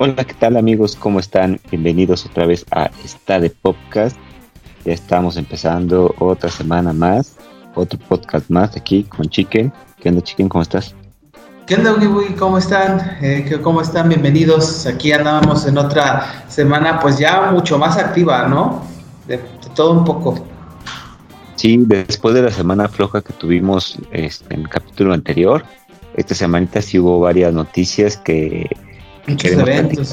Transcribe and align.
Hola, 0.00 0.14
¿qué 0.24 0.34
tal 0.34 0.56
amigos? 0.56 0.94
¿Cómo 0.94 1.18
están? 1.18 1.58
Bienvenidos 1.72 2.24
otra 2.24 2.46
vez 2.46 2.64
a 2.70 2.88
Esta 3.04 3.40
de 3.40 3.50
Podcast. 3.50 4.16
Ya 4.84 4.92
estamos 4.92 5.36
empezando 5.36 6.14
otra 6.20 6.50
semana 6.50 6.92
más, 6.92 7.34
otro 7.74 7.98
podcast 7.98 8.48
más 8.48 8.76
aquí 8.76 9.02
con 9.02 9.28
Chicken. 9.28 9.72
¿Qué 10.00 10.08
onda, 10.08 10.22
Chicken? 10.22 10.48
¿Cómo 10.48 10.62
estás? 10.62 10.94
¿Qué 11.66 11.74
onda, 11.74 11.94
Ugi 11.94 12.34
¿Cómo 12.34 12.58
están? 12.58 13.18
Eh, 13.20 13.58
¿Cómo 13.60 13.80
están? 13.80 14.08
Bienvenidos. 14.08 14.86
Aquí 14.86 15.10
andábamos 15.10 15.66
en 15.66 15.78
otra 15.78 16.44
semana, 16.46 17.00
pues 17.00 17.18
ya 17.18 17.50
mucho 17.50 17.76
más 17.76 17.96
activa, 17.98 18.46
¿no? 18.46 18.84
De, 19.26 19.38
todo 19.74 19.90
un 19.94 20.04
poco. 20.04 20.46
Sí, 21.56 21.76
después 21.76 22.36
de 22.36 22.42
la 22.42 22.52
semana 22.52 22.86
floja 22.86 23.20
que 23.20 23.32
tuvimos 23.32 23.98
este, 24.12 24.54
en 24.54 24.60
el 24.60 24.68
capítulo 24.68 25.12
anterior, 25.12 25.64
esta 26.14 26.36
semanita 26.36 26.80
sí 26.82 27.00
hubo 27.00 27.18
varias 27.18 27.52
noticias 27.52 28.16
que 28.16 28.70
Muchos 29.28 29.52
eventos. 29.52 30.08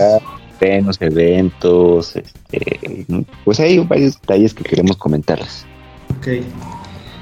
Platicar, 0.60 0.96
eventos, 1.00 2.16
este, 2.16 3.06
pues 3.44 3.60
hay 3.60 3.80
varios 3.80 4.20
detalles 4.22 4.54
que 4.54 4.64
queremos 4.64 4.98
comentarles. 4.98 5.66
Ok. 6.18 6.28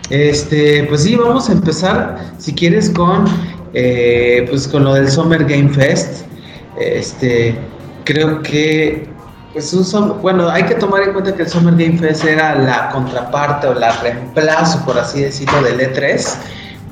Este, 0.09 0.83
pues 0.83 1.03
sí, 1.03 1.15
vamos 1.15 1.49
a 1.49 1.53
empezar, 1.53 2.33
si 2.37 2.53
quieres, 2.53 2.89
con 2.89 3.25
eh, 3.73 4.45
pues 4.49 4.67
con 4.67 4.83
lo 4.83 4.93
del 4.93 5.09
Summer 5.09 5.43
Game 5.45 5.69
Fest. 5.69 6.25
Este, 6.79 7.55
creo 8.03 8.41
que 8.41 9.07
pues 9.53 9.71
un 9.73 10.21
bueno, 10.21 10.49
hay 10.49 10.63
que 10.63 10.75
tomar 10.75 11.03
en 11.03 11.13
cuenta 11.13 11.35
que 11.35 11.43
el 11.43 11.49
Summer 11.49 11.75
Game 11.75 11.97
Fest 11.99 12.25
era 12.25 12.55
la 12.55 12.89
contraparte 12.89 13.67
o 13.67 13.73
la 13.73 13.91
reemplazo, 14.01 14.83
por 14.83 14.97
así 14.97 15.21
decirlo, 15.21 15.61
del 15.61 15.79
E3 15.79 16.37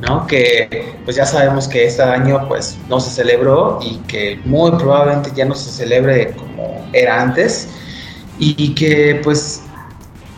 ¿no? 0.01 0.25
Que 0.27 0.95
pues 1.05 1.15
ya 1.15 1.25
sabemos 1.25 1.67
que 1.67 1.85
este 1.85 2.01
año 2.01 2.47
pues 2.47 2.77
no 2.89 2.99
se 2.99 3.11
celebró 3.11 3.79
y 3.81 3.97
que 4.07 4.39
muy 4.45 4.71
probablemente 4.71 5.31
ya 5.35 5.45
no 5.45 5.55
se 5.55 5.69
celebre 5.71 6.31
como 6.31 6.85
era 6.91 7.21
antes 7.21 7.69
y 8.39 8.73
que 8.73 9.21
pues 9.23 9.61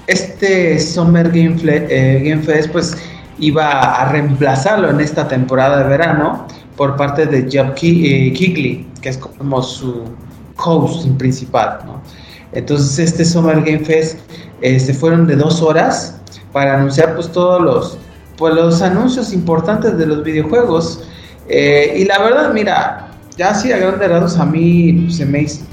este 0.07 0.79
Summer 0.79 1.29
Game, 1.29 1.55
eh, 1.65 2.39
Fest 2.43 2.69
pues 2.71 2.97
iba 3.39 3.95
a 3.95 4.11
reemplazarlo 4.11 4.89
en 4.89 4.99
esta 4.99 5.27
temporada 5.27 5.83
de 5.83 5.89
verano 5.89 6.45
por 6.75 6.95
parte 6.97 7.25
de 7.25 7.49
Jeff 7.49 7.71
eh, 7.81 8.33
Kigley, 8.33 8.87
que 9.01 9.09
es 9.09 9.17
como 9.17 9.61
su 9.61 10.03
host 10.57 11.07
principal, 11.17 11.79
¿no? 11.85 12.01
Entonces 12.51 12.99
este 12.99 13.25
Summer 13.25 13.61
Game 13.61 13.79
Fest 13.79 14.19
eh, 14.61 14.79
se 14.79 14.93
fueron 14.93 15.25
de 15.25 15.35
dos 15.35 15.61
horas 15.61 16.19
para 16.51 16.75
anunciar 16.75 17.15
pues 17.15 17.31
todos 17.31 17.61
los 17.61 17.97
pues 18.43 18.55
los 18.55 18.81
anuncios 18.81 19.31
importantes 19.31 19.97
de 19.97 20.05
los 20.05 20.21
videojuegos. 20.21 21.07
Eh, 21.47 21.93
y 21.99 22.03
la 22.03 22.19
verdad, 22.19 22.51
mira, 22.53 23.07
ya 23.37 23.51
así 23.51 23.71
a 23.71 23.77
grandes 23.77 24.09
rasgos 24.09 24.37
a 24.37 24.45
mí 24.45 25.09
se 25.09 25.25
me 25.25 25.43
hizo, 25.43 25.63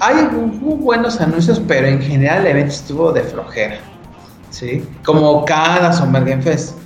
hay 0.00 0.16
muy 0.36 0.74
buenos 0.74 1.18
anuncios, 1.18 1.62
pero 1.66 1.86
en 1.86 2.02
general 2.02 2.40
el 2.40 2.48
evento 2.48 2.74
estuvo 2.74 3.10
de 3.10 3.22
flojera, 3.22 3.78
¿sí? 4.50 4.84
Como 5.02 5.46
cada 5.46 5.94
Summer 5.94 6.26
Game 6.26 6.42
Fest, 6.42 6.76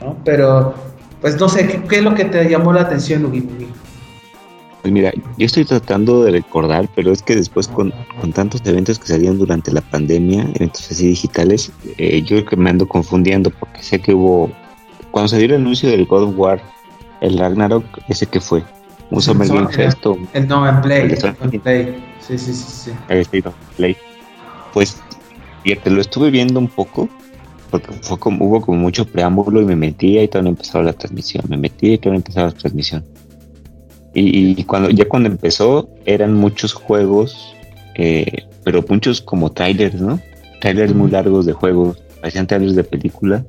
¿no? 0.00 0.16
Pero, 0.24 0.72
pues 1.20 1.38
no 1.38 1.46
sé, 1.46 1.82
¿qué, 1.86 1.96
es 1.96 2.02
lo 2.02 2.14
que 2.14 2.24
te 2.24 2.48
llamó 2.48 2.72
la 2.72 2.80
atención, 2.80 3.26
Ugi? 3.26 3.68
Pues 4.84 4.92
mira, 4.92 5.12
yo 5.38 5.46
estoy 5.46 5.64
tratando 5.64 6.24
de 6.24 6.30
recordar, 6.32 6.90
pero 6.94 7.10
es 7.10 7.22
que 7.22 7.34
después 7.34 7.68
con, 7.68 7.90
tantos 8.34 8.60
eventos 8.66 8.98
que 8.98 9.06
salían 9.06 9.38
durante 9.38 9.72
la 9.72 9.80
pandemia, 9.80 10.46
eventos 10.56 10.90
así 10.90 11.06
digitales, 11.06 11.72
eh, 11.96 12.20
yo 12.20 12.36
creo 12.36 12.44
que 12.44 12.56
me 12.56 12.68
ando 12.68 12.86
confundiendo 12.86 13.48
porque 13.48 13.82
sé 13.82 13.98
que 13.98 14.12
hubo, 14.12 14.50
cuando 15.10 15.28
salió 15.28 15.46
el 15.46 15.54
anuncio 15.54 15.88
del 15.88 16.04
God 16.04 16.24
of 16.24 16.34
War, 16.36 16.62
el 17.22 17.38
Ragnarok, 17.38 17.82
ese 18.08 18.26
que 18.26 18.42
fue, 18.42 18.62
un 19.08 19.22
Summer 19.22 19.48
Game 19.48 19.72
Fest 19.72 20.04
El 20.34 20.48
no, 20.48 20.68
en 20.68 20.82
Play, 20.82 21.14
en 21.40 21.60
Play. 21.62 22.04
Sí, 22.20 22.36
sí, 22.36 22.52
sí, 22.52 22.90
sí. 22.90 22.90
El 23.08 23.26
Play. 23.78 23.96
Pues, 24.74 25.00
fíjate, 25.62 25.88
lo 25.88 26.02
estuve 26.02 26.30
viendo 26.30 26.60
un 26.60 26.68
poco, 26.68 27.08
porque 27.70 27.90
fue 28.02 28.18
como, 28.18 28.44
hubo 28.44 28.60
como 28.60 28.76
mucho 28.76 29.06
preámbulo 29.06 29.62
y 29.62 29.64
me 29.64 29.76
metía 29.76 30.22
y 30.22 30.28
todavía 30.28 30.50
no 30.50 30.56
empezaba 30.58 30.84
la 30.84 30.92
transmisión, 30.92 31.42
me 31.48 31.56
metía 31.56 31.94
y 31.94 31.96
todavía 31.96 32.18
no 32.18 32.20
empezaba 32.26 32.48
la 32.48 32.52
transmisión 32.52 33.02
y, 34.14 34.62
cuando 34.64 34.90
ya 34.90 35.08
cuando 35.08 35.28
empezó 35.28 35.88
eran 36.06 36.34
muchos 36.34 36.72
juegos, 36.72 37.54
eh, 37.96 38.46
pero 38.62 38.84
muchos 38.88 39.20
como 39.20 39.50
trailers, 39.50 40.00
¿no? 40.00 40.20
Trailers 40.60 40.94
muy 40.94 41.10
largos 41.10 41.46
de 41.46 41.52
juegos, 41.52 42.02
parecían 42.20 42.46
trailers 42.46 42.76
de 42.76 42.84
película, 42.84 43.44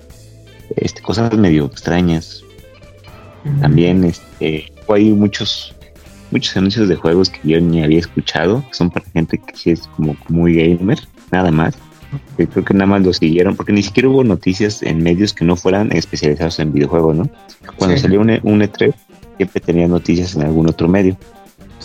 este, 0.75 1.01
cosas 1.01 1.33
medio 1.37 1.65
extrañas. 1.65 2.41
También 3.61 4.03
este, 4.03 4.71
hay 4.87 5.11
muchos 5.11 5.75
muchos 6.31 6.57
anuncios 6.57 6.89
de 6.89 6.95
juegos 6.95 7.29
que 7.29 7.39
yo 7.47 7.61
ni 7.61 7.83
había 7.83 7.99
escuchado, 7.99 8.63
que 8.67 8.73
son 8.73 8.89
para 8.89 9.05
gente 9.11 9.37
que 9.37 9.55
sí 9.55 9.69
es 9.69 9.87
como 9.95 10.17
muy 10.29 10.55
gamer, 10.55 10.99
nada 11.31 11.51
más. 11.51 11.77
Yo 12.37 12.47
creo 12.49 12.65
que 12.65 12.73
nada 12.73 12.87
más 12.87 13.03
lo 13.03 13.13
siguieron, 13.13 13.55
porque 13.55 13.73
ni 13.73 13.83
siquiera 13.83 14.09
hubo 14.09 14.23
noticias 14.23 14.81
en 14.83 15.03
medios 15.03 15.33
que 15.33 15.45
no 15.45 15.55
fueran 15.55 15.91
especializados 15.91 16.59
en 16.59 16.73
videojuegos, 16.73 17.15
¿no? 17.15 17.29
Cuando 17.77 17.97
salió 17.97 18.21
un, 18.21 18.29
un 18.29 18.61
E3, 18.61 18.93
siempre 19.37 19.61
tenía 19.61 19.87
noticias 19.87 20.35
en 20.35 20.43
algún 20.43 20.67
otro 20.67 20.87
medio. 20.87 21.17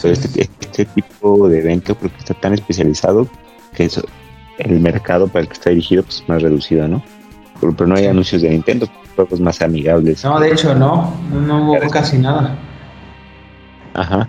este, 0.03 0.43
este, 0.43 0.85
tipo 0.85 1.49
de 1.49 1.61
evento 1.61 1.95
creo 1.95 2.11
que 2.11 2.19
está 2.19 2.35
tan 2.35 2.55
especializado 2.55 3.29
que 3.75 3.85
eso, 3.85 4.03
el 4.59 4.81
mercado 4.81 5.29
para 5.29 5.43
el 5.43 5.49
que 5.49 5.55
está 5.55 5.71
dirigido 5.71 6.03
pues, 6.03 6.17
es 6.17 6.29
más 6.29 6.43
reducido, 6.43 6.89
¿no? 6.89 7.03
Pero, 7.61 7.87
no 7.87 7.95
hay 7.95 8.07
anuncios 8.07 8.41
de 8.43 8.51
Nintendo, 8.51 8.89
juegos 9.15 9.41
más 9.41 9.61
amigables. 9.61 10.25
No, 10.25 10.41
de 10.41 10.53
hecho 10.53 10.75
no, 10.75 11.15
no, 11.31 11.73
hubo 11.73 11.91
casi 11.91 12.17
nada. 12.19 12.59
Ajá. 13.95 14.29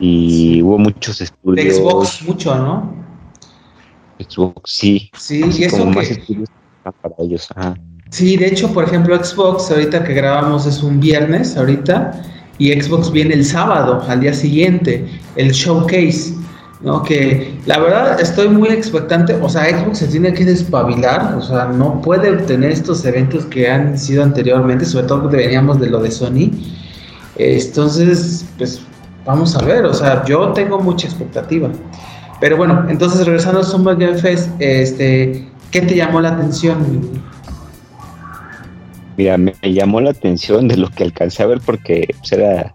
Y 0.00 0.62
hubo 0.62 0.78
muchos 0.78 1.20
estudios. 1.20 1.66
De 1.66 1.74
Xbox 1.74 2.22
mucho, 2.22 2.54
¿no? 2.54 2.94
Xbox 4.18 4.72
sí. 4.72 5.10
Sí, 5.16 5.44
y 5.58 5.64
eso 5.64 5.78
como 5.78 5.92
más 5.92 6.10
estudios 6.10 6.48
para 6.82 7.14
ellos. 7.18 7.48
Ajá. 7.54 7.76
Sí, 8.10 8.36
de 8.36 8.46
hecho, 8.46 8.72
por 8.72 8.84
ejemplo, 8.84 9.22
Xbox 9.22 9.70
ahorita 9.70 10.04
que 10.04 10.14
grabamos 10.14 10.64
es 10.66 10.82
un 10.82 11.00
viernes 11.00 11.56
ahorita 11.56 12.22
y 12.58 12.72
Xbox 12.72 13.10
viene 13.10 13.34
el 13.34 13.44
sábado, 13.44 14.02
al 14.08 14.20
día 14.20 14.32
siguiente, 14.32 15.06
el 15.36 15.50
showcase, 15.52 16.34
¿no? 16.80 17.02
Que 17.02 17.58
la 17.66 17.78
verdad 17.78 18.20
estoy 18.20 18.48
muy 18.48 18.68
expectante, 18.68 19.34
o 19.34 19.48
sea, 19.48 19.64
Xbox 19.64 19.98
se 19.98 20.08
tiene 20.08 20.32
que 20.32 20.44
despabilar, 20.44 21.34
o 21.36 21.42
sea, 21.42 21.66
no 21.66 22.00
puede 22.00 22.30
obtener 22.30 22.70
estos 22.70 23.04
eventos 23.04 23.44
que 23.46 23.70
han 23.70 23.98
sido 23.98 24.22
anteriormente, 24.22 24.84
sobre 24.84 25.06
todo 25.06 25.28
que 25.28 25.36
veníamos 25.36 25.80
de 25.80 25.90
lo 25.90 26.00
de 26.00 26.10
Sony. 26.10 26.50
Entonces, 27.36 28.46
pues 28.56 28.80
vamos 29.24 29.56
a 29.56 29.64
ver, 29.64 29.84
o 29.84 29.92
sea, 29.92 30.24
yo 30.24 30.52
tengo 30.52 30.78
mucha 30.78 31.06
expectativa. 31.06 31.68
Pero 32.40 32.56
bueno, 32.56 32.86
entonces 32.88 33.26
regresando 33.26 33.60
a 33.60 33.64
Summer 33.64 33.96
Game 33.96 34.18
Fest, 34.18 34.50
este, 34.58 35.48
¿qué 35.70 35.80
te 35.82 35.96
llamó 35.96 36.20
la 36.20 36.30
atención? 36.30 36.76
Mira, 39.16 39.38
me 39.38 39.54
llamó 39.62 40.00
la 40.00 40.10
atención 40.10 40.68
de 40.68 40.76
lo 40.76 40.90
que 40.90 41.04
alcancé 41.04 41.42
a 41.42 41.46
ver 41.46 41.60
porque 41.64 42.14
pues, 42.18 42.32
era. 42.32 42.74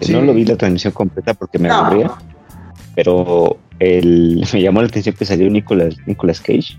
Este, 0.00 0.12
no 0.12 0.22
lo 0.22 0.34
vi 0.34 0.44
la 0.44 0.56
transmisión 0.56 0.92
completa 0.92 1.34
porque 1.34 1.58
me 1.58 1.68
aburría. 1.68 2.10
Pero 2.94 3.58
el, 3.78 4.46
me 4.52 4.62
llamó 4.62 4.80
la 4.80 4.88
atención 4.88 5.14
que 5.14 5.24
salió 5.24 5.48
Nicolas, 5.50 5.96
Nicolas 6.06 6.40
Cage. 6.40 6.78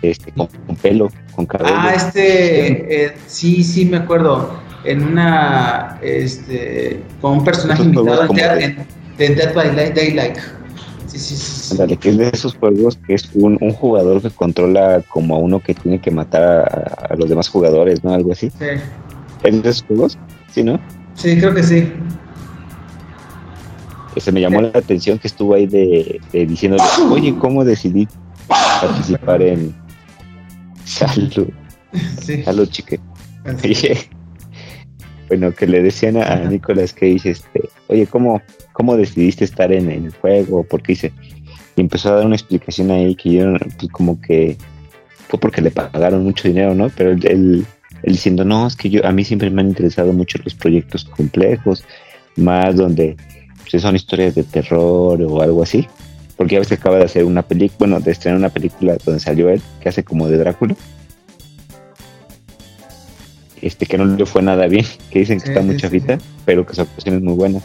Este, 0.00 0.32
con, 0.32 0.48
pelo, 0.80 1.10
con 1.34 1.46
cabello. 1.46 1.74
Ah, 1.76 1.92
este. 1.94 3.04
Eh, 3.04 3.14
sí, 3.26 3.62
sí, 3.62 3.84
me 3.84 3.98
acuerdo. 3.98 4.58
En 4.84 5.04
una. 5.04 5.98
Este. 6.02 7.00
Con 7.20 7.38
un 7.38 7.44
personaje 7.44 7.82
invitado 7.82 8.26
en, 8.34 8.76
Dead 9.18 9.54
by 9.54 9.92
Daylight. 9.94 10.38
Sí, 11.12 11.18
sí, 11.18 11.36
sí. 11.36 11.96
que 11.98 12.08
es 12.08 12.16
de 12.16 12.30
esos 12.30 12.54
juegos 12.54 12.96
que 13.06 13.12
es 13.12 13.28
un, 13.34 13.58
jugador 13.58 14.22
que 14.22 14.30
controla 14.30 15.02
como 15.10 15.34
a 15.34 15.38
uno 15.38 15.60
que 15.60 15.74
tiene 15.74 16.00
que 16.00 16.10
matar 16.10 16.42
a, 16.42 17.14
los 17.16 17.28
demás 17.28 17.50
jugadores, 17.50 18.02
¿no? 18.02 18.14
Algo 18.14 18.32
así. 18.32 18.50
Sí. 18.58 18.64
¿Es 19.42 19.62
de 19.62 19.68
esos 19.68 19.84
juegos? 19.86 20.18
Sí, 20.50 20.62
¿no? 20.62 20.80
Sí, 21.14 21.38
creo 21.38 21.54
que 21.54 21.62
sí. 21.62 21.92
Este, 24.16 24.32
me 24.32 24.40
llamó 24.40 24.62
la 24.62 24.68
atención 24.68 25.18
que 25.18 25.28
estuvo 25.28 25.54
ahí 25.54 25.66
de, 25.66 26.18
de 26.32 26.46
diciéndole, 26.46 26.82
oye, 27.10 27.36
¿cómo 27.38 27.62
decidí 27.62 28.08
participar 28.48 29.42
en 29.42 29.74
Salud? 30.84 31.48
Sí. 32.22 32.42
Salud, 32.42 32.68
chique. 32.68 32.98
bueno, 35.28 35.52
que 35.52 35.66
le 35.66 35.82
decían 35.82 36.16
a, 36.16 36.36
Nicolas 36.36 36.94
Cage, 36.94 37.30
este, 37.30 37.68
oye, 37.88 38.06
¿cómo, 38.06 38.40
¿cómo 38.72 38.96
decidiste 38.96 39.44
estar 39.44 39.72
en 39.72 39.90
el 39.90 40.12
juego? 40.12 40.64
Porque 40.64 40.92
dice, 40.92 41.12
y 41.76 41.80
empezó 41.80 42.10
a 42.10 42.16
dar 42.16 42.26
una 42.26 42.36
explicación 42.36 42.90
ahí 42.90 43.14
que 43.14 43.30
yo, 43.30 43.54
pues 43.78 43.90
como 43.92 44.20
que 44.20 44.56
fue 45.28 45.38
porque 45.40 45.62
le 45.62 45.70
pagaron 45.70 46.24
mucho 46.24 46.48
dinero, 46.48 46.74
¿no? 46.74 46.90
Pero 46.90 47.12
él, 47.12 47.64
diciendo, 48.02 48.44
no, 48.44 48.66
es 48.66 48.76
que 48.76 48.90
yo, 48.90 49.04
a 49.06 49.12
mí 49.12 49.24
siempre 49.24 49.50
me 49.50 49.62
han 49.62 49.68
interesado 49.68 50.12
mucho 50.12 50.38
los 50.44 50.54
proyectos 50.54 51.04
complejos, 51.04 51.84
más 52.36 52.76
donde 52.76 53.16
pues, 53.70 53.82
son 53.82 53.96
historias 53.96 54.34
de 54.34 54.42
terror 54.42 55.22
o 55.22 55.40
algo 55.40 55.62
así. 55.62 55.86
Porque 56.36 56.54
ya 56.54 56.58
ves 56.58 56.68
que 56.68 56.74
acaba 56.74 56.98
de 56.98 57.04
hacer 57.04 57.24
una 57.24 57.42
película, 57.42 57.76
bueno, 57.78 58.00
de 58.00 58.10
estrenar 58.10 58.38
una 58.38 58.48
película 58.48 58.96
donde 59.04 59.20
salió 59.20 59.48
él, 59.48 59.62
que 59.80 59.88
hace 59.88 60.02
como 60.04 60.28
de 60.28 60.38
Drácula. 60.38 60.74
Este, 63.60 63.86
que 63.86 63.96
no 63.96 64.04
le 64.04 64.26
fue 64.26 64.42
nada 64.42 64.66
bien, 64.66 64.84
que 65.10 65.20
dicen 65.20 65.40
que 65.40 65.48
está 65.48 65.62
muy 65.62 65.76
chafita, 65.76 66.18
pero 66.44 66.66
que 66.66 66.74
su 66.74 66.82
actuación 66.82 67.16
es 67.16 67.22
muy 67.22 67.34
buena. 67.34 67.60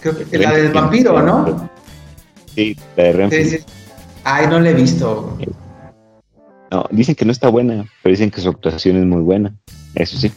Creo 0.00 0.16
que 0.16 0.38
la 0.38 0.52
del 0.52 0.72
vampiro, 0.72 1.22
¿no? 1.22 1.70
Sí, 2.54 2.76
la 2.96 3.04
de 3.04 3.12
Renfield. 3.12 3.64
Ay, 4.24 4.46
no 4.48 4.60
la 4.60 4.70
he 4.70 4.74
visto. 4.74 5.38
No, 6.70 6.84
dicen 6.90 7.14
que 7.14 7.24
no 7.24 7.32
está 7.32 7.48
buena, 7.48 7.84
pero 8.02 8.12
dicen 8.12 8.30
que 8.30 8.40
su 8.40 8.48
actuación 8.48 8.96
es 8.96 9.04
muy 9.04 9.22
buena. 9.22 9.54
Eso 9.94 10.16
sí. 10.18 10.32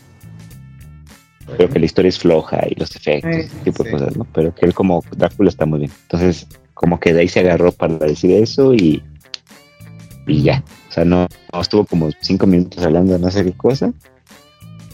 Pero 1.57 1.69
que 1.69 1.80
la 1.80 1.86
historia 1.86 2.10
es 2.10 2.18
floja 2.18 2.62
y 2.69 2.75
los 2.75 2.95
efectos, 2.95 3.36
ese 3.36 3.56
tipo 3.63 3.83
de 3.83 3.92
cosas, 3.92 4.18
¿no? 4.18 4.25
Pero 4.33 4.56
que 4.56 4.65
él 4.65 4.74
como 4.74 5.04
Drácula 5.15 5.50
está 5.50 5.65
muy 5.65 5.80
bien. 5.80 5.92
Entonces, 6.04 6.48
como 6.74 7.00
que 7.00 7.13
de 7.13 7.21
ahí 7.21 7.27
se 7.27 7.42
agarró 7.42 7.71
para 7.71 7.95
decir 7.98 8.31
eso 8.31 8.74
y, 8.74 9.04
y 10.25 10.42
ya. 10.42 10.63
O 10.89 10.92
sea, 10.92 11.06
no, 11.06 11.27
estuvo 11.60 11.86
como 11.86 12.10
cinco 12.21 12.48
minutos 12.48 12.83
hablando 12.83 13.13
de 13.13 13.19
no 13.19 13.30
sé 13.30 13.44
qué 13.44 13.54
cosa. 13.54 13.94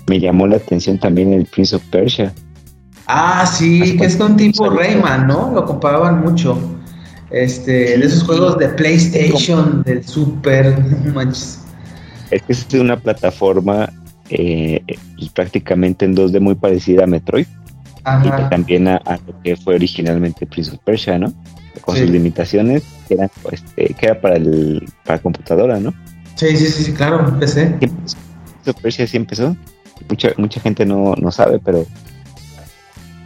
Me 0.08 0.20
llamó 0.20 0.48
la 0.48 0.58
atención 0.58 1.00
también 1.00 1.32
el 1.34 1.46
Prince 1.46 1.76
of 1.76 1.84
Persia. 1.86 2.34
Ah, 3.12 3.44
sí, 3.48 3.98
que 3.98 4.06
es 4.06 4.16
con 4.16 4.38
tipo 4.38 4.70
Rayman, 4.70 5.26
¿no? 5.26 5.52
Lo 5.52 5.66
comparaban 5.66 6.22
mucho. 6.22 6.60
Este, 7.32 7.98
de 7.98 8.06
esos 8.06 8.24
juegos 8.24 8.60
de 8.60 8.70
PlayStation, 8.70 9.82
del 9.82 10.06
Super, 10.06 10.78
manches. 11.16 11.64
Es 12.30 12.44
que 12.44 12.54
es 12.54 12.74
una 12.76 13.00
plataforma 13.00 13.92
eh, 14.30 14.84
prácticamente 15.34 16.06
en 16.06 16.16
2D 16.16 16.40
muy 16.40 16.54
parecida 16.54 17.06
a 17.06 17.08
Metroid. 17.08 17.48
Y 18.24 18.50
también 18.52 18.88
a, 18.88 19.02
lo 19.26 19.42
que 19.42 19.56
fue 19.56 19.74
originalmente 19.74 20.46
Prince 20.46 20.72
of 20.72 20.80
Persia, 20.84 21.18
¿no? 21.18 21.34
Con 21.82 21.98
sus 21.98 22.10
limitaciones, 22.12 22.84
que 23.08 23.16
era, 23.16 23.30
este, 23.52 23.96
que 23.96 24.06
era 24.06 24.22
para 24.22 24.36
el 24.36 24.88
para 25.04 25.18
computadora, 25.18 25.80
¿no? 25.80 25.96
Sí, 26.36 26.56
sí, 26.56 26.68
sí, 26.68 26.94
claro, 26.94 27.28
empecé. 27.28 27.66
Prince 27.80 28.16
of 28.68 28.82
Persia 28.84 29.08
sí 29.08 29.18
empezó. 29.18 29.58
Mucha, 30.08 30.30
mucha 30.38 30.62
gente 30.62 30.86
no, 30.86 31.16
no 31.16 31.32
sabe, 31.32 31.60
pero 31.60 31.86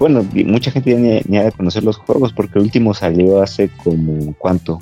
bueno, 0.04 0.28
mucha 0.48 0.70
gente 0.70 0.92
ya 0.92 0.98
ni, 1.00 1.38
ha 1.38 1.44
de 1.46 1.54
conocer 1.54 1.82
los 1.82 1.96
juegos 1.96 2.34
porque 2.34 2.60
el 2.60 2.66
último 2.66 2.94
salió 2.94 3.42
hace 3.42 3.70
como 3.86 4.34
cuánto, 4.34 4.82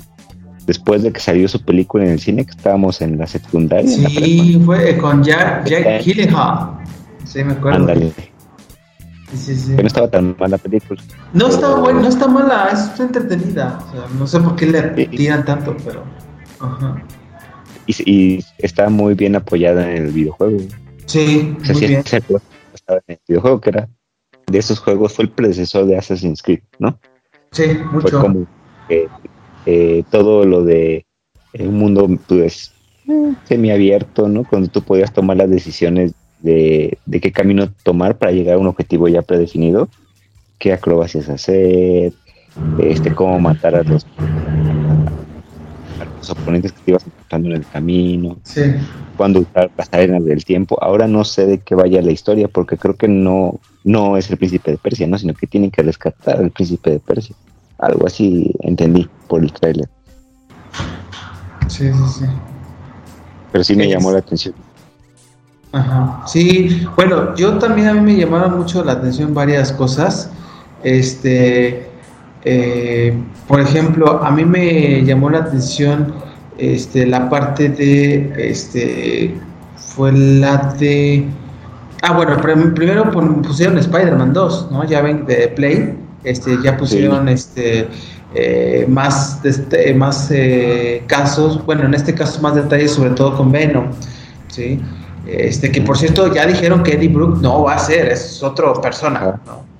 después 0.66 1.04
de 1.04 1.12
que 1.12 1.20
salió 1.20 1.46
su 1.46 1.64
película 1.64 2.04
en 2.04 2.10
el 2.10 2.18
cine, 2.18 2.44
que 2.44 2.50
estábamos 2.50 3.00
en 3.02 3.18
la 3.18 3.28
secundaria. 3.28 3.88
Sí, 3.88 4.60
fue 4.64 4.98
con 4.98 5.22
Jack, 5.22 5.66
Jack 5.66 6.02
Gyllenhaal. 6.02 6.70
Sí, 7.24 7.44
me 7.44 7.52
acuerdo. 7.52 7.78
Ándale. 7.78 8.12
Sí, 9.32 9.54
sí. 9.54 9.76
Que 9.76 9.82
no 9.82 9.86
estaba 9.86 10.10
tan 10.10 10.34
mala 10.40 10.56
la 10.56 10.58
película. 10.58 11.00
No 11.32 11.46
está 11.46 11.72
buena, 11.76 12.00
no 12.00 12.08
está 12.08 12.26
mala, 12.26 12.70
es 12.72 12.98
entretenida. 12.98 13.78
O 13.78 13.92
sea, 13.92 14.18
no 14.18 14.26
sé 14.26 14.40
por 14.40 14.56
qué 14.56 14.66
le 14.66 15.06
tiran 15.06 15.44
tanto, 15.44 15.76
pero. 15.84 16.02
Ajá. 16.58 17.00
Y, 17.86 18.10
y, 18.10 18.44
está 18.58 18.88
muy 18.88 19.14
bien 19.14 19.36
apoyada 19.36 19.88
en 19.88 20.06
el 20.06 20.10
videojuego. 20.10 20.58
Sí, 21.06 21.56
muy 21.64 21.78
bien. 21.78 22.00
Estaba 22.00 23.00
en 23.06 23.14
el 23.14 23.20
videojuego 23.28 23.60
que 23.60 23.70
era 23.70 23.88
de 24.46 24.58
esos 24.58 24.78
juegos 24.78 25.14
fue 25.14 25.24
el 25.24 25.30
predecesor 25.30 25.86
de 25.86 25.96
Assassin's 25.96 26.42
Creed, 26.42 26.60
¿no? 26.78 26.98
Sí, 27.52 27.64
mucho. 27.90 28.08
Fue 28.08 28.20
como 28.20 28.46
eh, 29.66 30.04
todo 30.10 30.44
lo 30.44 30.64
de 30.64 31.06
un 31.58 31.78
mundo 31.78 32.08
pues 32.26 32.72
semiabierto, 33.44 34.28
¿no? 34.28 34.44
Cuando 34.44 34.68
tú 34.68 34.82
podías 34.82 35.12
tomar 35.12 35.36
las 35.36 35.50
decisiones 35.50 36.14
de, 36.40 36.98
qué 37.10 37.32
camino 37.32 37.70
tomar 37.82 38.18
para 38.18 38.32
llegar 38.32 38.56
a 38.56 38.58
un 38.58 38.66
objetivo 38.66 39.08
ya 39.08 39.22
predefinido, 39.22 39.88
qué 40.58 40.72
acrobacias 40.72 41.28
hacer, 41.28 42.12
este, 42.78 43.14
cómo 43.14 43.38
matar 43.38 43.74
a 43.74 43.82
los, 43.82 44.06
los 46.18 46.30
oponentes 46.30 46.72
que 46.72 46.80
te 46.82 46.90
ibas 46.92 47.06
encontrando 47.06 47.48
en 47.50 47.56
el 47.56 47.66
camino, 47.66 48.36
sí. 48.42 48.62
cuándo 49.16 49.40
usar 49.40 49.70
las 49.76 49.88
arenas 49.92 50.24
del 50.24 50.44
tiempo. 50.44 50.82
Ahora 50.82 51.06
no 51.06 51.24
sé 51.24 51.46
de 51.46 51.58
qué 51.58 51.74
vaya 51.74 52.02
la 52.02 52.12
historia 52.12 52.48
porque 52.48 52.76
creo 52.76 52.96
que 52.96 53.08
no, 53.08 53.60
no 53.84 54.16
es 54.16 54.30
el 54.30 54.36
príncipe 54.36 54.72
de 54.72 54.78
Persia, 54.78 55.06
¿no? 55.06 55.18
Sino 55.18 55.34
que 55.34 55.46
tienen 55.46 55.70
que 55.70 55.82
rescatar 55.82 56.38
al 56.38 56.50
príncipe 56.50 56.90
de 56.90 57.00
Persia. 57.00 57.34
Algo 57.78 58.06
así 58.06 58.54
entendí 58.60 59.08
por 59.28 59.42
el 59.42 59.52
tráiler. 59.52 59.88
Sí, 61.68 61.90
sí, 61.92 62.18
sí. 62.18 62.24
Pero 63.50 63.64
sí 63.64 63.76
me 63.76 63.88
llamó 63.88 64.12
la 64.12 64.18
atención. 64.18 64.54
Ajá. 65.72 66.22
Sí, 66.26 66.86
bueno, 66.96 67.34
yo 67.34 67.58
también 67.58 67.88
a 67.88 67.94
mí 67.94 68.00
me 68.00 68.16
llamaron 68.16 68.58
mucho 68.58 68.84
la 68.84 68.92
atención 68.92 69.34
varias 69.34 69.72
cosas. 69.72 70.30
Este, 70.82 71.88
eh, 72.44 73.14
por 73.48 73.60
ejemplo, 73.60 74.22
a 74.22 74.30
mí 74.30 74.44
me 74.44 75.04
llamó 75.04 75.30
la 75.30 75.38
atención 75.38 76.14
este, 76.58 77.06
la 77.06 77.28
parte 77.30 77.68
de, 77.68 78.32
este, 78.50 79.34
fue 79.76 80.12
la 80.12 80.74
de 80.78 81.26
Ah, 82.04 82.12
bueno, 82.14 82.36
primero 82.74 83.10
pusieron 83.42 83.78
Spider-Man 83.78 84.32
2, 84.32 84.72
¿no? 84.72 84.84
Ya 84.84 85.02
ven 85.02 85.24
de 85.24 85.46
Play, 85.48 85.96
este, 86.24 86.58
ya 86.60 86.76
pusieron 86.76 87.28
este 87.28 87.88
eh, 88.34 88.86
más, 88.88 89.38
este, 89.44 89.94
más 89.94 90.28
eh, 90.32 91.04
casos, 91.06 91.64
bueno, 91.64 91.84
en 91.84 91.94
este 91.94 92.12
caso 92.12 92.42
más 92.42 92.56
detalles, 92.56 92.90
sobre 92.90 93.10
todo 93.10 93.36
con 93.36 93.52
Venom, 93.52 93.86
¿sí? 94.48 94.80
Este, 95.28 95.70
que 95.70 95.80
por 95.80 95.96
cierto 95.96 96.34
ya 96.34 96.44
dijeron 96.44 96.82
que 96.82 96.94
Eddie 96.94 97.08
Brooke 97.08 97.40
no 97.40 97.62
va 97.62 97.74
a 97.74 97.78
ser, 97.78 98.08
es 98.08 98.42
otra 98.42 98.72
persona, 98.74 99.40
¿no? 99.46 99.71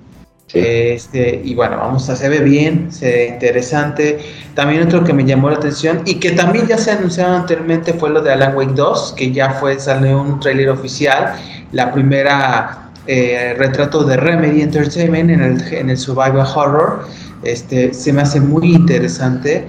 Este, 0.54 1.40
y 1.42 1.54
bueno, 1.54 1.78
vamos 1.78 2.08
a 2.10 2.16
se 2.16 2.28
ve 2.28 2.40
bien, 2.40 2.92
se 2.92 3.06
ve 3.06 3.26
interesante. 3.28 4.18
También 4.54 4.82
otro 4.82 5.02
que 5.02 5.12
me 5.12 5.24
llamó 5.24 5.48
la 5.50 5.56
atención 5.56 6.02
y 6.04 6.16
que 6.16 6.32
también 6.32 6.66
ya 6.66 6.76
se 6.76 6.90
anunciaron 6.90 7.34
anteriormente 7.34 7.94
fue 7.94 8.10
lo 8.10 8.20
de 8.20 8.32
Alan 8.32 8.54
Wake 8.54 8.74
2, 8.74 9.14
que 9.16 9.32
ya 9.32 9.50
fue, 9.50 9.78
salió 9.80 10.20
un 10.20 10.40
trailer 10.40 10.68
oficial 10.68 11.34
la 11.72 11.90
primera 11.92 12.90
eh, 13.06 13.54
retrato 13.58 14.04
de 14.04 14.16
Remedy 14.16 14.62
Entertainment 14.62 15.30
en 15.30 15.42
el, 15.42 15.72
en 15.72 15.90
el 15.90 15.96
Survival 15.96 16.46
Horror. 16.54 17.06
Este, 17.42 17.92
se 17.92 18.12
me 18.12 18.22
hace 18.22 18.40
muy 18.40 18.74
interesante. 18.74 19.66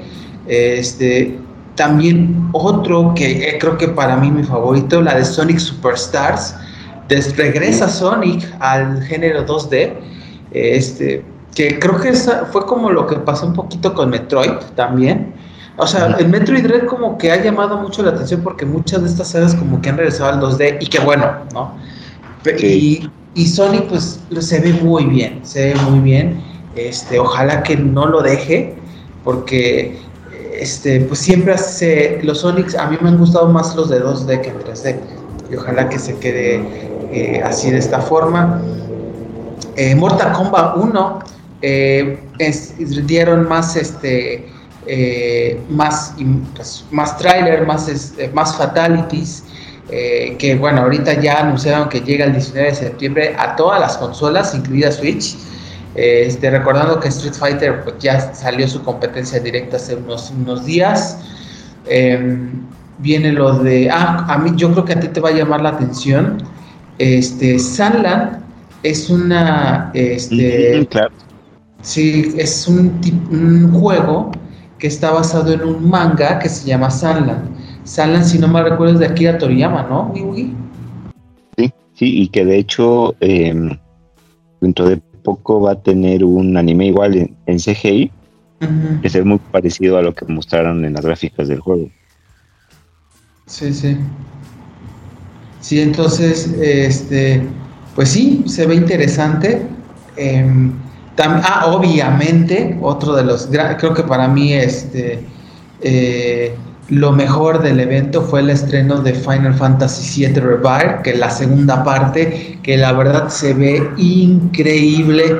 Este, 0.47 1.37
también 1.75 2.49
otro 2.51 3.13
que 3.15 3.49
eh, 3.49 3.57
creo 3.59 3.77
que 3.77 3.87
para 3.87 4.17
mí 4.17 4.29
mi 4.29 4.43
favorito, 4.43 5.01
la 5.01 5.15
de 5.15 5.25
Sonic 5.25 5.57
Superstars. 5.57 6.55
Des, 7.07 7.35
regresa 7.35 7.89
Sonic 7.89 8.45
al 8.59 9.01
género 9.03 9.45
2D. 9.45 9.93
Este, 10.53 11.23
que 11.55 11.79
creo 11.79 11.99
que 11.99 12.09
esa 12.09 12.45
fue 12.45 12.65
como 12.65 12.89
lo 12.89 13.07
que 13.07 13.15
pasó 13.17 13.47
un 13.47 13.53
poquito 13.53 13.93
con 13.93 14.09
Metroid 14.09 14.51
también. 14.75 15.33
O 15.77 15.87
sea, 15.87 16.15
el 16.19 16.29
Metroid 16.29 16.63
Dread 16.63 16.85
como 16.85 17.17
que 17.17 17.31
ha 17.31 17.41
llamado 17.43 17.77
mucho 17.77 18.03
la 18.03 18.11
atención 18.11 18.41
porque 18.41 18.65
muchas 18.65 19.01
de 19.01 19.09
estas 19.09 19.29
sagas 19.29 19.55
como 19.55 19.81
que 19.81 19.89
han 19.89 19.97
regresado 19.97 20.29
al 20.31 20.39
2D 20.39 20.77
y 20.79 20.87
qué 20.87 20.99
bueno, 20.99 21.25
¿no? 21.53 21.73
Y, 22.59 23.09
y, 23.33 23.47
Sony 23.47 23.85
pues 23.89 24.19
se 24.39 24.59
ve 24.59 24.73
muy 24.73 25.05
bien, 25.05 25.39
se 25.43 25.73
ve 25.73 25.75
muy 25.89 25.99
bien. 25.99 26.41
Este, 26.75 27.17
ojalá 27.17 27.63
que 27.63 27.77
no 27.77 28.05
lo 28.05 28.21
deje, 28.21 28.75
porque 29.23 29.97
este, 30.59 31.01
pues 31.01 31.19
siempre 31.19 31.55
los 32.23 32.39
Sonics, 32.39 32.75
a 32.75 32.87
mí 32.89 32.97
me 33.01 33.09
han 33.09 33.17
gustado 33.17 33.47
más 33.47 33.75
los 33.75 33.89
de 33.89 34.03
2D 34.03 34.41
que 34.41 34.49
en 34.49 34.59
3D. 34.59 34.99
Y 35.51 35.55
ojalá 35.55 35.89
que 35.89 35.99
se 35.99 36.17
quede 36.17 36.63
eh, 37.11 37.41
así 37.43 37.71
de 37.71 37.77
esta 37.77 37.99
forma. 37.99 38.61
Eh, 39.75 39.95
Mortal 39.95 40.33
Kombat 40.33 40.77
1 40.77 41.19
eh, 41.61 42.19
dieron 43.05 43.47
más 43.47 43.75
este 43.75 44.49
más 45.69 46.13
pues, 46.55 46.85
más 46.91 47.17
trailer 47.17 47.65
más 47.65 47.87
este, 47.87 48.27
más 48.29 48.57
fatalities 48.57 49.43
eh, 49.89 50.35
que 50.39 50.55
bueno, 50.55 50.81
ahorita 50.81 51.19
ya 51.19 51.41
anunciaron 51.41 51.89
que 51.89 51.99
llega 52.01 52.25
el 52.25 52.33
19 52.33 52.69
de 52.69 52.75
septiembre 52.75 53.35
a 53.37 53.55
todas 53.55 53.79
las 53.79 53.97
consolas, 53.97 54.55
incluida 54.55 54.91
Switch. 54.91 55.35
Eh, 55.95 56.25
este, 56.27 56.49
recordando 56.49 56.99
que 56.99 57.09
Street 57.09 57.33
Fighter 57.33 57.83
pues, 57.83 57.95
ya 57.99 58.33
salió 58.33 58.67
su 58.67 58.81
competencia 58.81 59.39
directa 59.39 59.75
hace 59.75 59.95
unos, 59.95 60.31
unos 60.31 60.65
días. 60.65 61.19
Em, 61.85 62.63
viene 62.99 63.31
lo 63.33 63.59
de. 63.59 63.89
Ah, 63.91 64.25
a 64.29 64.37
mí 64.37 64.53
yo 64.55 64.71
creo 64.71 64.85
que 64.85 64.93
a 64.93 64.99
ti 64.99 65.09
te 65.09 65.19
va 65.19 65.29
a 65.29 65.33
llamar 65.33 65.61
la 65.61 65.69
atención. 65.69 66.41
Este, 66.97 67.59
Sunland 67.59 68.42
es 68.83 69.09
una. 69.09 69.91
Este, 69.93 70.87
Sí, 71.81 72.33
es 72.37 72.65
un, 72.69 73.01
un 73.29 73.73
juego 73.73 74.31
que 74.79 74.87
está 74.87 75.11
basado 75.11 75.51
en 75.51 75.63
un 75.63 75.89
manga 75.89 76.39
que 76.39 76.47
se 76.47 76.65
llama 76.65 76.89
Sunland 76.89 77.53
Salen, 77.83 78.23
si 78.23 78.39
no 78.39 78.47
me 78.47 78.63
recuerdo, 78.63 78.99
de 78.99 79.07
Akira 79.07 79.37
Toriyama, 79.37 79.83
¿no, 79.83 80.13
Sí, 81.57 81.71
sí, 81.93 82.21
y 82.21 82.27
que 82.29 82.45
de 82.45 82.57
hecho 82.57 83.15
em, 83.19 83.77
dentro 84.61 84.87
de 84.87 84.97
poco 85.23 85.61
va 85.61 85.73
a 85.73 85.81
tener 85.81 86.23
un 86.23 86.55
anime 86.57 86.87
igual 86.87 87.29
en, 87.45 87.57
CGI, 87.57 88.11
que 89.01 89.09
se 89.09 89.19
ve 89.19 89.25
muy 89.25 89.39
parecido 89.51 89.97
a 89.97 90.01
lo 90.01 90.13
que 90.13 90.25
mostraron 90.25 90.85
en 90.85 90.93
las 90.93 91.05
gráficas 91.05 91.49
del 91.49 91.59
juego. 91.59 91.89
Sí, 93.45 93.73
sí. 93.73 93.97
Sí, 95.59 95.81
entonces, 95.81 96.47
este, 96.61 97.41
pues 97.95 98.09
sí, 98.09 98.43
se 98.47 98.65
ve 98.65 98.75
interesante. 98.75 99.65
Em, 100.15 100.73
ah, 101.17 101.65
obviamente, 101.67 102.77
otro 102.81 103.15
de 103.15 103.23
los, 103.23 103.49
creo 103.77 103.93
que 103.93 104.03
para 104.03 104.27
mí, 104.27 104.53
este, 104.53 105.25
eh, 105.81 106.55
lo 106.89 107.11
mejor 107.11 107.61
del 107.61 107.79
evento 107.79 108.21
fue 108.21 108.41
el 108.41 108.49
estreno 108.49 109.01
de 109.01 109.13
Final 109.13 109.53
Fantasy 109.53 110.25
VII 110.25 110.39
Revive, 110.39 110.99
que 111.03 111.11
es 111.11 111.19
la 111.19 111.29
segunda 111.29 111.83
parte, 111.83 112.59
que 112.61 112.77
la 112.77 112.91
verdad 112.93 113.29
se 113.29 113.53
ve 113.53 113.89
increíble. 113.97 115.39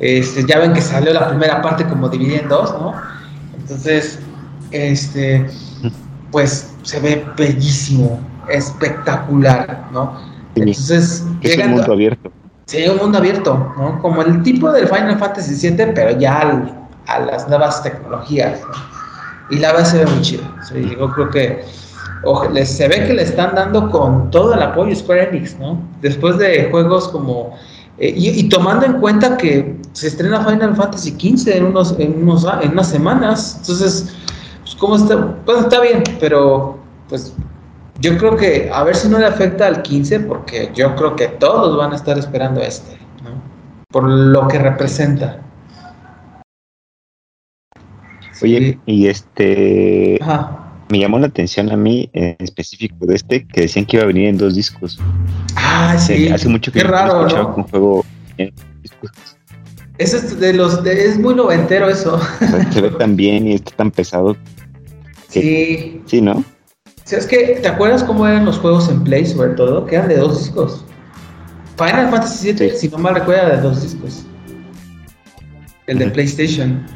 Este, 0.00 0.44
ya 0.46 0.58
ven 0.58 0.72
que 0.72 0.80
salió 0.80 1.12
la 1.12 1.28
primera 1.28 1.62
parte 1.62 1.84
como 1.84 2.08
dividida 2.08 2.40
en 2.40 2.48
dos, 2.48 2.72
¿no? 2.72 2.94
Entonces, 3.58 4.18
este, 4.72 5.46
pues 6.32 6.70
se 6.82 7.00
ve 7.00 7.24
bellísimo, 7.36 8.18
espectacular, 8.48 9.88
¿no? 9.92 10.18
Entonces, 10.54 11.24
es 11.42 11.58
un 11.58 11.70
mundo 11.70 11.92
abierto. 11.92 12.30
Sí, 12.66 12.86
un 12.88 12.98
mundo 12.98 13.18
abierto, 13.18 13.74
¿no? 13.76 14.00
Como 14.00 14.22
el 14.22 14.42
tipo 14.42 14.70
del 14.70 14.86
Final 14.86 15.18
Fantasy 15.18 15.70
VII, 15.70 15.86
pero 15.94 16.18
ya 16.18 16.62
a 17.06 17.18
las 17.20 17.48
nuevas 17.48 17.82
tecnologías, 17.82 18.60
¿no? 18.60 19.00
Y 19.50 19.58
la 19.58 19.72
verdad 19.72 19.86
se 19.86 19.98
ve 19.98 20.06
muy 20.06 20.20
chido. 20.20 20.44
yo 20.72 21.10
creo 21.10 21.30
que 21.30 21.64
se 22.64 22.88
ve 22.88 23.06
que 23.06 23.14
le 23.14 23.22
están 23.22 23.54
dando 23.54 23.90
con 23.90 24.30
todo 24.30 24.54
el 24.54 24.62
apoyo 24.62 24.94
Square 24.94 25.30
Enix, 25.30 25.58
¿no? 25.58 25.82
Después 26.00 26.38
de 26.38 26.68
juegos 26.70 27.08
como... 27.08 27.56
Eh, 27.98 28.14
y, 28.16 28.48
tomando 28.48 28.86
en 28.86 28.94
cuenta 28.94 29.36
que 29.36 29.76
se 29.92 30.06
estrena 30.06 30.42
Final 30.44 30.74
Fantasy 30.74 31.10
XV 31.10 31.48
en, 31.48 31.64
unos, 31.66 31.94
en, 31.98 32.22
unos, 32.22 32.46
en 32.62 32.70
unas 32.70 32.88
semanas, 32.88 33.56
entonces, 33.60 34.14
pues, 34.62 34.74
¿cómo 34.76 34.96
está? 34.96 35.36
Pues 35.44 35.58
está 35.58 35.80
bien, 35.80 36.02
pero 36.18 36.78
pues 37.10 37.34
yo 38.00 38.16
creo 38.18 38.36
que 38.36 38.70
a 38.72 38.82
ver 38.82 38.96
si 38.96 39.08
no 39.08 39.18
le 39.18 39.26
afecta 39.26 39.66
al 39.66 39.82
15, 39.82 40.20
porque 40.20 40.70
yo 40.74 40.94
creo 40.96 41.16
que 41.16 41.28
todos 41.28 41.76
van 41.76 41.92
a 41.92 41.96
estar 41.96 42.18
esperando 42.18 42.60
este, 42.60 42.96
¿no? 43.22 43.42
Por 43.88 44.08
lo 44.08 44.48
que 44.48 44.58
representa. 44.58 45.40
Oye, 48.42 48.78
y 48.86 49.06
este... 49.06 50.18
Ajá 50.22 50.60
me 50.90 50.98
llamó 50.98 51.18
la 51.18 51.28
atención 51.28 51.70
a 51.70 51.76
mí 51.76 52.10
en 52.12 52.36
específico 52.40 53.06
de 53.06 53.14
este 53.14 53.46
que 53.46 53.62
decían 53.62 53.86
que 53.86 53.96
iba 53.96 54.04
a 54.04 54.06
venir 54.06 54.28
en 54.28 54.38
dos 54.38 54.54
discos. 54.54 54.98
Ah, 55.56 55.96
sí. 55.98 56.28
hace 56.28 56.48
mucho 56.48 56.72
que 56.72 56.80
Qué 56.80 56.86
raro, 56.86 57.26
¿no? 57.28 57.54
un 57.56 57.62
juego 57.64 58.04
en 58.36 58.52
discos. 58.82 59.10
Eso 59.98 60.16
es 60.16 60.40
de 60.40 60.52
los 60.54 60.84
es 60.84 61.18
muy 61.18 61.34
noventero 61.34 61.88
eso. 61.88 62.20
Se 62.72 62.80
ve 62.80 62.90
tan 62.90 63.16
bien 63.16 63.46
y 63.46 63.54
está 63.54 63.70
tan 63.76 63.90
pesado. 63.90 64.36
sí. 65.28 66.02
Sí, 66.06 66.20
¿no? 66.20 66.44
Es 67.12 67.26
que, 67.26 67.58
¿te 67.60 67.68
acuerdas 67.68 68.04
cómo 68.04 68.26
eran 68.26 68.44
los 68.44 68.58
juegos 68.58 68.88
en 68.88 69.02
Play, 69.02 69.26
sobre 69.26 69.50
todo? 69.50 69.84
Que 69.86 69.96
eran 69.96 70.08
de 70.08 70.16
dos 70.16 70.38
discos. 70.38 70.84
Final 71.76 72.10
Fantasy 72.10 72.52
VII, 72.52 72.70
si 72.70 72.88
no 72.88 72.98
mal 72.98 73.14
recuerda, 73.14 73.56
de 73.56 73.62
dos 73.62 73.82
discos. 73.82 74.26
El 75.86 75.98
de 75.98 76.08
PlayStation. 76.08 76.86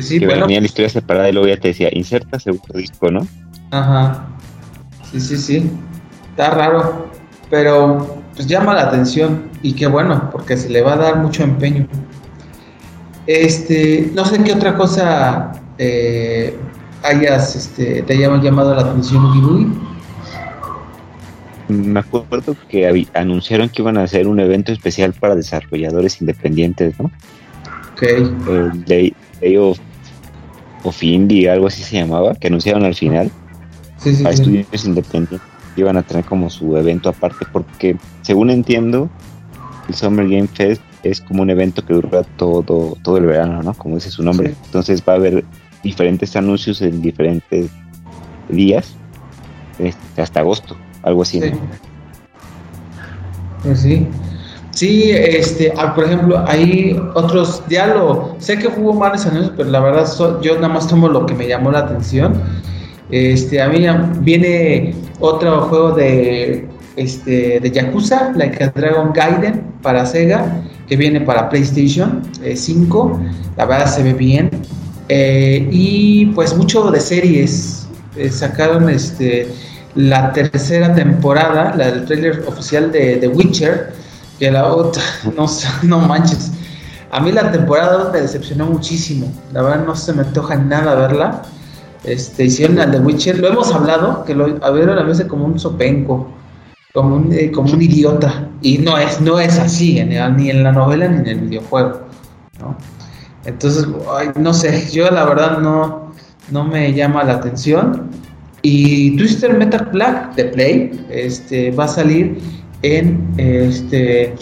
Sí, 0.00 0.20
que 0.20 0.26
venía 0.26 0.60
la 0.60 0.66
historia 0.66 0.90
separada 0.90 1.28
y 1.30 1.32
luego 1.32 1.48
ya 1.48 1.56
te 1.56 1.68
decía, 1.68 1.88
inserta 1.92 2.38
segundo 2.38 2.74
disco, 2.74 3.10
¿no? 3.10 3.26
Ajá. 3.70 4.26
Sí, 5.10 5.20
sí, 5.20 5.36
sí. 5.38 5.70
Está 6.30 6.50
raro. 6.50 7.10
Pero 7.48 8.22
pues 8.34 8.46
llama 8.46 8.74
la 8.74 8.82
atención. 8.82 9.50
Y 9.62 9.72
qué 9.72 9.86
bueno, 9.86 10.28
porque 10.30 10.56
se 10.56 10.68
le 10.68 10.82
va 10.82 10.94
a 10.94 10.96
dar 10.96 11.16
mucho 11.16 11.42
empeño. 11.42 11.86
Este, 13.26 14.10
no 14.14 14.24
sé 14.24 14.42
qué 14.44 14.52
otra 14.52 14.76
cosa 14.76 15.52
eh, 15.78 16.56
hayas, 17.06 17.56
este, 17.56 18.02
te 18.02 18.14
haya 18.14 18.34
llamado 18.36 18.74
la 18.74 18.82
atención, 18.82 19.32
Gibui. 19.32 19.66
Me 21.68 22.00
acuerdo 22.00 22.56
que 22.68 23.06
anunciaron 23.14 23.68
que 23.68 23.82
iban 23.82 23.98
a 23.98 24.04
hacer 24.04 24.28
un 24.28 24.38
evento 24.38 24.72
especial 24.72 25.12
para 25.12 25.34
desarrolladores 25.34 26.20
independientes, 26.20 26.98
¿no? 27.00 27.10
Ok. 27.92 28.02
Eh, 28.02 29.14
Day 29.40 29.56
of, 29.56 29.78
of 30.84 31.02
Indie, 31.02 31.50
algo 31.50 31.66
así 31.66 31.82
se 31.82 31.96
llamaba, 31.96 32.34
que 32.34 32.46
anunciaron 32.46 32.84
al 32.84 32.94
final. 32.94 33.30
a 34.24 34.30
estudiantes 34.30 34.84
independientes 34.84 35.40
iban 35.76 35.96
a 35.96 36.02
tener 36.02 36.24
como 36.24 36.50
su 36.50 36.76
evento 36.76 37.08
aparte, 37.08 37.46
porque 37.52 37.96
según 38.22 38.50
entiendo, 38.50 39.10
el 39.88 39.94
Summer 39.94 40.26
Game 40.28 40.48
Fest 40.48 40.82
es 41.02 41.20
como 41.20 41.42
un 41.42 41.50
evento 41.50 41.84
que 41.84 41.94
dura 41.94 42.22
todo, 42.36 42.96
todo 43.02 43.16
el 43.18 43.26
verano, 43.26 43.62
¿no? 43.62 43.74
Como 43.74 43.96
dice 43.96 44.10
su 44.10 44.22
nombre. 44.22 44.54
Entonces 44.64 45.02
va 45.06 45.14
a 45.14 45.16
haber 45.16 45.44
diferentes 45.82 46.34
anuncios 46.36 46.82
en 46.82 47.02
diferentes 47.02 47.70
días, 48.48 48.94
este, 49.78 50.22
hasta 50.22 50.40
agosto, 50.40 50.76
algo 51.02 51.22
así. 51.22 51.40
Sí. 51.40 51.50
Pues 53.62 53.80
sí. 53.80 54.06
Sí, 54.76 55.10
este, 55.10 55.72
ah, 55.78 55.94
por 55.94 56.04
ejemplo, 56.04 56.44
hay 56.46 57.00
otros, 57.14 57.62
lo, 57.70 58.36
sé 58.38 58.58
que 58.58 58.68
hubo 58.68 58.92
varios 58.92 59.24
anuncios, 59.24 59.54
pero 59.56 59.70
la 59.70 59.80
verdad 59.80 60.06
yo 60.42 60.56
nada 60.56 60.68
más 60.68 60.86
tomo 60.86 61.08
lo 61.08 61.24
que 61.24 61.32
me 61.32 61.48
llamó 61.48 61.70
la 61.70 61.78
atención. 61.78 62.42
Este, 63.10 63.62
a 63.62 63.68
mí 63.68 63.86
viene 64.20 64.94
otro 65.18 65.62
juego 65.62 65.92
de, 65.92 66.68
este, 66.96 67.58
de 67.58 67.70
Yakuza, 67.70 68.32
Like 68.36 68.72
Dragon 68.74 69.12
Gaiden 69.14 69.64
para 69.80 70.04
Sega, 70.04 70.62
que 70.86 70.96
viene 70.96 71.22
para 71.22 71.48
PlayStation 71.48 72.22
5, 72.54 73.20
eh, 73.22 73.32
la 73.56 73.64
verdad 73.64 73.86
se 73.86 74.02
ve 74.02 74.12
bien. 74.12 74.50
Eh, 75.08 75.68
y 75.70 76.26
pues 76.26 76.56
mucho 76.56 76.90
de 76.90 77.00
series, 77.00 77.86
eh, 78.16 78.30
sacaron 78.30 78.88
este, 78.90 79.48
la 79.94 80.32
tercera 80.32 80.94
temporada, 80.94 81.74
la 81.76 81.90
del 81.90 82.04
trailer 82.04 82.44
oficial 82.46 82.90
de 82.90 83.16
The 83.16 83.28
Witcher, 83.28 83.92
que 84.38 84.50
la 84.50 84.66
otra, 84.66 85.02
no, 85.36 85.46
no 85.82 86.00
manches. 86.00 86.52
A 87.10 87.20
mí 87.20 87.32
la 87.32 87.50
temporada 87.52 88.10
me 88.12 88.20
decepcionó 88.20 88.66
muchísimo. 88.66 89.32
La 89.52 89.62
verdad 89.62 89.86
no 89.86 89.94
se 89.94 90.12
me 90.12 90.22
antoja 90.22 90.56
nada 90.56 90.94
verla. 90.96 91.42
Este, 92.04 92.44
hicieron 92.44 92.78
al 92.78 92.92
de 92.92 92.98
Witcher, 93.00 93.38
lo 93.38 93.48
hemos 93.48 93.72
hablado, 93.72 94.24
que 94.24 94.34
lo 94.34 94.62
a 94.64 94.70
ver 94.70 94.90
a 94.90 95.02
veces 95.02 95.26
como 95.26 95.44
un 95.44 95.58
sopenco, 95.58 96.28
como 96.92 97.16
un, 97.16 97.32
eh, 97.32 97.50
como 97.52 97.72
un 97.72 97.80
idiota. 97.80 98.48
Y 98.60 98.78
no 98.78 98.98
es, 98.98 99.20
no 99.20 99.38
es 99.38 99.58
así, 99.58 100.02
ni 100.04 100.50
en 100.50 100.62
la 100.62 100.72
novela 100.72 101.08
ni 101.08 101.18
en 101.18 101.26
el 101.26 101.40
videojuego. 101.48 102.00
¿no? 102.60 102.76
Entonces, 103.46 103.86
no 104.36 104.52
sé, 104.52 104.90
yo 104.90 105.10
la 105.10 105.24
verdad 105.24 105.58
no, 105.58 106.12
no 106.50 106.64
me 106.64 106.92
llama 106.92 107.24
la 107.24 107.34
atención. 107.34 108.10
Y 108.62 109.16
Twister 109.16 109.56
Metal 109.56 109.88
Black 109.92 110.34
de 110.34 110.44
Play 110.46 111.06
este, 111.08 111.70
va 111.70 111.84
a 111.84 111.88
salir 111.88 112.38
en 112.82 113.32
este 113.36 114.34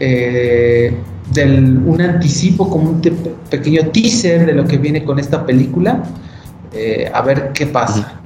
eh, 0.00 0.92
del, 1.32 1.78
un 1.78 2.00
anticipo, 2.00 2.68
como 2.68 2.90
un 2.90 3.00
pequeño 3.50 3.90
teaser 3.92 4.46
de 4.46 4.52
lo 4.52 4.64
que 4.64 4.78
viene 4.78 5.04
con 5.04 5.18
esta 5.18 5.44
película, 5.44 6.02
eh, 6.72 7.10
a 7.12 7.22
ver 7.22 7.52
qué 7.52 7.66
pasa. 7.66 8.20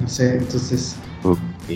No 0.00 0.08
sé, 0.08 0.38
entonces, 0.38 0.96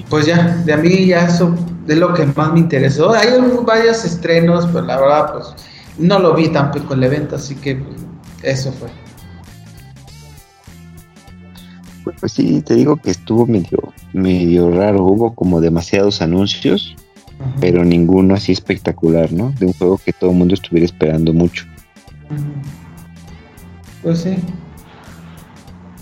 pues 0.08 0.26
ya, 0.26 0.56
de 0.64 0.72
a 0.72 0.76
mí 0.76 1.06
ya 1.06 1.26
eso 1.26 1.54
es 1.86 1.96
lo 1.96 2.12
que 2.14 2.26
más 2.26 2.52
me 2.52 2.60
interesó. 2.60 3.12
Hay 3.12 3.28
varios 3.64 4.04
estrenos, 4.04 4.66
pero 4.66 4.86
la 4.86 5.00
verdad, 5.00 5.32
pues 5.34 5.54
no 6.00 6.18
lo 6.18 6.34
vi 6.34 6.48
tampoco 6.48 6.94
el 6.94 7.04
evento, 7.04 7.36
así 7.36 7.54
que 7.54 7.76
pues, 7.76 8.00
eso 8.42 8.72
fue. 8.72 8.88
Pues 12.18 12.32
sí, 12.32 12.62
te 12.62 12.74
digo 12.74 12.96
que 12.96 13.10
estuvo 13.10 13.46
medio, 13.46 13.92
medio 14.12 14.70
raro. 14.70 15.04
Hubo 15.04 15.34
como 15.34 15.60
demasiados 15.60 16.22
anuncios, 16.22 16.96
pero 17.60 17.84
ninguno 17.84 18.34
así 18.34 18.52
espectacular, 18.52 19.32
¿no? 19.32 19.52
De 19.58 19.66
un 19.66 19.72
juego 19.74 19.98
que 19.98 20.12
todo 20.12 20.30
el 20.30 20.36
mundo 20.36 20.54
estuviera 20.54 20.86
esperando 20.86 21.32
mucho. 21.32 21.66
Pues 24.02 24.20
sí. 24.20 24.36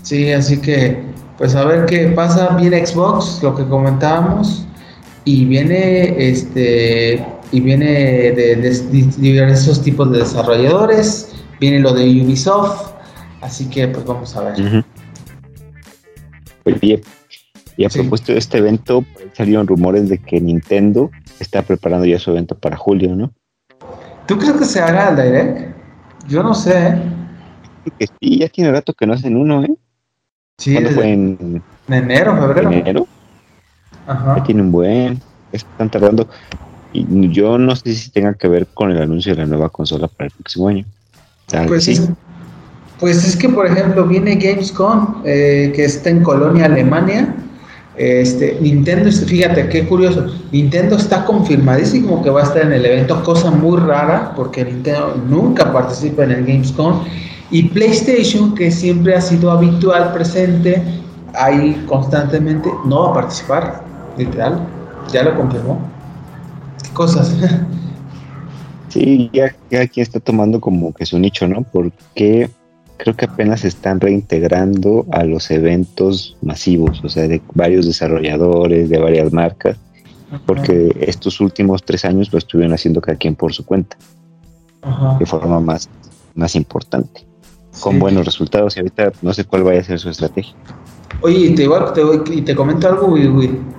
Sí, 0.01 0.31
así 0.31 0.59
que, 0.59 1.03
pues 1.37 1.55
a 1.55 1.65
ver 1.65 1.85
qué 1.85 2.07
pasa. 2.07 2.55
Viene 2.55 2.85
Xbox, 2.85 3.43
lo 3.43 3.55
que 3.55 3.65
comentábamos, 3.65 4.65
y 5.25 5.45
viene 5.45 6.29
este 6.29 7.25
y 7.51 7.59
viene 7.61 8.31
de, 8.31 9.11
diversos 9.17 9.81
tipos 9.81 10.11
de 10.11 10.19
desarrolladores. 10.19 11.33
Viene 11.59 11.79
lo 11.79 11.93
de 11.93 12.05
Ubisoft, 12.21 12.91
así 13.41 13.69
que 13.69 13.87
pues 13.87 14.05
vamos 14.05 14.35
a 14.35 14.51
ver. 14.51 14.85
Y 17.77 17.85
a 17.85 17.89
propósito 17.89 18.33
de 18.33 18.39
este 18.39 18.57
evento, 18.57 19.05
salieron 19.33 19.67
rumores 19.67 20.09
de 20.09 20.17
que 20.17 20.39
Nintendo 20.39 21.11
está 21.39 21.61
preparando 21.61 22.05
ya 22.05 22.19
su 22.19 22.31
evento 22.31 22.55
para 22.55 22.77
julio, 22.77 23.15
¿no? 23.15 23.31
¿Tú 24.27 24.37
crees 24.37 24.53
que 24.53 24.65
se 24.65 24.81
haga 24.81 25.09
el 25.09 25.15
Direct? 25.15 25.75
Yo 26.27 26.43
no 26.43 26.53
sé. 26.53 27.01
¿eh? 27.99 28.07
sí, 28.19 28.39
ya 28.39 28.49
tiene 28.49 28.71
rato 28.71 28.93
que 28.93 29.07
no 29.07 29.13
hacen 29.13 29.35
uno, 29.35 29.63
¿eh? 29.63 29.73
Sí, 30.57 30.77
fue 30.77 31.13
en, 31.13 31.63
enero, 31.87 32.35
febrero. 32.35 32.71
enero. 32.71 33.07
Ajá. 34.05 34.35
Ya 34.37 34.43
tiene 34.43 34.61
un 34.61 34.71
buen. 34.71 35.21
Están 35.51 35.89
tardando. 35.89 36.27
Y 36.91 37.29
yo 37.29 37.57
no 37.57 37.75
sé 37.75 37.93
si 37.93 38.09
tenga 38.09 38.33
que 38.33 38.47
ver 38.47 38.67
con 38.73 38.91
el 38.91 39.01
anuncio 39.01 39.35
de 39.35 39.41
la 39.41 39.47
nueva 39.47 39.69
consola 39.69 40.07
para 40.07 40.27
el 40.27 40.31
próximo 40.31 40.67
año. 40.67 40.85
pues 41.67 41.83
sí. 41.83 41.99
Pues 42.99 43.25
es 43.25 43.35
que, 43.35 43.47
por 43.47 43.65
ejemplo, 43.65 44.05
viene 44.05 44.35
Gamescom, 44.35 45.21
eh, 45.23 45.71
que 45.73 45.85
está 45.85 46.09
en 46.09 46.21
Colonia, 46.21 46.65
Alemania. 46.65 47.33
Este, 47.95 48.57
Nintendo, 48.61 49.11
fíjate 49.11 49.67
qué 49.67 49.85
curioso, 49.85 50.27
Nintendo 50.53 50.95
está 50.95 51.25
confirmadísimo 51.25 52.23
que 52.23 52.29
va 52.29 52.41
a 52.41 52.43
estar 52.43 52.61
en 52.61 52.71
el 52.71 52.85
evento, 52.85 53.21
cosa 53.23 53.51
muy 53.51 53.77
rara, 53.77 54.31
porque 54.37 54.63
Nintendo 54.63 55.21
nunca 55.27 55.71
participa 55.73 56.23
en 56.23 56.31
el 56.31 56.45
Gamescom. 56.45 57.03
Y 57.51 57.63
PlayStation, 57.63 58.55
que 58.55 58.71
siempre 58.71 59.15
ha 59.15 59.21
sido 59.21 59.51
habitual 59.51 60.13
presente 60.13 60.81
ahí 61.33 61.83
constantemente, 61.87 62.69
no 62.85 63.03
va 63.03 63.09
a 63.09 63.13
participar, 63.15 63.83
literal, 64.17 64.59
ya 65.11 65.23
lo 65.23 65.35
confirmó. 65.35 65.81
¿Qué 66.89 66.95
cosas? 66.95 67.35
Sí, 68.89 69.29
ya, 69.31 69.55
ya 69.69 69.81
aquí 69.81 70.01
está 70.01 70.19
tomando 70.19 70.59
como 70.59 70.93
que 70.93 71.05
su 71.05 71.19
nicho, 71.19 71.47
¿no? 71.47 71.61
Porque 71.61 72.49
creo 72.97 73.15
que 73.15 73.25
apenas 73.25 73.61
se 73.61 73.67
están 73.67 73.99
reintegrando 73.99 75.05
a 75.11 75.23
los 75.23 75.51
eventos 75.51 76.35
masivos, 76.41 77.01
o 77.03 77.09
sea, 77.09 77.27
de 77.27 77.41
varios 77.53 77.85
desarrolladores, 77.85 78.89
de 78.89 78.97
varias 78.97 79.31
marcas, 79.31 79.77
porque 80.45 80.95
estos 80.99 81.39
últimos 81.39 81.83
tres 81.83 82.03
años 82.03 82.31
lo 82.33 82.39
estuvieron 82.39 82.73
haciendo 82.73 82.99
cada 82.99 83.17
quien 83.17 83.35
por 83.35 83.53
su 83.53 83.65
cuenta, 83.65 83.95
de 85.19 85.25
forma 85.25 85.59
más, 85.59 85.89
más 86.33 86.55
importante, 86.55 87.25
con 87.79 87.99
buenos 87.99 88.25
resultados. 88.25 88.75
Y 88.75 88.79
ahorita 88.79 89.13
no 89.21 89.33
sé 89.33 89.45
cuál 89.45 89.63
vaya 89.63 89.81
a 89.81 89.83
ser 89.83 89.99
su 89.99 90.09
estrategia. 90.09 90.53
Oye, 91.21 91.51
te, 91.51 91.63
igual, 91.63 91.93
te, 91.93 92.01
y 92.33 92.41
te 92.41 92.55
comento 92.55 92.87
algo, 92.87 93.15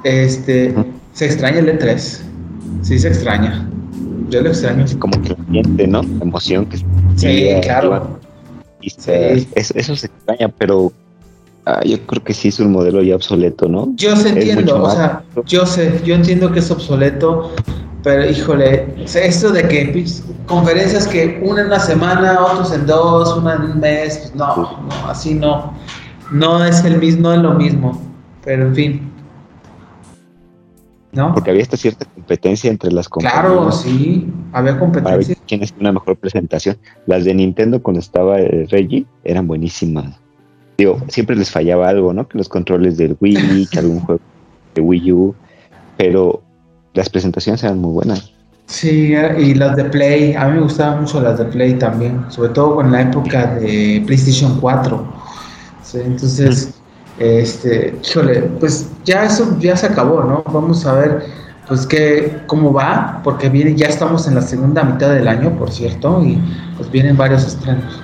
Este, 0.05 0.75
se 1.13 1.27
extraña 1.27 1.59
el 1.59 1.79
E3. 1.79 2.30
Sí, 2.91 2.99
se 2.99 3.07
extraña. 3.07 3.69
Yo 4.31 4.43
lo 4.43 4.49
extraño. 4.49 4.85
como 4.99 5.23
que 5.23 5.37
siente, 5.49 5.87
¿no? 5.87 6.03
La 6.03 6.25
emoción 6.25 6.67
que 6.67 6.79
Sí, 7.15 7.49
claro. 7.63 8.19
eso, 8.83 9.95
se 9.95 10.07
extraña, 10.07 10.49
pero 10.59 10.93
ah, 11.67 11.83
yo 11.85 12.05
creo 12.07 12.25
que 12.25 12.35
sí 12.35 12.49
es 12.49 12.59
un 12.59 12.73
modelo 12.73 13.01
ya 13.01 13.15
obsoleto, 13.15 13.69
¿no? 13.69 13.93
Yo 13.95 14.17
sé, 14.17 14.31
entiendo, 14.31 14.83
o 14.83 14.91
sea, 14.91 15.23
yo 15.47 15.67
sé, 15.67 16.01
yo 16.05 16.17
entiendo 16.17 16.51
que 16.51 16.59
es 16.59 16.69
obsoleto, 16.69 17.53
pero 18.03 18.29
híjole, 18.29 18.93
esto 19.05 19.53
de 19.53 19.69
que 19.69 19.91
pues, 19.93 20.25
conferencias 20.47 21.07
que 21.07 21.41
una 21.45 21.61
en 21.61 21.67
una 21.69 21.79
semana, 21.79 22.41
otros 22.45 22.73
en 22.73 22.89
dos, 22.89 23.37
una 23.37 23.55
en 23.55 23.63
un 23.71 23.79
mes, 23.79 24.19
pues 24.19 24.35
no, 24.35 24.57
no, 24.57 25.09
así 25.09 25.35
no. 25.35 25.75
No 26.33 26.65
es 26.65 26.83
el 26.83 26.99
mismo, 26.99 27.23
no 27.23 27.35
es 27.35 27.41
lo 27.41 27.55
mismo, 27.55 28.03
pero 28.45 28.67
en 28.67 28.75
fin. 28.75 29.13
¿No? 31.13 31.35
Porque 31.35 31.51
había 31.51 31.63
esta 31.63 31.77
cierta 31.77 32.05
competencia 32.05 32.71
entre 32.71 32.93
las 32.93 33.09
compañías. 33.09 33.41
Claro, 33.41 33.73
sí, 33.73 34.33
había 34.53 34.79
competencia. 34.79 35.37
quién 35.47 35.63
es 35.63 35.75
una 35.79 35.93
mejor 35.93 36.17
presentación. 36.17 36.77
Las 37.07 37.25
de 37.25 37.35
Nintendo 37.35 37.83
cuando 37.83 38.01
estaba 38.01 38.39
el 38.39 38.69
Reggie 38.69 39.07
eran 39.25 39.47
buenísimas. 39.47 40.17
Digo, 40.79 41.01
siempre 41.09 41.37
les 41.37 41.51
fallaba 41.51 41.89
algo, 41.89 42.13
¿no? 42.13 42.27
Que 42.27 42.39
los 42.39 42.49
controles 42.49 42.97
del 42.97 43.17
Wii, 43.21 43.67
que 43.71 43.79
algún 43.79 44.01
juego 44.01 44.21
de 44.75 44.81
Wii 44.81 45.13
U, 45.13 45.35
pero 45.97 46.43
las 46.95 47.09
presentaciones 47.09 47.63
eran 47.63 47.79
muy 47.79 47.93
buenas. 47.93 48.33
Sí, 48.67 49.13
y 49.39 49.55
las 49.55 49.75
de 49.75 49.85
Play, 49.85 50.35
a 50.35 50.47
mí 50.47 50.55
me 50.55 50.61
gustaban 50.61 51.01
mucho 51.01 51.21
las 51.21 51.39
de 51.39 51.45
Play 51.47 51.75
también, 51.75 52.25
sobre 52.29 52.51
todo 52.51 52.77
con 52.77 52.93
la 52.93 53.03
época 53.03 53.57
de 53.57 54.01
PlayStation 54.07 54.61
4. 54.61 55.13
entonces, 55.95 56.80
este, 57.21 57.95
híjole, 58.03 58.41
pues 58.59 58.91
ya 59.05 59.25
eso 59.27 59.55
ya 59.61 59.77
se 59.77 59.87
acabó, 59.87 60.25
¿no? 60.25 60.43
Vamos 60.51 60.87
a 60.87 60.95
ver 60.95 61.27
pues 61.69 61.87
qué, 61.87 62.41
cómo 62.47 62.73
va, 62.73 63.21
porque 63.23 63.49
viene, 63.49 63.77
ya 63.77 63.87
estamos 63.87 64.27
en 64.27 64.35
la 64.35 64.43
segunda 64.43 64.83
mitad 64.83 65.11
del 65.11 65.29
año, 65.29 65.57
por 65.57 65.71
cierto, 65.71 66.25
y 66.25 66.37
pues 66.77 66.91
vienen 66.91 67.17
varios 67.17 67.47
estrenos. 67.47 68.01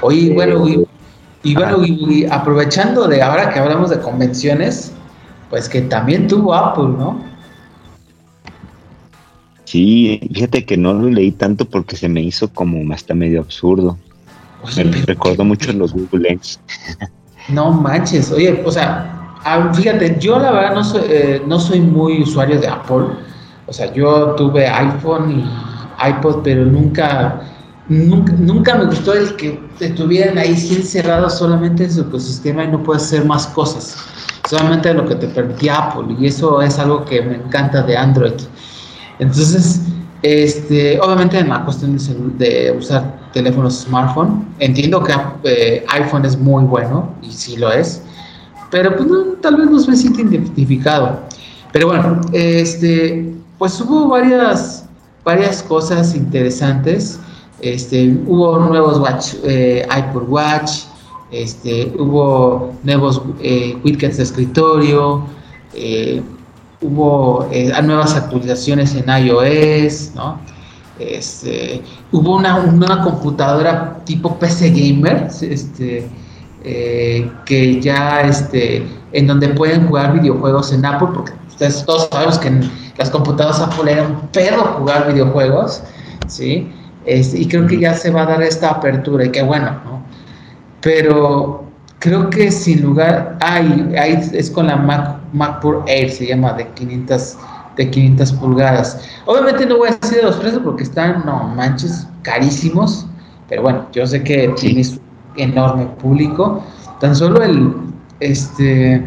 Oye, 0.00 0.32
bueno, 0.32 0.66
y, 1.42 1.54
bueno, 1.54 1.84
y, 1.84 2.24
aprovechando 2.30 3.08
de 3.08 3.20
ahora 3.20 3.52
que 3.52 3.58
hablamos 3.58 3.90
de 3.90 3.98
convenciones, 3.98 4.92
pues 5.50 5.68
que 5.68 5.82
también 5.82 6.28
tuvo 6.28 6.54
Apple, 6.54 6.94
¿no? 6.96 7.20
Sí, 9.64 10.20
fíjate 10.32 10.64
que 10.64 10.76
no 10.76 10.92
lo 10.92 11.10
leí 11.10 11.32
tanto 11.32 11.64
porque 11.64 11.96
se 11.96 12.08
me 12.08 12.22
hizo 12.22 12.48
como 12.48 12.94
hasta 12.94 13.12
medio 13.12 13.40
absurdo. 13.40 13.98
Me 14.76 15.02
recordó 15.02 15.44
mucho 15.44 15.72
los 15.72 15.92
Google 15.92 16.28
Lens. 16.28 16.60
No 17.48 17.70
manches, 17.70 18.32
oye, 18.32 18.60
o 18.66 18.72
sea, 18.72 19.16
fíjate, 19.72 20.16
yo 20.18 20.36
la 20.36 20.50
verdad 20.50 20.74
no 20.74 20.82
soy, 20.82 21.02
eh, 21.08 21.42
no 21.46 21.60
soy 21.60 21.80
muy 21.80 22.22
usuario 22.22 22.58
de 22.60 22.66
Apple. 22.66 23.06
O 23.66 23.72
sea, 23.72 23.92
yo 23.92 24.34
tuve 24.34 24.66
iPhone 24.66 25.30
y 25.30 26.08
iPod, 26.08 26.42
pero 26.42 26.64
nunca, 26.64 27.40
nunca, 27.88 28.74
me 28.74 28.86
gustó 28.86 29.14
el 29.14 29.34
que 29.36 29.60
estuvieran 29.80 30.38
ahí 30.38 30.50
encerrados 30.50 31.38
solamente 31.38 31.84
en 31.84 31.92
su 31.92 32.00
ecosistema 32.02 32.64
y 32.64 32.68
no 32.68 32.82
puedes 32.82 33.04
hacer 33.04 33.24
más 33.24 33.46
cosas. 33.48 33.96
Solamente 34.48 34.92
lo 34.94 35.06
que 35.06 35.16
te 35.16 35.26
permitía 35.28 35.76
Apple. 35.76 36.16
Y 36.18 36.26
eso 36.26 36.62
es 36.62 36.78
algo 36.78 37.04
que 37.04 37.22
me 37.22 37.36
encanta 37.36 37.82
de 37.82 37.96
Android. 37.96 38.34
Entonces, 39.18 39.82
este, 40.22 41.00
obviamente 41.00 41.38
en 41.38 41.48
la 41.48 41.64
cuestión 41.64 41.96
de, 42.38 42.74
usar 42.78 43.25
teléfonos 43.36 43.82
smartphone, 43.82 44.46
entiendo 44.60 45.02
que 45.02 45.12
eh, 45.44 45.84
iPhone 45.90 46.24
es 46.24 46.38
muy 46.38 46.64
bueno 46.64 47.12
y 47.20 47.30
sí 47.30 47.58
lo 47.58 47.70
es, 47.70 48.02
pero 48.70 48.96
pues 48.96 49.06
tal 49.42 49.56
vez 49.56 49.70
no 49.70 49.78
se 49.78 49.94
siente 49.94 50.22
identificado. 50.22 51.20
Pero 51.70 51.88
bueno, 51.88 52.20
este, 52.32 53.34
pues 53.58 53.78
hubo 53.82 54.08
varias, 54.08 54.86
varias 55.22 55.62
cosas 55.62 56.14
interesantes. 56.14 57.20
Este, 57.60 58.18
hubo 58.26 58.58
nuevos 58.58 58.98
watch, 58.98 59.34
eh, 59.44 59.86
iPod 59.98 60.28
Watch, 60.28 60.70
este, 61.30 61.92
hubo 61.98 62.72
nuevos 62.84 63.20
eh, 63.42 63.76
widgets 63.84 64.16
de 64.16 64.22
escritorio, 64.22 65.24
eh, 65.74 66.22
hubo 66.80 67.46
eh, 67.52 67.70
nuevas 67.82 68.14
actualizaciones 68.14 68.94
en 68.94 69.04
iOS, 69.26 70.12
¿no? 70.14 70.38
Este, 70.98 71.82
hubo 72.10 72.36
una, 72.36 72.56
una, 72.56 73.02
computadora 73.02 74.00
tipo 74.04 74.38
PC 74.38 74.70
Gamer, 74.70 75.28
este, 75.42 76.08
eh, 76.64 77.30
que 77.44 77.80
ya, 77.80 78.22
este, 78.22 78.86
en 79.12 79.26
donde 79.26 79.48
pueden 79.48 79.86
jugar 79.86 80.14
videojuegos 80.18 80.72
en 80.72 80.84
Apple, 80.86 81.08
porque 81.14 81.32
ustedes 81.48 81.84
todos 81.84 82.08
sabemos 82.10 82.38
que 82.38 82.50
las 82.96 83.10
computadoras 83.10 83.60
Apple 83.60 83.92
era 83.92 84.04
un 84.04 84.28
pedo 84.28 84.62
jugar 84.78 85.12
videojuegos, 85.12 85.82
¿sí? 86.28 86.72
Este, 87.04 87.40
y 87.40 87.46
creo 87.46 87.66
que 87.66 87.78
ya 87.78 87.94
se 87.94 88.10
va 88.10 88.22
a 88.22 88.26
dar 88.26 88.42
esta 88.42 88.70
apertura, 88.70 89.26
y 89.26 89.30
qué 89.30 89.42
bueno, 89.42 89.70
¿no? 89.84 90.02
Pero 90.80 91.66
creo 91.98 92.30
que 92.30 92.50
sin 92.50 92.82
lugar, 92.82 93.36
hay 93.40 93.92
es 94.32 94.50
con 94.50 94.66
la 94.68 94.76
Mac 94.76 95.16
MacBook 95.32 95.84
Air 95.86 96.10
se 96.10 96.26
llama, 96.26 96.52
de 96.54 96.66
500, 96.68 97.36
de 97.76 97.90
500 97.90 98.32
pulgadas. 98.32 99.08
Obviamente 99.26 99.66
no 99.66 99.78
voy 99.78 99.88
a 99.88 99.96
decir 99.96 100.22
los 100.22 100.36
precios 100.36 100.62
porque 100.62 100.82
están, 100.82 101.24
no 101.24 101.48
manches, 101.54 102.06
carísimos, 102.22 103.06
pero 103.48 103.62
bueno, 103.62 103.86
yo 103.92 104.06
sé 104.06 104.22
que 104.22 104.48
tienes 104.58 104.92
un 104.92 105.00
enorme 105.36 105.86
público. 106.00 106.62
Tan 107.00 107.14
solo 107.14 107.42
el, 107.42 107.74
este, 108.20 109.06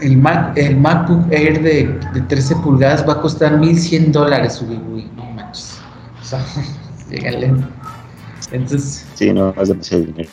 el, 0.00 0.16
Mac, 0.18 0.56
el 0.56 0.76
MacBook 0.76 1.32
Air 1.32 1.62
de, 1.62 1.98
de 2.12 2.20
13 2.22 2.56
pulgadas 2.56 3.08
va 3.08 3.14
a 3.14 3.20
costar 3.20 3.58
1100 3.58 4.12
dólares, 4.12 4.62
no 5.16 5.24
manches. 5.24 5.78
O 6.20 6.24
sea, 6.24 6.40
Entonces. 8.52 9.06
Sí, 9.14 9.32
no, 9.32 9.54
es 9.60 9.68
demasiado 9.68 10.04
dinero. 10.04 10.28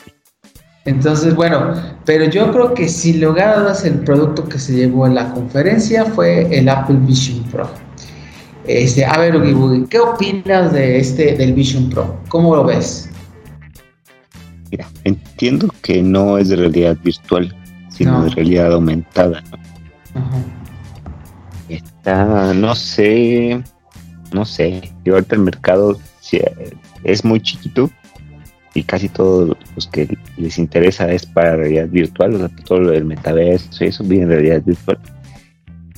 Entonces, 0.84 1.34
bueno, 1.36 1.74
pero 2.04 2.24
yo 2.24 2.50
creo 2.50 2.74
que 2.74 2.88
sin 2.88 3.20
lugar 3.20 3.48
a 3.50 3.60
dudas 3.60 3.84
el 3.84 4.00
producto 4.00 4.48
que 4.48 4.58
se 4.58 4.74
llevó 4.74 5.06
en 5.06 5.14
la 5.14 5.32
conferencia 5.32 6.04
fue 6.04 6.56
el 6.56 6.68
Apple 6.68 6.96
Vision 7.02 7.44
Pro. 7.44 7.70
Este, 8.66 9.04
a 9.04 9.16
ver, 9.18 9.36
Ugi 9.36 9.86
¿qué 9.88 10.00
opinas 10.00 10.72
de 10.72 10.98
este 10.98 11.36
del 11.36 11.52
Vision 11.52 11.88
Pro? 11.88 12.18
¿Cómo 12.28 12.56
lo 12.56 12.64
ves? 12.64 13.10
Mira, 14.70 14.88
entiendo 15.04 15.68
que 15.82 16.02
no 16.02 16.38
es 16.38 16.48
de 16.48 16.56
realidad 16.56 16.96
virtual, 17.04 17.54
sino 17.88 18.24
de 18.24 18.30
realidad 18.30 18.72
aumentada. 18.72 19.42
Está, 21.68 22.54
no 22.54 22.74
sé, 22.74 23.62
no 24.32 24.44
sé. 24.44 24.92
Yo 25.04 25.14
ahorita 25.14 25.36
el 25.36 25.42
mercado 25.42 25.98
es 27.04 27.24
muy 27.24 27.40
chiquito 27.40 27.90
y 28.74 28.82
casi 28.84 29.08
todos 29.08 29.56
los 29.74 29.86
que 29.88 30.16
les 30.36 30.58
interesa 30.58 31.10
es 31.12 31.26
para 31.26 31.56
realidad 31.56 31.88
virtual, 31.88 32.34
o 32.34 32.38
sea, 32.38 32.48
todo 32.64 32.80
lo 32.80 32.90
del 32.90 33.04
metaverso, 33.04 33.84
eso 33.84 34.04
viene 34.04 34.26
de 34.26 34.36
realidad 34.36 34.62
virtual. 34.64 34.98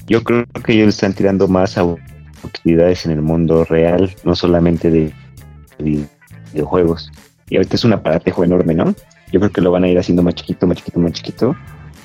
Yo 0.07 0.23
creo 0.23 0.45
que 0.65 0.73
ellos 0.73 0.89
están 0.89 1.15
tirando 1.15 1.49
más 1.49 1.79
a 1.79 1.85
utilidades 1.85 3.07
en 3.07 3.13
el 3.13 3.23
mundo 3.23 3.65
real, 3.65 4.15
no 4.25 4.35
solamente 4.35 4.91
de, 4.91 5.13
videojuegos. 6.53 7.11
Y 7.49 7.57
ahorita 7.57 7.77
es 7.77 7.85
un 7.85 7.93
aparatejo 7.93 8.45
enorme, 8.45 8.75
¿no? 8.75 8.95
Yo 9.33 9.41
creo 9.41 9.51
que 9.51 9.61
lo 9.61 9.71
van 9.71 9.85
a 9.85 9.89
ir 9.89 9.99
haciendo 9.99 10.23
más 10.23 10.35
chiquito, 10.35 10.67
más 10.67 10.79
chiquito, 10.79 11.01
más 11.01 11.13
chiquito. 11.13 11.57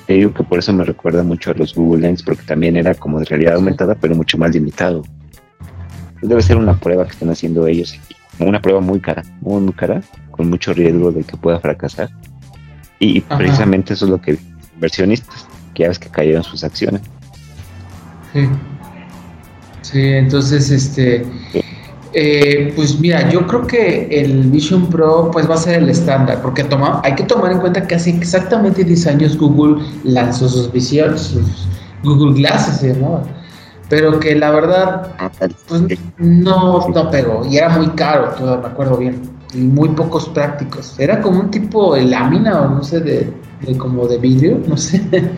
Te 0.06 0.14
digo 0.14 0.34
que 0.34 0.42
por 0.42 0.58
eso 0.58 0.72
me 0.72 0.84
recuerda 0.84 1.22
mucho 1.22 1.50
a 1.50 1.54
los 1.54 1.74
Google 1.74 2.02
Lens, 2.02 2.22
porque 2.22 2.42
también 2.42 2.76
era 2.76 2.94
como 2.94 3.20
de 3.20 3.26
realidad 3.26 3.54
aumentada, 3.54 3.94
pero 3.94 4.14
mucho 4.14 4.38
más 4.38 4.52
limitado. 4.52 5.02
Debe 6.20 6.42
ser 6.42 6.56
una 6.56 6.78
prueba 6.78 7.04
que 7.04 7.12
están 7.12 7.30
haciendo 7.30 7.66
ellos, 7.66 7.98
una 8.48 8.60
prueba 8.60 8.80
muy 8.80 9.00
cara, 9.00 9.22
muy, 9.40 9.60
muy 9.60 9.72
cara, 9.72 10.02
con 10.30 10.50
mucho 10.50 10.72
riesgo 10.72 11.12
de 11.12 11.22
que 11.22 11.36
pueda 11.36 11.60
fracasar. 11.60 12.10
Y 12.98 13.20
precisamente 13.20 13.94
eso 13.94 14.04
es 14.04 14.10
lo 14.10 14.20
que 14.20 14.38
inversionistas, 14.74 15.46
que 15.74 15.82
ya 15.84 15.88
ves 15.88 15.98
que 15.98 16.08
cayeron 16.08 16.42
sus 16.42 16.64
acciones. 16.64 17.02
Sí. 18.32 18.48
Sí, 19.82 20.02
entonces, 20.02 20.70
este, 20.70 21.26
eh, 22.12 22.72
pues 22.76 22.98
mira, 22.98 23.28
yo 23.30 23.46
creo 23.46 23.66
que 23.66 24.08
el 24.10 24.50
Vision 24.50 24.88
Pro 24.88 25.30
pues 25.32 25.48
va 25.48 25.54
a 25.54 25.58
ser 25.58 25.82
el 25.82 25.88
estándar, 25.88 26.42
porque 26.42 26.64
toma, 26.64 27.00
hay 27.04 27.14
que 27.14 27.22
tomar 27.22 27.52
en 27.52 27.58
cuenta 27.58 27.86
que 27.86 27.94
hace 27.94 28.10
exactamente 28.10 28.84
10 28.84 29.06
años 29.06 29.38
Google 29.38 29.82
lanzó 30.04 30.48
sus 30.48 30.72
visiones, 30.72 31.20
sus 31.22 31.68
Google 32.02 32.34
Glasses, 32.34 32.96
¿no? 32.98 33.22
Pero 33.90 34.18
que 34.20 34.34
la 34.36 34.50
verdad 34.52 35.12
Ah, 35.18 35.30
pues, 35.68 35.98
no, 36.16 36.88
no 36.88 37.10
pegó 37.10 37.44
y 37.44 37.58
era 37.58 37.68
muy 37.68 37.88
caro, 37.90 38.30
todo, 38.38 38.56
me 38.58 38.68
acuerdo 38.68 38.96
bien, 38.96 39.20
y 39.52 39.58
muy 39.58 39.90
pocos 39.90 40.28
prácticos. 40.28 40.98
Era 40.98 41.20
como 41.20 41.40
un 41.40 41.50
tipo 41.50 41.94
de 41.94 42.04
lámina 42.04 42.62
o 42.62 42.68
no 42.70 42.84
sé, 42.84 43.00
de, 43.00 43.30
de 43.60 43.76
como 43.76 44.06
de 44.06 44.16
vidrio, 44.16 44.62
no 44.66 44.76
sé. 44.76 45.02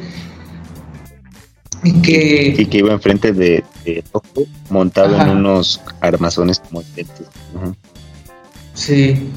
y 1.82 2.02
que 2.02 2.54
Sí, 2.56 2.66
que 2.66 2.78
iba 2.78 2.92
enfrente 2.92 3.32
de, 3.32 3.64
de 3.84 4.04
ojo, 4.12 4.44
montado 4.70 5.16
Ajá. 5.16 5.24
en 5.24 5.38
unos 5.38 5.80
armazones 6.00 6.60
como 6.60 6.82
lentes. 6.94 7.26
Ajá. 7.56 7.72
Sí. 8.74 9.30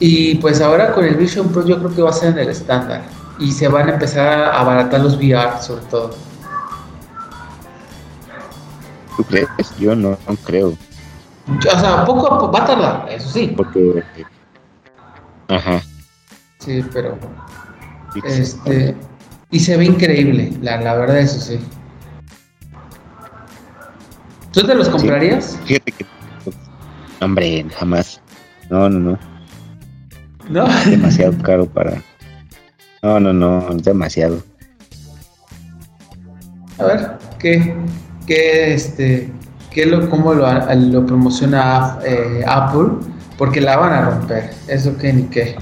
Y 0.00 0.36
pues 0.36 0.60
ahora 0.60 0.92
con 0.92 1.04
el 1.04 1.16
Vision 1.16 1.48
Pro 1.48 1.66
yo 1.66 1.78
creo 1.78 1.94
que 1.94 2.02
va 2.02 2.10
a 2.10 2.12
ser 2.12 2.34
en 2.34 2.38
el 2.40 2.48
estándar. 2.50 3.02
Y 3.40 3.52
se 3.52 3.68
van 3.68 3.88
a 3.88 3.94
empezar 3.94 4.28
a 4.28 4.60
abaratar 4.60 5.00
los 5.00 5.16
VR 5.16 5.62
sobre 5.62 5.82
todo. 5.86 6.27
¿Tú 9.18 9.24
crees? 9.24 9.48
Yo 9.80 9.96
no, 9.96 10.10
no 10.10 10.36
creo. 10.44 10.68
O 10.68 11.60
sea, 11.80 12.04
poco 12.04 12.32
a 12.32 12.38
poco 12.38 12.52
va 12.52 12.62
a 12.62 12.66
tardar, 12.66 13.08
eso 13.10 13.28
sí. 13.28 13.52
Porque. 13.56 14.00
Ajá. 15.48 15.82
Sí, 16.60 16.84
pero 16.92 17.18
este 18.24 18.94
y 19.50 19.58
se 19.58 19.76
ve 19.76 19.86
increíble, 19.86 20.52
la, 20.62 20.80
la 20.80 20.94
verdad 20.94 21.18
eso 21.18 21.40
sí. 21.40 21.58
¿Tú 24.52 24.64
te 24.64 24.72
los 24.76 24.88
comprarías? 24.88 25.58
Fíjate 25.64 25.90
que. 25.90 26.06
Hombre, 27.20 27.66
jamás. 27.76 28.20
No, 28.70 28.88
no, 28.88 29.00
no. 29.00 29.18
¿No? 30.48 30.68
Demasiado 30.88 31.36
caro 31.42 31.66
para. 31.66 32.00
No, 33.02 33.18
no, 33.18 33.32
no. 33.32 33.74
Demasiado. 33.74 34.44
A 36.78 36.84
ver, 36.84 37.18
¿qué, 37.40 37.74
qué 38.28 38.74
este, 38.74 39.32
qué 39.70 39.86
lo, 39.86 40.08
cómo 40.10 40.34
lo, 40.34 40.46
lo 40.74 41.06
promociona 41.06 41.98
eh, 42.04 42.44
Apple? 42.46 42.90
Porque 43.38 43.60
la 43.60 43.76
van 43.76 43.92
a 43.92 44.10
romper, 44.10 44.50
eso 44.68 44.96
que 44.98 45.12
ni 45.12 45.22
qué. 45.24 45.56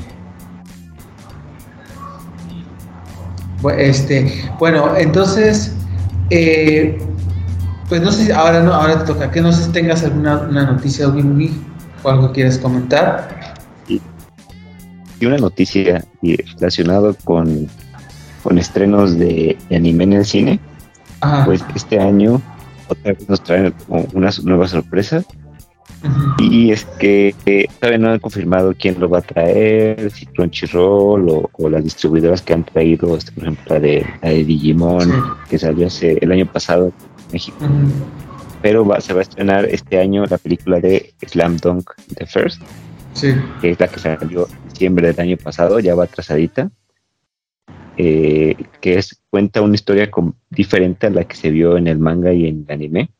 Este, 3.78 4.44
bueno, 4.58 4.96
entonces, 4.96 5.74
eh, 6.30 6.98
pues 7.88 8.02
no 8.02 8.12
sé 8.12 8.26
si 8.26 8.32
ahora 8.32 8.62
no, 8.62 8.72
ahora 8.72 8.98
te 9.00 9.12
toca, 9.12 9.30
que 9.30 9.40
no 9.40 9.52
sé 9.52 9.64
si 9.64 9.70
tengas 9.70 10.04
alguna 10.04 10.38
una 10.40 10.64
noticia 10.64 11.08
Ugi, 11.08 11.52
o 12.02 12.10
algo 12.10 12.32
quieres 12.32 12.58
comentar. 12.58 13.54
Y 13.88 15.26
una 15.26 15.38
noticia 15.38 16.04
y 16.20 16.36
relacionado 16.36 17.16
con, 17.24 17.68
con 18.42 18.58
estrenos 18.58 19.18
de, 19.18 19.56
de 19.68 19.76
anime 19.76 20.04
en 20.04 20.12
el 20.14 20.24
cine. 20.24 20.60
Ajá. 21.20 21.44
Pues 21.46 21.64
este 21.74 21.98
año 21.98 22.40
otra 22.88 23.12
vez 23.12 23.28
nos 23.28 23.42
traen 23.42 23.74
una 23.88 24.30
nueva 24.44 24.68
sorpresa. 24.68 25.24
Ujú. 26.04 26.42
Y 26.42 26.70
es 26.72 26.84
que 26.98 27.34
eh, 27.46 27.66
todavía 27.80 27.98
no 27.98 28.10
han 28.10 28.18
confirmado 28.18 28.74
quién 28.78 28.98
lo 29.00 29.08
va 29.08 29.18
a 29.18 29.22
traer, 29.22 30.10
si 30.10 30.26
Crunchyroll 30.26 31.28
o, 31.28 31.50
o 31.52 31.68
las 31.68 31.82
distribuidoras 31.84 32.42
que 32.42 32.52
han 32.52 32.64
traído, 32.64 33.16
este, 33.16 33.32
por 33.32 33.44
ejemplo, 33.44 33.64
la 33.74 33.80
de, 33.80 34.06
la 34.22 34.28
de 34.30 34.44
Digimon, 34.44 35.02
Sí. 35.02 35.10
que 35.50 35.58
salió 35.58 35.86
hace 35.86 36.18
el 36.20 36.32
año 36.32 36.46
pasado 36.46 36.86
en 36.86 36.92
México. 37.32 37.56
Ujú. 37.60 37.72
Pero 38.62 38.84
va- 38.84 39.00
se 39.00 39.12
va 39.12 39.20
a 39.20 39.22
estrenar 39.22 39.64
este 39.66 39.98
año 40.00 40.24
la 40.26 40.38
película 40.38 40.80
de 40.80 41.14
Slam 41.26 41.56
Dunk 41.58 41.90
The 42.16 42.26
First, 42.26 42.62
Sí. 43.14 43.28
que 43.60 43.70
es 43.70 43.80
la 43.80 43.88
que 43.88 43.98
salió 44.00 44.48
en 44.48 44.68
diciembre 44.72 45.06
del 45.12 45.20
año 45.20 45.36
pasado, 45.36 45.78
ya 45.80 45.94
va 45.94 46.04
atrasadita. 46.04 46.70
Eh, 47.96 48.54
que 48.80 48.94
es 48.98 49.20
cuenta 49.30 49.62
una 49.62 49.74
historia 49.74 50.10
diferente 50.50 51.06
a 51.06 51.10
la 51.10 51.24
que 51.24 51.36
se 51.36 51.50
vio 51.50 51.76
en 51.76 51.86
el 51.88 51.98
manga 51.98 52.32
y 52.32 52.46
en 52.46 52.64
el 52.68 52.72
anime 52.74 53.10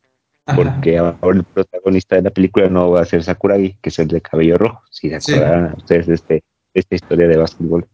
Ajá. 0.44 0.56
porque 0.56 0.98
ahora 0.98 1.16
el 1.38 1.44
protagonista 1.44 2.16
de 2.16 2.22
la 2.22 2.30
película 2.30 2.68
no 2.68 2.90
va 2.90 3.00
a 3.00 3.04
ser 3.04 3.22
Sakuragi, 3.22 3.78
que 3.80 3.88
es 3.88 3.98
el 3.98 4.08
de 4.08 4.20
cabello 4.20 4.58
rojo. 4.58 4.82
Si 4.90 5.08
se 5.10 5.20
Sí. 5.20 5.32
acordarán 5.34 5.74
ustedes 5.76 6.06
de, 6.06 6.14
este, 6.14 6.44
esta 6.74 6.94
historia 6.94 7.26
de 7.28 7.36
básquetbol, 7.36 7.86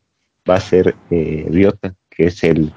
va 0.48 0.56
a 0.56 0.60
ser 0.60 0.94
eh, 1.10 1.46
Ryota, 1.50 1.94
que 2.10 2.26
es 2.26 2.42
el 2.44 2.72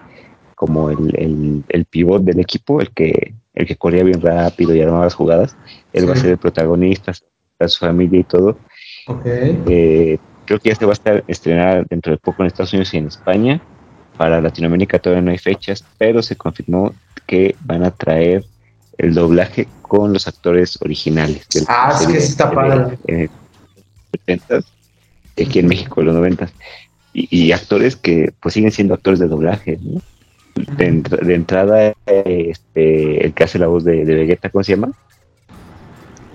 como 0.56 0.90
el, 0.90 1.14
el, 1.18 1.64
el 1.68 1.86
pivot 1.86 2.24
del 2.24 2.40
equipo, 2.40 2.80
el 2.80 2.92
que 2.92 3.34
el 3.54 3.66
que 3.66 3.76
corría 3.76 4.04
bien 4.04 4.22
rápido 4.22 4.74
y 4.76 4.82
armaba 4.82 5.06
las 5.06 5.14
jugadas. 5.14 5.56
Él 5.94 6.08
va 6.10 6.14
a 6.14 6.18
ser 6.18 6.32
el 6.32 6.38
protagonista, 6.38 7.12
a 7.60 7.68
su 7.68 7.80
familia 7.80 8.20
y 8.20 8.24
todo. 8.24 8.58
Eh, 9.26 10.18
creo 10.46 10.60
que 10.60 10.70
ya 10.70 10.76
se 10.76 10.86
va 10.86 10.92
a 10.92 10.94
estar 10.94 11.24
estrenar 11.28 11.86
dentro 11.88 12.12
de 12.12 12.18
poco 12.18 12.44
en 12.44 12.48
Estados 12.48 12.74
Unidos 12.74 12.94
y 12.94 12.98
en 12.98 13.08
España. 13.08 13.62
Para 14.18 14.42
Latinoamérica 14.42 15.00
todavía 15.00 15.22
no 15.24 15.32
hay 15.32 15.38
fechas, 15.38 15.84
pero 15.98 16.22
se 16.22 16.36
confirmó 16.36 16.94
que 17.28 17.56
van 17.62 17.84
a 17.84 17.92
traer 17.92 18.46
el 18.98 19.14
doblaje 19.14 19.68
con 19.82 20.14
los 20.14 20.28
actores 20.28 20.78
originales. 20.82 21.48
de 21.50 21.62
la 21.62 21.68
Ah, 21.70 21.98
es 22.00 22.08
que 22.08 22.18
está 22.18 22.50
padre. 22.52 22.98
eh, 23.08 23.28
70s, 24.26 24.64
aquí 25.42 25.60
en 25.60 25.68
México, 25.68 26.02
los 26.02 26.16
90 26.16 26.50
y, 27.14 27.28
y 27.48 27.52
actores 27.52 27.96
que 27.98 28.32
pues 28.40 28.54
siguen 28.54 28.72
siendo 28.72 28.94
actores 28.94 29.20
de 29.20 29.28
doblaje. 29.28 29.78
¿no? 29.82 30.02
De, 30.78 30.88
entra- 30.88 31.18
de 31.26 31.36
entrada, 31.36 31.94
este, 32.06 33.26
el 33.26 33.34
que 33.34 33.44
hace 33.44 33.60
la 33.60 33.68
voz 33.68 33.84
de, 33.84 34.06
de 34.06 34.16
Vegeta, 34.16 34.50
¿cómo 34.50 34.64
se 34.64 34.72
llama? 34.76 34.92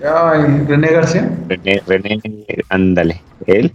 Ay, 0.03 0.65
René 0.67 0.91
García. 0.91 1.31
René, 1.47 1.81
René, 1.87 2.19
ándale, 2.69 3.21
él, 3.47 3.71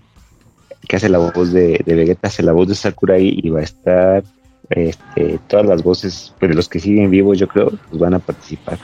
que 0.87 0.96
hace 0.96 1.09
la 1.09 1.18
voz 1.18 1.53
de, 1.53 1.83
de 1.85 1.94
Vegeta, 1.94 2.29
hace 2.29 2.42
la 2.42 2.53
voz 2.53 2.68
de 2.68 2.75
Sakurai 2.75 3.38
y 3.42 3.51
va 3.51 3.61
a 3.61 3.64
estar, 3.64 4.25
este, 4.70 5.38
todas 5.49 5.66
las 5.66 5.83
voces, 5.83 6.35
pues 6.38 6.55
los 6.55 6.68
que 6.68 6.81
siguen 6.81 7.11
vivos 7.11 7.38
yo 7.38 7.49
creo, 7.49 7.72
pues 7.88 8.01
van 8.01 8.14
a 8.14 8.18
participar. 8.18 8.79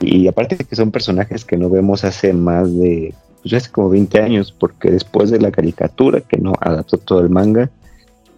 Y 0.00 0.28
aparte 0.28 0.56
de 0.56 0.64
que 0.64 0.76
son 0.76 0.90
personajes 0.90 1.44
que 1.44 1.56
no 1.56 1.68
vemos 1.68 2.04
hace 2.04 2.32
más 2.32 2.72
de, 2.76 3.14
pues 3.42 3.54
hace 3.54 3.70
como 3.70 3.90
20 3.90 4.20
años, 4.20 4.54
porque 4.56 4.90
después 4.90 5.30
de 5.30 5.40
la 5.40 5.50
caricatura, 5.50 6.20
que 6.20 6.36
no 6.36 6.52
adaptó 6.60 6.98
todo 6.98 7.20
el 7.20 7.30
manga, 7.30 7.70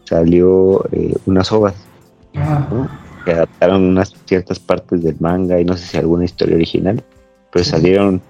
salió 0.04 0.84
eh, 0.92 1.14
unas 1.26 1.52
ovas, 1.52 1.74
¿no? 2.34 2.88
que 3.24 3.32
adaptaron 3.32 3.84
unas 3.84 4.14
ciertas 4.24 4.58
partes 4.58 5.02
del 5.02 5.16
manga 5.20 5.60
y 5.60 5.64
no 5.64 5.76
sé 5.76 5.86
si 5.86 5.96
alguna 5.98 6.24
historia 6.24 6.56
original, 6.56 7.04
pero 7.52 7.64
salieron 7.64 8.22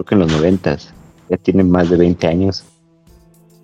creo 0.00 0.04
que 0.04 0.14
en 0.14 0.20
los 0.20 0.32
noventas, 0.32 0.94
ya 1.28 1.36
tienen 1.36 1.70
más 1.70 1.90
de 1.90 1.96
20 1.96 2.26
años. 2.26 2.64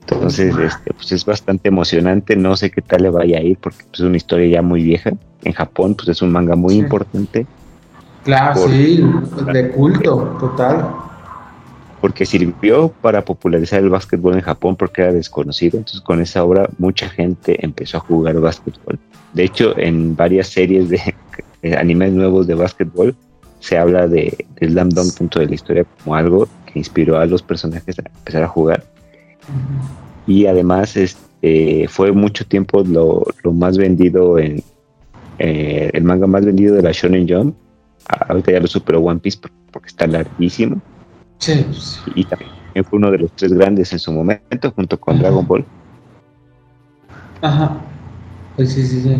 Entonces, 0.08 0.56
este, 0.56 0.92
pues 0.94 1.10
es 1.12 1.24
bastante 1.24 1.68
emocionante, 1.68 2.36
no 2.36 2.56
sé 2.56 2.70
qué 2.70 2.80
tal 2.80 3.02
le 3.02 3.10
vaya 3.10 3.38
a 3.38 3.42
ir 3.42 3.58
porque 3.58 3.78
pues, 3.90 4.00
es 4.00 4.06
una 4.06 4.16
historia 4.16 4.46
ya 4.46 4.62
muy 4.62 4.82
vieja. 4.82 5.10
En 5.42 5.52
Japón, 5.52 5.94
pues 5.96 6.08
es 6.08 6.22
un 6.22 6.30
manga 6.32 6.54
muy 6.56 6.74
Sí. 6.74 6.78
importante 6.80 7.46
claro, 8.24 8.60
Por- 8.60 8.70
sí, 8.70 9.04
de 9.52 9.70
culto, 9.70 10.36
total. 10.40 10.90
porque 12.00 12.24
sirvió 12.26 12.88
para 13.00 13.24
popularizar 13.24 13.80
el 13.82 13.88
básquetbol 13.90 14.34
en 14.34 14.42
Japón 14.42 14.76
porque 14.76 15.02
era 15.02 15.12
desconocido. 15.12 15.78
Entonces, 15.78 16.00
con 16.02 16.20
esa 16.20 16.44
obra, 16.44 16.68
mucha 16.78 17.08
gente 17.08 17.64
empezó 17.64 17.96
a 17.96 18.00
jugar 18.00 18.38
básquetbol. 18.40 18.98
De 19.32 19.44
hecho, 19.44 19.76
en 19.76 20.14
varias 20.14 20.48
series 20.48 20.88
de 20.88 21.00
animes 21.76 22.12
nuevos 22.12 22.46
de 22.46 22.54
básquetbol 22.54 23.16
se 23.58 23.76
habla 23.76 24.06
de, 24.06 24.46
de 24.60 24.68
Slam 24.68 24.90
Dunk 24.90 25.14
dentro 25.18 25.40
de 25.40 25.48
la 25.48 25.54
historia 25.54 25.84
como 26.04 26.14
algo 26.14 26.46
que 26.66 26.78
inspiró 26.78 27.18
a 27.18 27.26
los 27.26 27.42
personajes 27.42 27.98
a 27.98 28.02
empezar 28.18 28.42
a 28.44 28.48
jugar. 28.48 28.84
Y 30.26 30.46
además, 30.46 30.96
este, 30.96 31.86
fue 31.88 32.12
mucho 32.12 32.44
tiempo 32.46 32.82
lo, 32.82 33.24
lo 33.42 33.52
más 33.52 33.78
vendido 33.78 34.38
en 34.38 34.62
eh, 35.38 35.90
el 35.92 36.02
manga 36.04 36.26
más 36.26 36.44
vendido 36.44 36.74
de 36.74 36.82
la 36.82 36.92
Shonen 36.92 37.28
Jump. 37.28 37.54
Ah, 38.08 38.26
Ahorita 38.30 38.52
ya 38.52 38.60
lo 38.60 38.66
superó 38.66 39.00
One 39.00 39.20
Piece 39.20 39.38
por- 39.38 39.50
porque 39.70 39.88
está 39.88 40.06
larguísimo 40.06 40.80
Sí, 41.38 41.66
y 42.06 42.24
también 42.24 42.50
fue 42.88 42.98
uno 42.98 43.10
de 43.10 43.18
los 43.18 43.32
tres 43.32 43.52
grandes 43.52 43.92
en 43.92 43.98
su 43.98 44.10
momento, 44.10 44.70
junto 44.74 44.98
con 44.98 45.14
Ajá. 45.14 45.24
Dragon 45.24 45.46
Ball. 45.46 45.66
Ajá. 47.42 47.78
Pues 48.56 48.72
sí, 48.72 48.82
sí, 48.86 49.00
sí. 49.02 49.16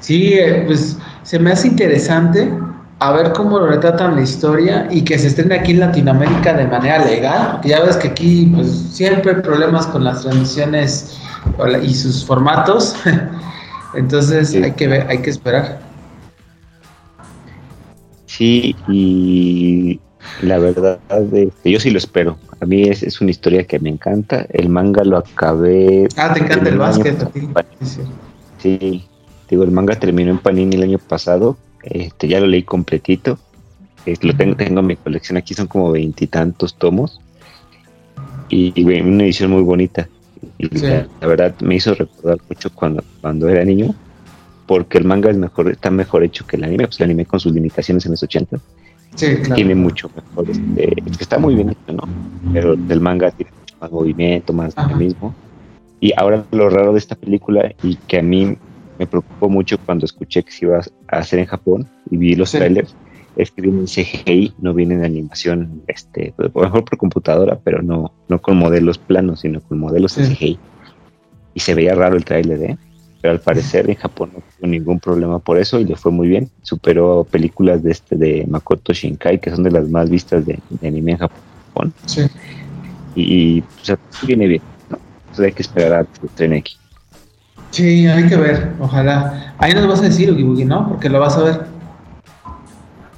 Sí, 0.00 0.32
eh, 0.34 0.64
pues 0.66 0.98
se 1.22 1.38
me 1.38 1.52
hace 1.52 1.68
interesante 1.68 2.50
a 2.98 3.12
ver 3.12 3.32
cómo 3.32 3.58
lo 3.58 3.66
retratan 3.66 4.16
la 4.16 4.22
historia 4.22 4.88
y 4.90 5.02
que 5.02 5.18
se 5.18 5.26
estrene 5.26 5.56
aquí 5.56 5.72
en 5.72 5.80
Latinoamérica 5.80 6.54
de 6.54 6.66
manera 6.66 7.04
legal, 7.04 7.48
porque 7.52 7.68
ya 7.68 7.82
ves 7.82 7.96
que 7.96 8.08
aquí 8.08 8.50
pues 8.54 8.68
siempre 8.70 9.32
hay 9.36 9.42
problemas 9.42 9.86
con 9.86 10.02
las 10.04 10.22
transmisiones 10.22 11.18
y 11.82 11.94
sus 11.94 12.24
formatos. 12.24 12.96
Entonces 13.94 14.48
Sí. 14.50 14.62
hay 14.62 14.72
que 14.72 14.88
ver, 14.88 15.06
hay 15.08 15.18
que 15.18 15.30
esperar. 15.30 15.78
Sí, 18.26 18.74
y 18.88 20.00
la 20.42 20.58
verdad, 20.58 20.98
este, 21.32 21.70
yo 21.70 21.80
sí 21.80 21.90
lo 21.90 21.98
espero. 21.98 22.36
A 22.60 22.66
mí 22.66 22.82
es, 22.82 23.02
es 23.02 23.20
una 23.20 23.30
historia 23.30 23.64
que 23.64 23.78
me 23.78 23.88
encanta. 23.90 24.46
El 24.50 24.68
manga 24.68 25.04
lo 25.04 25.18
acabé. 25.18 26.08
Ah, 26.16 26.32
te 26.32 26.40
encanta 26.40 26.68
el 26.68 26.78
básquet. 26.78 27.28
Sí, 27.34 27.48
sí. 27.86 28.00
Sí, 28.58 29.04
digo, 29.48 29.62
el 29.64 29.70
manga 29.70 29.94
terminó 29.96 30.30
en 30.30 30.38
Panini 30.38 30.76
el 30.76 30.82
año 30.82 30.98
pasado. 30.98 31.56
Este, 31.86 32.28
ya 32.28 32.40
lo 32.40 32.46
leí 32.46 32.62
completito. 32.62 33.38
Eh, 34.04 34.16
lo 34.22 34.34
tengo, 34.34 34.54
tengo 34.56 34.80
en 34.80 34.86
mi 34.86 34.96
colección 34.96 35.36
aquí, 35.36 35.54
son 35.54 35.66
como 35.66 35.90
veintitantos 35.92 36.76
tomos. 36.76 37.20
Y, 38.48 38.72
y, 38.80 38.84
una 39.00 39.24
edición 39.24 39.50
muy 39.50 39.62
bonita. 39.62 40.08
Y 40.58 40.66
Sí. 40.78 40.86
la, 40.86 41.08
la 41.20 41.26
verdad 41.26 41.54
me 41.60 41.74
hizo 41.76 41.94
recordar 41.94 42.38
mucho 42.48 42.70
cuando, 42.70 43.02
cuando 43.20 43.48
era 43.48 43.64
niño. 43.64 43.94
porque 44.66 44.98
el 44.98 45.04
manga 45.04 45.30
es 45.30 45.36
mejor, 45.36 45.70
está 45.70 45.90
mejor 45.92 46.24
hecho 46.24 46.44
que 46.44 46.56
el 46.56 46.64
anime, 46.64 46.86
pues 46.88 46.98
el 46.98 47.04
anime 47.04 47.24
con 47.24 47.38
sus 47.38 47.52
limitaciones 47.52 48.04
en 48.04 48.10
los 48.12 48.22
80 48.24 48.58
Sí, 49.14 49.36
claro. 49.36 49.54
tiene 49.54 49.76
mucho 49.76 50.10
mejor, 50.12 50.50
este, 50.50 50.92
es 51.08 51.16
que 51.16 51.22
está 51.22 51.38
muy 51.38 51.54
bien 51.54 51.70
hecho, 51.70 51.92
¿no? 51.92 52.02
Pero 52.52 52.72
el 52.74 53.00
manga 53.00 53.30
tiene 53.30 53.52
mucho 53.60 53.76
más 53.80 53.92
movimiento, 53.92 54.52
más 54.52 54.76
Ajá. 54.76 54.88
dinamismo. 54.88 55.34
Y 56.00 56.12
ahora 56.16 56.44
lo 56.50 56.68
raro 56.68 56.92
de 56.92 56.98
esta 56.98 57.14
película 57.14 57.72
y 57.80 57.94
que 58.08 58.18
a 58.18 58.22
mí 58.22 58.56
me 58.98 59.06
preocupó 59.06 59.48
mucho 59.48 59.76
cuando 59.84 60.04
escuché 60.04 60.42
que 60.42 60.52
se 60.52 60.66
iba 60.66 60.78
a 60.78 61.16
hacer 61.18 61.38
en 61.38 61.46
Japón 61.46 61.88
y 62.10 62.16
vi 62.16 62.34
los 62.34 62.50
Sí. 62.50 62.58
trailers, 62.58 62.94
es 63.36 63.50
que 63.50 63.62
viene 63.62 63.80
en 63.80 63.86
CGI, 63.86 64.54
no 64.60 64.72
viene 64.72 64.94
en 64.94 65.04
animación, 65.04 65.82
este, 65.86 66.32
a 66.38 66.42
lo 66.42 66.50
mejor 66.62 66.84
por 66.84 66.96
computadora, 66.98 67.58
pero 67.62 67.82
no, 67.82 68.12
no 68.28 68.40
con 68.40 68.56
modelos 68.56 68.98
planos, 68.98 69.40
sino 69.40 69.60
con 69.60 69.78
modelos 69.78 70.12
Sí. 70.12 70.22
CGI. 70.22 70.58
Y 71.54 71.60
se 71.60 71.74
veía 71.74 71.94
raro 71.94 72.16
el 72.16 72.24
trailer, 72.24 72.62
¿eh? 72.62 72.78
Pero 73.20 73.32
al 73.32 73.40
parecer 73.40 73.88
en 73.90 73.96
Japón 73.96 74.30
no 74.34 74.40
tuvo 74.40 74.68
ningún 74.68 75.00
problema 75.00 75.38
por 75.38 75.58
eso 75.58 75.80
y 75.80 75.84
le 75.84 75.96
fue 75.96 76.12
muy 76.12 76.28
bien. 76.28 76.50
Superó 76.62 77.24
películas 77.24 77.82
de 77.82 77.90
este 77.90 78.14
de 78.16 78.46
Makoto 78.46 78.92
Shinkai, 78.92 79.40
que 79.40 79.50
son 79.50 79.64
de 79.64 79.70
las 79.70 79.88
más 79.88 80.08
vistas 80.10 80.44
de, 80.46 80.58
de 80.68 80.88
anime 80.88 81.12
en 81.12 81.18
Japón. 81.18 81.92
Sí. 82.06 82.22
Y, 83.14 83.64
sea, 83.82 83.98
sí 84.10 84.26
viene 84.26 84.46
bien, 84.46 84.62
¿no? 84.90 84.98
Entonces 85.30 85.46
hay 85.46 85.52
que 85.52 85.62
esperar 85.62 85.92
a 85.94 86.04
que 86.04 86.26
estrene 86.26 86.58
aquí. 86.58 86.76
Sí, 87.76 88.06
hay 88.06 88.26
que 88.26 88.36
ver, 88.36 88.72
ojalá. 88.80 89.54
Ahí 89.58 89.74
nos 89.74 89.86
vas 89.86 90.00
a 90.00 90.04
decir, 90.04 90.32
Ugi 90.32 90.42
Bugi, 90.42 90.64
¿no? 90.64 90.88
Porque 90.88 91.10
lo 91.10 91.20
vas 91.20 91.36
a 91.36 91.42
ver. 91.42 91.66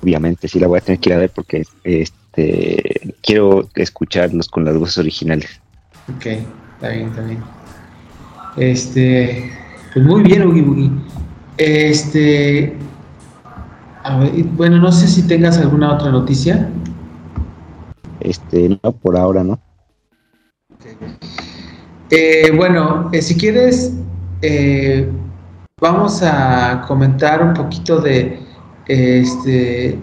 Obviamente 0.02 0.48
sí 0.48 0.58
la 0.58 0.66
voy 0.66 0.78
a 0.78 0.80
tener 0.80 0.98
que 0.98 1.10
ir 1.10 1.14
a 1.14 1.18
ver 1.18 1.30
porque 1.32 1.62
este 1.84 3.14
quiero 3.22 3.68
escucharlos 3.76 4.48
con 4.48 4.64
las 4.64 4.76
voces 4.76 4.98
originales. 4.98 5.60
Ok, 6.12 6.26
está 6.26 6.88
bien, 6.88 7.08
está 7.08 7.22
bien. 7.22 7.38
Este, 8.56 9.52
pues 9.94 10.04
muy 10.04 10.24
bien, 10.24 10.44
Ugi 10.44 10.62
Bugi. 10.62 10.90
Este, 11.56 12.76
a 14.02 14.18
ver, 14.18 14.42
bueno, 14.56 14.78
no 14.78 14.90
sé 14.90 15.06
si 15.06 15.22
tengas 15.22 15.56
alguna 15.58 15.94
otra 15.94 16.10
noticia. 16.10 16.68
Este, 18.18 18.76
no, 18.82 18.90
por 18.90 19.16
ahora 19.16 19.44
no. 19.44 19.60
Eh, 22.10 22.50
bueno, 22.56 23.08
eh, 23.12 23.22
si 23.22 23.36
quieres, 23.36 23.92
eh, 24.42 25.08
vamos 25.80 26.22
a 26.22 26.84
comentar 26.86 27.42
un 27.42 27.54
poquito 27.54 28.00
de, 28.00 28.40
este, 28.86 29.98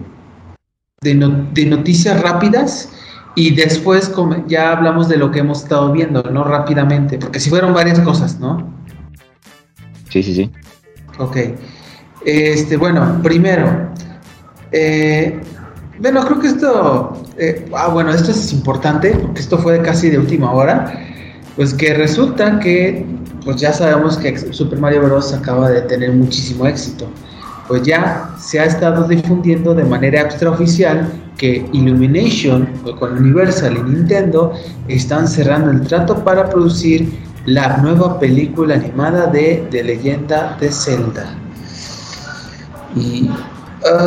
de, 1.02 1.14
no- 1.14 1.48
de 1.52 1.66
noticias 1.66 2.20
rápidas 2.22 2.92
y 3.34 3.54
después 3.54 4.12
ya 4.48 4.72
hablamos 4.72 5.08
de 5.08 5.16
lo 5.18 5.30
que 5.30 5.40
hemos 5.40 5.62
estado 5.62 5.92
viendo, 5.92 6.22
¿no? 6.22 6.44
Rápidamente, 6.44 7.18
porque 7.18 7.38
si 7.40 7.50
fueron 7.50 7.74
varias 7.74 8.00
cosas, 8.00 8.40
¿no? 8.40 8.72
Sí, 10.08 10.22
sí, 10.22 10.34
sí. 10.34 10.50
Ok. 11.18 11.36
Este, 12.24 12.76
bueno, 12.76 13.20
primero, 13.22 13.90
eh, 14.72 15.38
bueno, 16.00 16.24
creo 16.24 16.40
que 16.40 16.46
esto, 16.48 17.22
eh, 17.38 17.68
ah, 17.74 17.88
bueno, 17.88 18.10
esto 18.10 18.30
es 18.30 18.52
importante 18.52 19.10
porque 19.10 19.40
esto 19.40 19.58
fue 19.58 19.80
casi 19.82 20.08
de 20.10 20.18
última 20.18 20.50
hora. 20.52 20.92
Pues 21.56 21.72
que 21.72 21.94
resulta 21.94 22.58
que, 22.58 23.04
pues 23.46 23.58
ya 23.60 23.72
sabemos 23.72 24.18
que 24.18 24.36
Super 24.52 24.80
Mario 24.80 25.02
Bros. 25.04 25.32
acaba 25.32 25.70
de 25.70 25.80
tener 25.82 26.12
muchísimo 26.12 26.66
éxito. 26.66 27.06
Pues 27.68 27.84
ya 27.84 28.34
se 28.40 28.58
ha 28.58 28.64
estado 28.64 29.06
difundiendo 29.06 29.72
de 29.72 29.84
manera 29.84 30.22
extraoficial 30.22 31.08
que 31.38 31.64
Illumination, 31.72 32.66
con 32.98 33.16
Universal 33.16 33.76
y 33.76 33.82
Nintendo, 33.82 34.52
están 34.88 35.28
cerrando 35.28 35.70
el 35.70 35.82
trato 35.82 36.24
para 36.24 36.50
producir 36.50 37.08
la 37.44 37.76
nueva 37.76 38.18
película 38.18 38.74
animada 38.74 39.26
de 39.28 39.64
The 39.70 39.84
Leyenda 39.84 40.56
de 40.60 40.72
Zelda. 40.72 41.38
Y. 42.96 43.30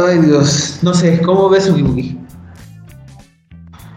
Ay 0.05 0.17
Dios, 0.17 0.79
no 0.81 0.93
sé, 0.93 1.21
¿cómo 1.21 1.47
ves 1.47 1.69
Ugi? 1.69 2.19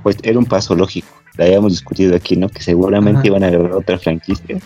Pues 0.05 0.19
era 0.23 0.39
un 0.39 0.47
paso 0.47 0.77
lógico. 0.77 1.09
La 1.37 1.47
habíamos 1.47 1.73
discutido 1.73 2.15
aquí, 2.15 2.37
¿no? 2.37 2.49
Que 2.49 2.63
seguramente 2.63 3.19
Ajá. 3.19 3.27
iban 3.27 3.43
a 3.43 3.49
agregar 3.49 3.73
otra 3.73 3.99
franquicia. 3.99 4.61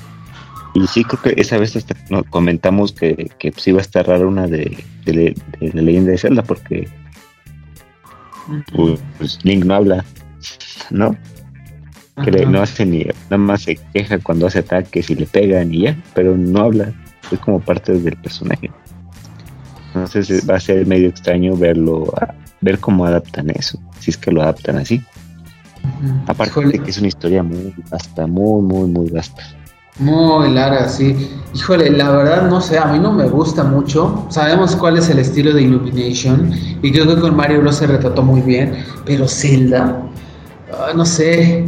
Y 0.77 0.87
sí, 0.89 1.05
creo 1.05 1.23
que 1.23 1.41
esa 1.41 1.57
vez 1.57 1.75
hasta 1.75 1.95
comentamos 2.29 2.93
que, 2.93 3.31
que 3.39 3.51
pues 3.51 3.67
iba 3.67 3.79
a 3.79 3.81
estar 3.81 4.07
rara 4.07 4.27
una 4.27 4.47
de, 4.47 4.85
de, 5.07 5.35
la 5.73 5.81
leyenda 5.81 6.11
de 6.11 6.19
Zelda, 6.19 6.43
porque 6.43 6.87
pues, 8.75 9.01
pues, 9.17 9.39
Link 9.43 9.65
no 9.65 9.75
habla, 9.75 10.05
¿no? 10.91 11.17
Que 12.23 12.31
le- 12.31 12.45
no 12.45 12.61
hace 12.61 12.85
ni, 12.85 13.05
nada 13.05 13.39
más 13.39 13.63
se 13.63 13.77
queja 13.95 14.19
cuando 14.19 14.47
hace 14.47 14.59
ataques 14.59 15.09
y 15.09 15.15
le 15.15 15.25
pegan 15.25 15.73
y 15.73 15.83
ya, 15.85 15.97
pero 16.15 16.37
no 16.37 16.61
habla. 16.61 16.93
Es 17.33 17.39
como 17.41 17.59
parte 17.59 17.93
del 17.95 18.17
personaje. 18.19 18.71
Entonces 19.95 20.47
va 20.49 20.57
a 20.57 20.61
ser 20.61 20.87
medio 20.87 21.09
extraño 21.09 21.57
verlo, 21.57 22.13
ver 22.61 22.79
cómo 22.81 23.07
adaptan 23.07 23.49
eso, 23.49 23.81
si 23.99 24.11
es 24.11 24.19
que 24.19 24.31
lo 24.31 24.43
adaptan 24.43 24.77
así. 24.77 25.03
Aparte 26.27 26.67
de 26.67 26.79
que 26.81 26.91
es 26.91 26.99
una 26.99 27.09
historia 27.09 27.43
muy 27.43 27.73
vasta, 27.91 28.27
muy, 28.27 28.63
muy, 28.63 28.89
muy 28.89 29.09
vasta. 29.11 29.43
Muy 29.99 30.53
larga, 30.53 30.89
sí. 30.89 31.31
Híjole, 31.55 31.91
la 31.91 32.11
verdad 32.11 32.51
no 32.51 32.61
sé, 32.61 32.79
a 32.79 32.85
mí 32.87 32.99
no 32.99 33.13
me 33.13 33.27
gusta 33.29 33.65
mucho. 33.65 34.27
Sabemos 34.29 34.77
cuál 34.77 34.99
es 34.99 35.09
el 35.09 35.19
estilo 35.19 35.55
de 35.55 35.63
Illumination 35.63 36.53
y 36.83 36.93
creo 36.93 37.07
que 37.07 37.21
con 37.21 37.35
Mario 37.35 37.61
Bros 37.61 37.77
se 37.77 37.87
retrató 37.87 38.23
muy 38.23 38.43
bien, 38.43 38.85
pero 39.07 39.27
Zelda, 39.27 40.03
ah, 40.73 40.93
no 40.95 41.07
sé. 41.07 41.65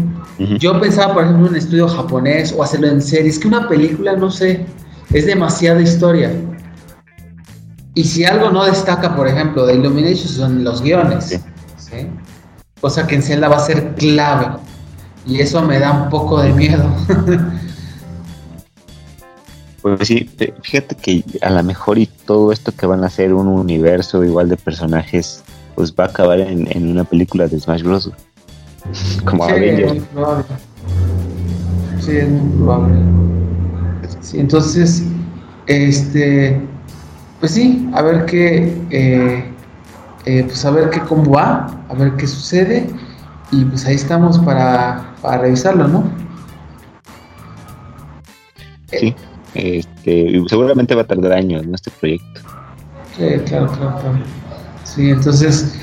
Yo 0.59 0.79
pensaba, 0.79 1.15
por 1.15 1.25
ejemplo, 1.25 1.47
en 1.47 1.53
un 1.53 1.57
estudio 1.57 1.89
japonés 1.89 2.55
o 2.57 2.63
hacerlo 2.63 2.89
en 2.89 3.01
serie. 3.01 3.31
Es 3.31 3.39
que 3.39 3.49
una 3.49 3.67
película, 3.67 4.15
no 4.15 4.31
sé, 4.31 4.67
es 5.13 5.27
demasiada 5.27 5.81
historia. 5.81 6.31
Y 7.95 8.05
si 8.05 8.25
algo 8.25 8.51
no 8.51 8.65
destaca, 8.65 9.17
por 9.17 9.27
ejemplo, 9.27 9.67
de 9.67 9.75
Illumination 9.75 10.29
son 10.29 10.65
los 10.65 10.83
guiones. 10.83 11.25
Sí. 11.25 11.39
¿sí? 11.79 12.07
Cosa 12.81 13.07
que 13.07 13.17
en 13.17 13.23
Zelda 13.23 13.49
va 13.49 13.57
a 13.57 13.61
ser 13.61 13.95
clave. 13.95 14.49
Y 15.27 15.41
eso 15.41 15.63
me 15.63 15.79
da 15.79 15.93
un 15.93 16.11
poco 16.11 16.41
de 16.41 16.53
miedo. 16.53 16.85
Pues 19.97 20.09
sí, 20.09 20.29
fíjate 20.63 20.95
que 20.97 21.25
a 21.43 21.51
lo 21.51 21.63
mejor 21.63 21.99
y 21.99 22.07
todo 22.07 22.53
esto 22.53 22.73
que 22.73 22.87
van 22.87 23.03
a 23.05 23.07
hacer 23.07 23.33
un 23.33 23.47
universo 23.49 24.23
igual 24.25 24.49
de 24.49 24.57
personajes, 24.57 25.43
pues 25.75 25.93
va 25.95 26.05
a 26.05 26.09
acabar 26.09 26.41
en, 26.41 26.67
en 26.77 26.91
una 26.91 27.05
película 27.05 27.47
de 27.47 27.59
Smash 27.59 27.83
Bros. 27.83 28.11
Como 29.25 29.45
Sí, 29.47 29.53
Avengers. 29.53 29.93
es 29.93 29.99
muy 29.99 30.01
probable. 30.13 30.45
Sí, 32.01 32.17
es 32.17 32.29
muy 32.29 32.57
probable. 32.57 32.95
Sí, 34.21 34.41
entonces, 34.41 35.03
este, 35.67 36.61
pues 37.41 37.53
sí, 37.53 37.89
a 37.95 38.03
ver 38.03 38.25
qué, 38.27 38.77
eh, 38.91 39.45
eh, 40.27 40.45
pues 40.45 40.65
a 40.65 40.71
ver 40.71 40.91
qué 40.91 41.01
cómo 41.01 41.31
va, 41.31 41.67
a 41.89 41.95
ver 41.95 42.13
qué 42.17 42.27
sucede 42.27 42.87
y 43.51 43.65
pues 43.65 43.87
ahí 43.87 43.95
estamos 43.95 44.39
para, 44.41 45.15
para 45.23 45.39
revisarlo, 45.43 45.87
¿no? 45.89 46.11
Sí, 48.91 49.15
este, 49.55 50.43
seguramente 50.49 50.95
va 50.95 51.03
a 51.03 51.07
tardar 51.07 51.33
años 51.33 51.63
en 51.63 51.75
este 51.75 51.91
proyecto. 51.91 52.41
Sí, 53.17 53.25
claro, 53.47 53.67
claro, 53.67 53.99
claro. 54.01 54.19
Sí, 54.85 55.11
entonces, 55.11 55.75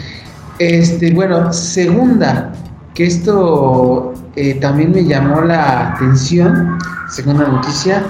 este, 0.59 1.11
bueno, 1.11 1.51
segunda, 1.51 2.53
que 2.93 3.05
esto 3.05 4.13
eh, 4.35 4.55
también 4.55 4.91
me 4.91 5.03
llamó 5.03 5.41
la 5.41 5.93
atención, 5.93 6.77
segunda 7.09 7.47
noticia, 7.47 8.03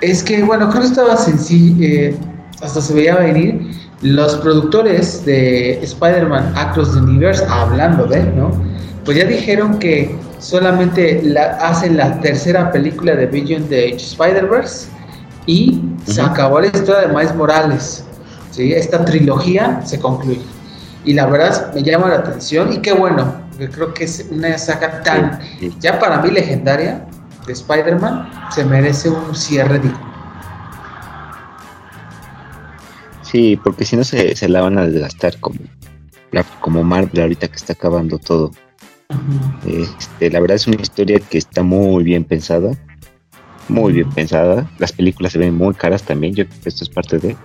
es 0.00 0.22
que, 0.22 0.42
bueno, 0.42 0.68
creo 0.68 0.82
que 0.82 0.88
estaba 0.88 1.16
sencillo, 1.16 1.86
eh, 1.86 2.16
hasta 2.62 2.80
se 2.80 2.94
veía 2.94 3.16
venir, 3.16 3.70
los 4.02 4.36
productores 4.36 5.24
de 5.24 5.82
Spider-Man 5.82 6.52
Across 6.56 6.92
the 6.92 7.00
Universe, 7.00 7.44
hablando 7.48 8.04
de, 8.06 8.22
¿no? 8.32 8.50
Pues 9.04 9.16
ya 9.16 9.24
dijeron 9.24 9.78
que 9.78 10.14
solamente 10.42 11.22
la, 11.22 11.52
hacen 11.58 11.96
la 11.96 12.20
tercera 12.20 12.70
película 12.72 13.14
de 13.14 13.26
Beyond 13.26 13.68
the 13.68 13.94
Spider-Verse 13.94 14.88
y 15.46 15.80
se 16.04 16.20
acabó 16.20 16.60
la 16.60 16.66
historia 16.66 17.08
de 17.08 17.08
Miles 17.08 17.34
Morales. 17.34 18.04
¿sí? 18.50 18.72
Esta 18.72 19.04
trilogía 19.04 19.80
se 19.84 19.98
concluye. 20.00 20.42
Y 21.04 21.14
la 21.14 21.26
verdad 21.26 21.72
me 21.74 21.82
llama 21.82 22.08
la 22.08 22.16
atención 22.16 22.72
y 22.72 22.78
qué 22.78 22.92
bueno, 22.92 23.34
porque 23.50 23.68
creo 23.68 23.94
que 23.94 24.04
es 24.04 24.26
una 24.30 24.56
saga 24.58 25.02
tan, 25.02 25.40
ya 25.80 25.98
para 25.98 26.20
mí 26.20 26.30
legendaria, 26.30 27.06
de 27.46 27.52
Spider-Man, 27.52 28.30
se 28.54 28.64
merece 28.64 29.10
un 29.10 29.34
cierre 29.34 29.80
digno. 29.80 30.12
Sí, 33.22 33.58
porque 33.62 33.84
si 33.84 33.96
no 33.96 34.04
se, 34.04 34.36
se 34.36 34.48
la 34.48 34.60
van 34.60 34.78
a 34.78 34.86
desgastar 34.86 35.38
como, 35.40 35.58
la- 36.30 36.44
como 36.60 36.84
Marvel 36.84 37.20
ahorita 37.22 37.48
que 37.48 37.56
está 37.56 37.72
acabando 37.72 38.18
todo. 38.18 38.52
Este, 39.66 40.30
la 40.30 40.40
verdad 40.40 40.56
es 40.56 40.66
una 40.66 40.80
historia 40.80 41.18
que 41.18 41.38
está 41.38 41.62
muy 41.62 42.04
bien 42.04 42.24
pensada, 42.24 42.76
muy 43.68 43.92
bien 43.92 44.10
pensada. 44.10 44.70
Las 44.78 44.92
películas 44.92 45.32
se 45.32 45.38
ven 45.38 45.56
muy 45.56 45.74
caras 45.74 46.02
también, 46.02 46.34
yo 46.34 46.46
creo 46.46 46.60
que 46.62 46.68
esto 46.68 46.84
es 46.84 46.90
parte 46.90 47.18
de 47.18 47.36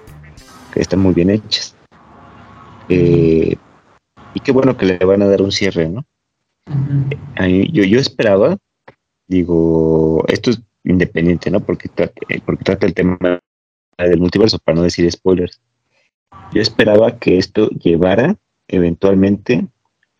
que 0.73 0.81
están 0.81 0.99
muy 0.99 1.13
bien 1.13 1.29
hechas. 1.29 1.75
Eh, 2.89 3.55
y 4.33 4.39
qué 4.39 4.51
bueno 4.51 4.77
que 4.77 4.85
le 4.85 4.97
van 4.97 5.21
a 5.21 5.27
dar 5.27 5.41
un 5.41 5.51
cierre, 5.51 5.89
¿no? 5.89 6.05
Yo, 7.71 7.83
yo 7.83 7.99
esperaba, 7.99 8.57
digo, 9.27 10.23
esto 10.27 10.51
es 10.51 10.61
independiente, 10.83 11.49
¿no? 11.51 11.59
Porque 11.59 11.89
trata, 11.89 12.13
eh, 12.29 12.41
porque 12.45 12.63
trata 12.63 12.85
el 12.85 12.93
tema 12.93 13.17
del 13.97 14.19
multiverso, 14.19 14.59
para 14.59 14.75
no 14.75 14.83
decir 14.83 15.09
spoilers. 15.11 15.61
Yo 16.53 16.61
esperaba 16.61 17.17
que 17.17 17.37
esto 17.37 17.69
llevara 17.69 18.35
eventualmente, 18.67 19.67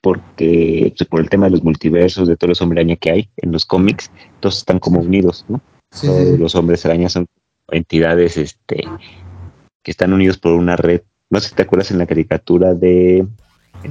porque 0.08 0.94
pues, 0.98 1.10
por 1.10 1.20
el 1.20 1.30
tema 1.30 1.48
de 1.48 1.52
los 1.52 1.64
multiversos, 1.66 2.30
de 2.30 2.38
todos 2.38 2.52
los 2.52 2.62
hombres 2.62 2.80
araña 2.80 2.96
que 2.96 3.12
hay 3.12 3.30
en 3.36 3.52
los 3.52 3.66
cómics, 3.66 4.10
todos 4.40 4.60
están 4.60 4.80
como 4.80 5.02
unidos, 5.02 5.44
¿no? 5.50 5.60
todos 6.02 6.40
los 6.40 6.56
hombres 6.56 6.86
arañas 6.86 7.12
son 7.12 7.28
entidades 7.72 8.38
este, 8.38 8.86
que 9.84 9.92
están 9.92 10.14
unidos 10.14 10.38
por 10.38 10.54
una 10.54 10.78
red. 10.78 11.02
No 11.30 11.42
sé 11.42 11.50
si 11.50 11.56
te 11.56 11.64
acuerdas 11.64 11.92
en 11.92 11.98
la 11.98 12.06
caricatura 12.06 12.74
de 12.74 13.28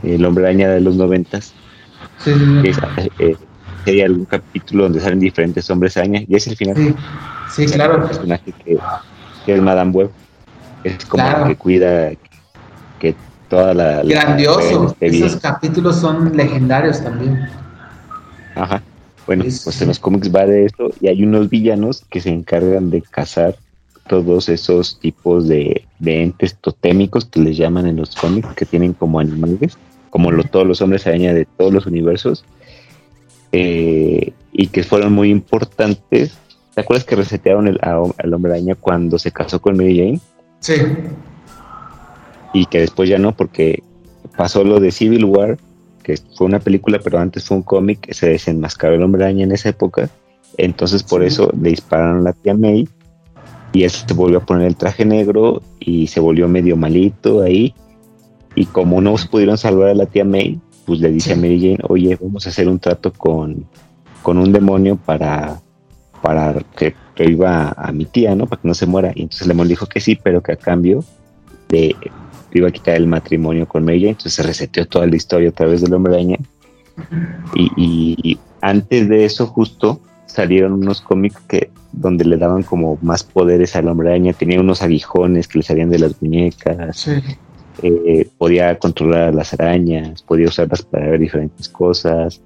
El 0.02 0.24
hombre 0.24 0.46
araña 0.46 0.70
de 0.70 0.80
los 0.80 0.96
noventas. 0.96 1.52
Sí, 2.24 2.32
eh, 3.18 3.36
hay 3.84 4.00
algún 4.00 4.24
capítulo 4.24 4.84
donde 4.84 5.00
salen 5.00 5.20
diferentes 5.20 5.68
hombres 5.68 5.98
araña 5.98 6.22
y 6.26 6.34
es 6.34 6.46
el 6.46 6.56
final. 6.56 6.96
Sí, 7.50 7.66
claro. 7.66 7.96
El 7.96 8.08
personaje 8.08 8.54
que, 8.64 8.78
es 9.46 9.60
Madame 9.60 9.90
Web. 9.90 10.10
Es 10.82 11.04
como 11.04 11.46
que 11.46 11.56
cuida 11.56 12.08
que 12.08 12.25
toda 13.48 13.74
la... 13.74 14.02
Grandioso. 14.02 14.96
Esos 15.00 15.36
capítulos 15.36 15.96
son 15.96 16.36
legendarios 16.36 17.02
también. 17.02 17.48
Ajá. 18.54 18.82
Bueno, 19.26 19.42
pues 19.42 19.82
en 19.82 19.88
los 19.88 19.98
cómics 19.98 20.32
va 20.34 20.46
de 20.46 20.66
eso 20.66 20.90
y 21.00 21.08
hay 21.08 21.24
unos 21.24 21.50
villanos 21.50 22.04
que 22.08 22.20
se 22.20 22.30
encargan 22.30 22.90
de 22.90 23.02
cazar 23.02 23.56
todos 24.08 24.48
esos 24.48 25.00
tipos 25.00 25.48
de, 25.48 25.84
entes 26.04 26.56
totémicos 26.56 27.24
que 27.24 27.40
les 27.40 27.56
llaman 27.56 27.86
en 27.86 27.96
los 27.96 28.14
cómics, 28.14 28.48
que 28.54 28.64
tienen 28.64 28.92
como 28.92 29.18
animales, 29.18 29.76
como 30.10 30.30
todos 30.44 30.66
los 30.66 30.80
hombres 30.80 31.06
araña 31.06 31.34
de 31.34 31.44
todos 31.44 31.72
los 31.72 31.86
universos, 31.86 32.44
eh, 33.50 34.32
y 34.52 34.68
que 34.68 34.84
fueron 34.84 35.12
muy 35.12 35.30
importantes. 35.30 36.38
¿Te 36.74 36.82
acuerdas 36.82 37.04
que 37.04 37.16
resetearon 37.16 37.68
el, 37.68 37.80
al 37.82 38.34
hombre 38.34 38.52
araña 38.52 38.74
cuando 38.76 39.18
se 39.18 39.32
casó 39.32 39.60
con 39.60 39.76
Mary 39.76 39.98
Jane? 39.98 40.20
Sí. 40.60 40.74
Y 42.52 42.66
que 42.66 42.80
después 42.80 43.08
ya 43.08 43.18
no, 43.18 43.36
porque 43.36 43.82
pasó 44.36 44.64
lo 44.64 44.80
de 44.80 44.90
Civil 44.90 45.24
War 45.24 45.58
que 46.06 46.16
fue 46.36 46.46
una 46.46 46.60
película, 46.60 47.00
pero 47.02 47.18
antes 47.18 47.44
fue 47.44 47.56
un 47.56 47.64
cómic, 47.64 48.12
se 48.12 48.28
desenmascaró 48.28 48.94
el 48.94 49.02
hombre 49.02 49.24
araña 49.24 49.42
en 49.42 49.50
esa 49.50 49.70
época, 49.70 50.08
entonces 50.56 51.02
por 51.02 51.24
eso 51.24 51.50
le 51.60 51.70
dispararon 51.70 52.18
a 52.18 52.20
la 52.20 52.32
tía 52.32 52.54
May 52.54 52.88
y 53.72 53.82
él 53.82 53.90
se 53.90 54.14
volvió 54.14 54.38
a 54.38 54.46
poner 54.46 54.68
el 54.68 54.76
traje 54.76 55.04
negro 55.04 55.62
y 55.80 56.06
se 56.06 56.20
volvió 56.20 56.46
medio 56.46 56.76
malito 56.76 57.42
ahí 57.42 57.74
y 58.54 58.66
como 58.66 59.00
no 59.00 59.16
pudieron 59.28 59.58
salvar 59.58 59.88
a 59.88 59.94
la 59.94 60.06
tía 60.06 60.24
May, 60.24 60.60
pues 60.84 61.00
le 61.00 61.10
dice 61.10 61.32
a 61.32 61.36
Mary 61.36 61.58
Jane, 61.60 61.80
oye, 61.88 62.16
vamos 62.20 62.46
a 62.46 62.50
hacer 62.50 62.68
un 62.68 62.78
trato 62.78 63.12
con, 63.12 63.66
con 64.22 64.38
un 64.38 64.52
demonio 64.52 64.94
para, 64.94 65.60
para 66.22 66.54
que 66.76 66.94
iba 67.18 67.74
a 67.76 67.90
mi 67.90 68.04
tía, 68.04 68.36
¿no? 68.36 68.46
Para 68.46 68.62
que 68.62 68.68
no 68.68 68.74
se 68.74 68.86
muera. 68.86 69.10
Y 69.12 69.22
entonces 69.22 69.42
el 69.42 69.48
demonio 69.48 69.70
dijo 69.70 69.86
que 69.86 70.00
sí, 70.00 70.16
pero 70.22 70.40
que 70.40 70.52
a 70.52 70.56
cambio 70.56 71.02
de 71.68 71.96
iba 72.58 72.68
a 72.68 72.72
quitar 72.72 72.96
el 72.96 73.06
matrimonio 73.06 73.66
con 73.66 73.84
Mary 73.84 74.08
entonces 74.08 74.34
se 74.34 74.42
reseteó 74.42 74.86
toda 74.86 75.06
la 75.06 75.16
historia 75.16 75.48
a 75.48 75.52
través 75.52 75.80
del 75.82 75.94
hombre 75.94 76.14
araña. 76.14 76.38
Y, 77.54 78.38
antes 78.62 79.08
de 79.08 79.24
eso 79.24 79.46
justo 79.46 80.00
salieron 80.24 80.72
unos 80.72 81.00
cómics 81.00 81.38
que 81.46 81.70
donde 81.92 82.24
le 82.24 82.36
daban 82.36 82.62
como 82.62 82.98
más 83.02 83.22
poderes 83.22 83.76
al 83.76 83.88
hombre 83.88 84.08
araña, 84.08 84.32
tenía 84.32 84.60
unos 84.60 84.82
aguijones 84.82 85.46
que 85.46 85.58
le 85.58 85.62
salían 85.62 85.90
de 85.90 85.98
las 85.98 86.20
muñecas, 86.20 87.08
eh, 87.82 88.28
podía 88.36 88.78
controlar 88.78 89.28
a 89.28 89.32
las 89.32 89.54
arañas, 89.54 90.22
podía 90.22 90.48
usarlas 90.48 90.82
para 90.82 91.08
ver 91.10 91.20
diferentes 91.20 91.68
cosas, 91.68 92.40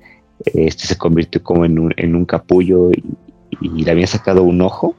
este 0.44 0.86
se 0.86 0.96
convirtió 0.96 1.42
como 1.42 1.64
en 1.64 1.78
un, 1.78 1.94
en 1.96 2.14
un 2.14 2.24
capullo 2.24 2.90
y, 2.92 3.02
le 3.60 3.90
había 3.90 4.06
sacado 4.06 4.42
un 4.42 4.62
ojo 4.62 4.94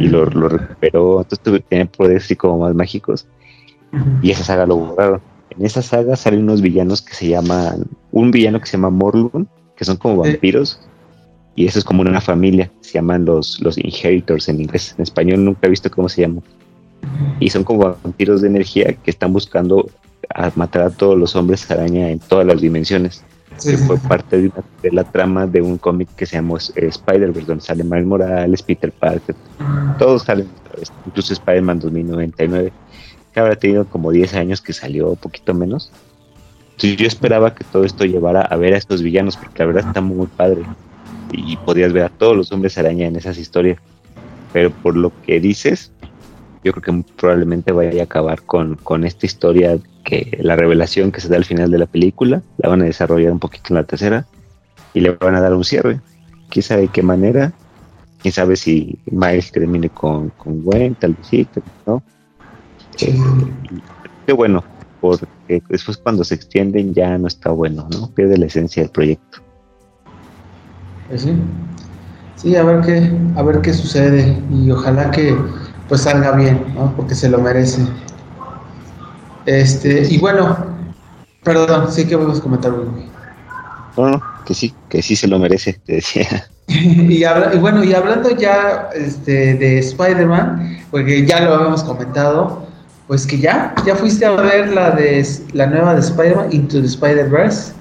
y 0.00 0.08
lo, 0.08 0.24
lo 0.26 0.48
recuperó, 0.48 1.20
entonces 1.22 1.62
tenía 1.68 1.86
poderes 1.86 2.24
así 2.24 2.34
como 2.34 2.58
más 2.58 2.74
mágicos 2.74 3.26
y 4.22 4.30
esa 4.30 4.44
saga 4.44 4.66
lo 4.66 4.76
borraron. 4.76 5.20
En 5.50 5.64
esa 5.64 5.82
saga 5.82 6.16
salen 6.16 6.42
unos 6.42 6.60
villanos 6.60 7.02
que 7.02 7.14
se 7.14 7.28
llaman, 7.28 7.84
un 8.10 8.30
villano 8.30 8.60
que 8.60 8.66
se 8.66 8.72
llama 8.72 8.90
Morlun, 8.90 9.48
que 9.76 9.84
son 9.84 9.96
como 9.96 10.16
vampiros, 10.16 10.80
y 11.54 11.66
eso 11.66 11.78
es 11.78 11.84
como 11.84 12.02
una 12.02 12.20
familia, 12.20 12.70
se 12.80 12.94
llaman 12.94 13.24
los, 13.24 13.60
los 13.60 13.78
Inheritors 13.78 14.48
en 14.48 14.60
inglés, 14.60 14.94
en 14.96 15.02
español 15.02 15.44
nunca 15.44 15.66
he 15.66 15.70
visto 15.70 15.90
cómo 15.90 16.08
se 16.08 16.22
llaman. 16.22 16.42
Y 17.38 17.50
son 17.50 17.64
como 17.64 17.96
vampiros 18.02 18.40
de 18.40 18.48
energía 18.48 18.92
que 18.94 19.10
están 19.10 19.32
buscando 19.32 19.88
matar 20.56 20.82
a 20.82 20.90
todos 20.90 21.18
los 21.18 21.36
hombres 21.36 21.70
araña 21.70 22.10
en 22.10 22.18
todas 22.18 22.46
las 22.46 22.60
dimensiones. 22.60 23.22
que 23.62 23.76
fue 23.76 23.96
parte 23.98 24.50
de, 24.82 24.90
la 24.90 25.04
trama 25.04 25.46
de 25.46 25.62
un 25.62 25.78
cómic 25.78 26.08
que 26.16 26.26
se 26.26 26.36
llama 26.36 26.58
eh, 26.74 26.86
Spider-Verse, 26.86 27.46
donde 27.46 27.62
sale 27.62 27.84
Miles 27.84 28.06
Morales, 28.06 28.62
Peter 28.62 28.90
Parker, 28.90 29.36
todos 29.96 30.22
salen, 30.22 30.48
incluso 31.06 31.34
Spider-Man 31.34 31.78
2099 31.78 32.72
que 33.34 33.40
habrá 33.40 33.56
tenido 33.56 33.84
como 33.86 34.12
10 34.12 34.34
años 34.34 34.60
que 34.60 34.72
salió, 34.72 35.14
poquito 35.16 35.52
menos. 35.52 35.90
Entonces 36.70 36.96
yo 36.96 37.06
esperaba 37.06 37.54
que 37.54 37.64
todo 37.64 37.84
esto 37.84 38.04
llevara 38.04 38.42
a 38.42 38.56
ver 38.56 38.74
a 38.74 38.78
estos 38.78 39.02
villanos, 39.02 39.36
porque 39.36 39.58
la 39.58 39.66
verdad 39.66 39.88
está 39.88 40.00
muy 40.00 40.28
padre. 40.28 40.62
Y 41.32 41.56
podías 41.56 41.92
ver 41.92 42.04
a 42.04 42.08
todos 42.08 42.36
los 42.36 42.52
hombres 42.52 42.78
araña 42.78 43.06
en 43.06 43.16
esas 43.16 43.36
historias. 43.36 43.78
Pero 44.52 44.70
por 44.70 44.96
lo 44.96 45.12
que 45.26 45.40
dices, 45.40 45.90
yo 46.62 46.72
creo 46.72 46.82
que 46.82 47.12
probablemente 47.16 47.72
vaya 47.72 48.00
a 48.00 48.04
acabar 48.04 48.42
con, 48.42 48.76
con 48.76 49.04
esta 49.04 49.26
historia 49.26 49.78
que 50.04 50.38
la 50.40 50.54
revelación 50.54 51.10
que 51.10 51.20
se 51.20 51.28
da 51.28 51.36
al 51.36 51.44
final 51.44 51.70
de 51.72 51.78
la 51.78 51.86
película, 51.86 52.42
la 52.58 52.68
van 52.68 52.82
a 52.82 52.84
desarrollar 52.84 53.32
un 53.32 53.40
poquito 53.40 53.66
en 53.70 53.76
la 53.76 53.84
tercera 53.84 54.26
y 54.92 55.00
le 55.00 55.10
van 55.10 55.34
a 55.34 55.40
dar 55.40 55.54
un 55.54 55.64
cierre. 55.64 56.00
Quién 56.50 56.62
sabe 56.62 56.82
de 56.82 56.88
qué 56.88 57.02
manera, 57.02 57.52
quién 58.22 58.32
sabe 58.32 58.54
si 58.54 58.98
Miles 59.06 59.50
termine 59.50 59.88
con, 59.88 60.30
con 60.30 60.62
Gwen, 60.62 60.94
tal 60.94 61.14
vez 61.14 61.26
sí, 61.26 61.48
¿no? 61.84 62.00
Qué 62.96 64.32
bueno, 64.32 64.64
porque 65.00 65.62
después 65.68 65.98
cuando 65.98 66.24
se 66.24 66.34
extienden 66.34 66.94
ya 66.94 67.18
no 67.18 67.28
está 67.28 67.50
bueno, 67.50 67.88
¿no? 67.90 68.10
Pierde 68.10 68.38
la 68.38 68.46
esencia 68.46 68.82
del 68.82 68.90
proyecto. 68.90 69.38
Pues 71.08 71.22
sí. 71.22 71.34
Sí, 72.36 72.56
a 72.56 72.64
ver 72.64 72.84
qué, 72.84 73.10
a 73.36 73.42
ver 73.42 73.60
qué 73.60 73.72
sucede 73.72 74.38
y 74.50 74.70
ojalá 74.70 75.10
que 75.10 75.36
pues 75.88 76.02
salga 76.02 76.32
bien, 76.32 76.62
¿no? 76.74 76.94
Porque 76.96 77.14
se 77.14 77.28
lo 77.28 77.38
merece. 77.38 77.82
Este, 79.46 80.06
y 80.10 80.18
bueno, 80.18 80.56
perdón, 81.42 81.92
sí 81.92 82.06
que 82.06 82.16
vamos 82.16 82.38
a 82.38 82.42
comentar 82.42 82.72
No, 82.72 84.10
no, 84.10 84.22
que 84.46 84.54
sí, 84.54 84.74
que 84.88 85.02
sí 85.02 85.16
se 85.16 85.28
lo 85.28 85.38
merece, 85.38 85.74
te 85.84 85.96
decía. 85.96 86.48
y, 86.66 87.24
y, 87.24 87.58
bueno, 87.58 87.84
y 87.84 87.92
hablando 87.92 88.30
ya 88.30 88.88
este, 88.94 89.54
de 89.54 89.78
Spider-Man, 89.78 90.78
porque 90.90 91.26
ya 91.26 91.40
lo 91.40 91.54
habíamos 91.54 91.84
comentado, 91.84 92.63
pues 93.06 93.26
que 93.26 93.38
ya, 93.38 93.74
ya 93.86 93.94
fuiste 93.94 94.24
a 94.24 94.32
ver 94.32 94.72
la 94.72 94.90
de 94.92 95.26
la 95.52 95.66
nueva 95.66 95.94
de 95.94 96.00
Spider-Man, 96.00 96.48
Into 96.52 96.80
the 96.80 96.86
Spider-Verse. 96.86 97.72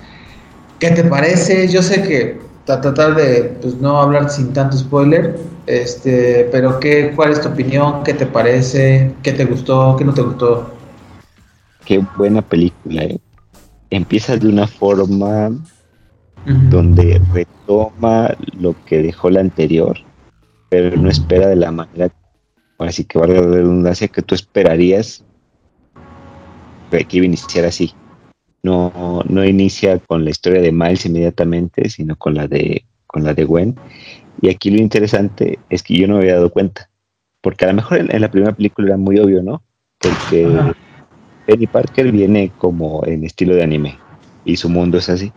¿Qué 0.80 0.90
te 0.92 1.04
parece? 1.04 1.68
Yo 1.70 1.82
sé 1.82 2.04
que 2.04 2.40
a 2.68 2.82
tratar 2.82 3.16
de 3.16 3.58
pues, 3.62 3.76
no 3.76 4.02
hablar 4.02 4.30
sin 4.30 4.54
tanto 4.54 4.78
spoiler, 4.78 5.38
este, 5.66 6.48
pero 6.52 6.80
¿qué, 6.80 7.12
¿cuál 7.16 7.32
es 7.32 7.42
tu 7.42 7.50
opinión? 7.50 8.04
¿Qué 8.04 8.14
te 8.14 8.26
parece? 8.26 9.14
¿Qué 9.24 9.34
te 9.34 9.46
gustó? 9.46 9.96
¿Qué 9.98 10.06
no 10.06 10.14
te 10.14 10.22
gustó? 10.22 10.74
Qué 11.86 12.04
buena 12.18 12.42
película, 12.42 13.04
¿eh? 13.04 13.20
Empieza 13.90 14.38
de 14.38 14.48
una 14.48 14.68
forma 14.68 15.52
donde 16.46 17.22
retoma 17.32 18.36
lo 18.60 18.76
que 18.86 19.02
dejó 19.02 19.30
la 19.30 19.42
anterior, 19.42 19.98
pero 20.70 20.96
no 20.98 21.10
espera 21.10 21.48
de 21.48 21.56
la 21.56 21.72
manera 21.72 22.10
así 22.80 23.06
que 23.06 23.20
valga 23.20 23.42
la 23.42 23.48
redundancia, 23.48 24.08
que 24.08 24.22
tú 24.22 24.36
esperarías 24.36 25.24
que 27.02 27.18
iba 27.18 27.24
a 27.24 27.28
iniciar 27.28 27.66
así. 27.66 27.94
No, 28.62 29.24
no 29.28 29.44
inicia 29.44 30.00
con 30.00 30.24
la 30.24 30.30
historia 30.30 30.62
de 30.62 30.72
Miles 30.72 31.06
inmediatamente, 31.06 31.90
sino 31.90 32.16
con 32.16 32.36
la 32.36 32.48
de 32.48 32.86
con 33.08 33.24
la 33.24 33.34
de 33.34 33.46
Gwen. 33.46 33.76
Y 34.42 34.50
aquí 34.50 34.72
lo 34.72 34.82
interesante 34.82 35.60
es 35.70 35.84
que 35.84 35.96
yo 35.96 36.08
no 36.08 36.16
me 36.16 36.22
había 36.22 36.36
dado 36.36 36.52
cuenta. 36.52 36.90
Porque 37.42 37.66
a 37.66 37.68
lo 37.70 37.74
mejor 37.74 38.00
en, 38.00 38.22
la 38.22 38.32
primera 38.32 38.54
película 38.54 38.88
era 38.90 38.98
muy 38.98 39.20
obvio, 39.20 39.44
¿no? 39.44 39.64
Porque 40.00 40.48
Penny 41.46 41.68
Parker 41.68 42.12
viene 42.12 42.52
como 42.58 43.04
en 43.06 43.24
estilo 43.26 43.56
de 43.56 43.64
anime. 43.64 43.98
Y 44.46 44.56
su 44.56 44.70
mundo 44.70 44.98
es 44.98 45.10
así. 45.10 45.32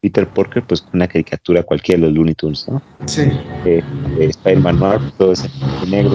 Peter 0.00 0.28
Parker, 0.28 0.62
pues 0.62 0.84
una 0.92 1.08
caricatura 1.08 1.62
cualquiera 1.62 2.00
de 2.00 2.06
los 2.06 2.16
Looney 2.16 2.34
Tunes, 2.34 2.68
¿no? 2.68 2.82
Sí. 3.06 3.22
Eh, 3.64 3.82
Spider-Man 4.18 4.78
Marvel, 4.78 5.12
todo 5.16 5.32
ese 5.32 5.48
negro, 5.88 6.12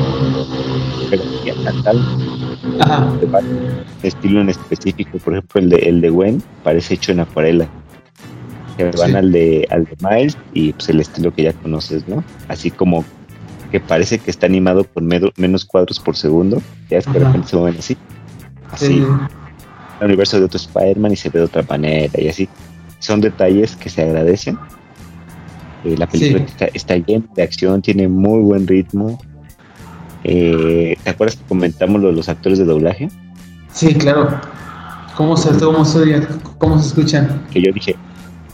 pero 1.09 1.23
tal, 1.84 1.99
Ajá. 2.79 3.11
estilo 4.03 4.41
en 4.41 4.49
específico, 4.49 5.17
por 5.17 5.34
ejemplo, 5.34 5.61
el 5.61 5.69
de, 5.69 5.77
el 5.77 6.01
de 6.01 6.09
Gwen 6.09 6.43
parece 6.63 6.93
hecho 6.93 7.11
en 7.11 7.21
acuarela. 7.21 7.67
Que 8.77 8.86
van 8.91 9.15
al, 9.15 9.32
de, 9.32 9.67
al 9.69 9.84
de 9.84 9.97
Miles 10.01 10.38
y 10.53 10.71
pues 10.73 10.88
el 10.89 11.01
estilo 11.01 11.34
que 11.34 11.43
ya 11.43 11.53
conoces, 11.53 12.07
¿no? 12.07 12.23
Así 12.47 12.71
como 12.71 13.03
que 13.71 13.79
parece 13.79 14.19
que 14.19 14.32
está 14.32 14.45
animado 14.45 14.86
con 14.86 15.07
menos 15.07 15.65
cuadros 15.65 15.99
por 15.99 16.15
segundo, 16.15 16.61
ya 16.89 16.99
es 16.99 17.05
que 17.05 17.19
de 17.19 17.25
repente 17.25 17.47
se 17.47 17.57
mueven 17.57 17.79
así. 17.79 17.97
Así. 18.71 19.03
El 19.99 20.07
universo 20.07 20.39
de 20.39 20.45
otro 20.45 20.57
Spider-Man 20.57 21.11
y 21.11 21.15
se 21.15 21.29
ve 21.29 21.39
de 21.39 21.45
otra 21.45 21.63
manera 21.63 22.21
y 22.21 22.27
así 22.27 22.47
son 23.02 23.20
detalles 23.20 23.76
que 23.76 23.89
se 23.89 24.04
agradecen. 24.04 24.58
Eh, 25.84 25.95
la 25.97 26.08
película 26.08 26.45
está, 26.74 26.95
llena 26.97 27.26
de 27.36 27.43
acción, 27.43 27.82
tiene 27.82 28.08
muy 28.08 28.39
buen 28.41 28.68
ritmo. 28.68 29.20
Eh, 30.24 30.95
¿Te 31.04 31.10
acuerdas 31.10 31.36
que 31.36 31.43
comentamos 31.45 31.99
lo 32.02 32.08
de 32.10 32.14
los 32.14 32.30
actores 32.30 32.60
de 32.60 32.66
doblaje? 32.66 33.10
Sí, 33.74 33.93
claro. 33.95 34.39
¿Cómo 35.18 35.36
se, 35.36 35.49
cómo 35.60 35.84
se, 35.84 36.26
cómo 36.60 36.80
se 36.80 36.88
escuchan? 36.88 37.43
Que 37.52 37.62
yo 37.62 37.74
dije, 37.74 37.95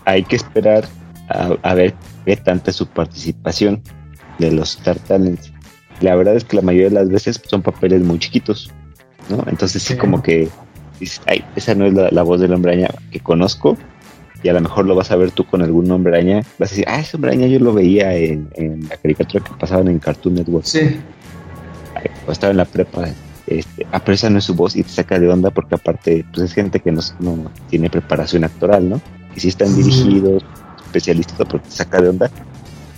hay 0.06 0.24
que 0.24 0.38
esperar 0.38 0.86
a, 1.30 1.74
ver 1.74 1.94
qué 2.26 2.38
tanta 2.38 2.72
es 2.72 2.78
su 2.78 2.88
participación 2.88 3.82
de 4.40 4.52
los 4.52 4.78
Star 4.78 4.98
Talents. 5.00 5.52
La 6.00 6.16
verdad 6.16 6.38
es 6.38 6.46
que 6.46 6.56
la 6.56 6.62
mayoría 6.62 6.90
de 6.90 6.96
las 6.96 7.10
veces 7.10 7.42
son 7.46 7.62
papeles 7.62 8.02
muy 8.02 8.18
chiquitos, 8.20 8.72
¿no? 9.30 9.44
Entonces 9.48 9.84
sí, 9.84 9.98
como 9.98 10.24
que 10.24 10.48
dices, 11.00 11.22
ay, 11.26 11.44
esa 11.58 11.76
no 11.76 11.86
es 11.86 11.94
la, 11.94 12.24
voz 12.24 12.40
del 12.40 12.54
hombre 12.54 12.88
que 13.12 13.20
conozco, 13.20 13.78
y 14.44 14.50
a 14.50 14.54
lo 14.54 14.62
mejor 14.62 14.86
lo 14.86 14.96
vas 14.96 15.12
a 15.12 15.16
ver 15.16 15.32
tú 15.32 15.46
con 15.46 15.62
algún 15.62 15.90
hombre 15.92 16.14
araña, 16.14 16.42
vas 16.60 16.72
a 16.72 16.76
decir, 16.76 16.86
ah, 16.88 17.00
ese 17.00 17.18
hombre 17.18 17.32
araña 17.32 17.48
yo 17.48 17.60
lo 17.60 17.74
veía 17.74 18.16
en, 18.16 18.50
la 18.90 18.98
caricatura 18.98 19.44
que 19.44 19.52
pasaban 19.60 19.88
en 19.88 20.00
Cartoon 20.00 20.36
Network. 20.36 20.66
Sí. 20.66 20.98
o 22.28 22.32
estaba 22.32 22.52
en 22.52 22.58
la 22.58 22.66
prepa, 22.66 23.08
este, 23.48 23.88
ah, 23.92 24.00
pero 24.00 24.14
esa 24.14 24.30
no 24.30 24.40
es 24.40 24.44
su 24.44 24.54
voz 24.54 24.76
y 24.76 24.84
te 24.84 24.90
saca 24.90 25.20
de 25.20 25.30
onda 25.30 25.52
porque 25.52 25.76
aparte, 25.76 26.26
pues 26.34 26.46
es 26.46 26.54
gente 26.54 26.80
que 26.80 26.92
no, 26.92 27.02
no 27.20 27.52
tiene 27.70 27.90
preparación 27.90 28.44
actoral, 28.44 28.90
¿no? 28.90 29.02
Que 29.34 29.40
sí 29.40 29.48
están 29.48 29.76
dirigidos, 29.76 30.44
especialistas 30.86 31.48
porque 31.50 31.70
te 31.70 31.76
saca 31.76 32.02
de 32.02 32.10
onda, 32.10 32.30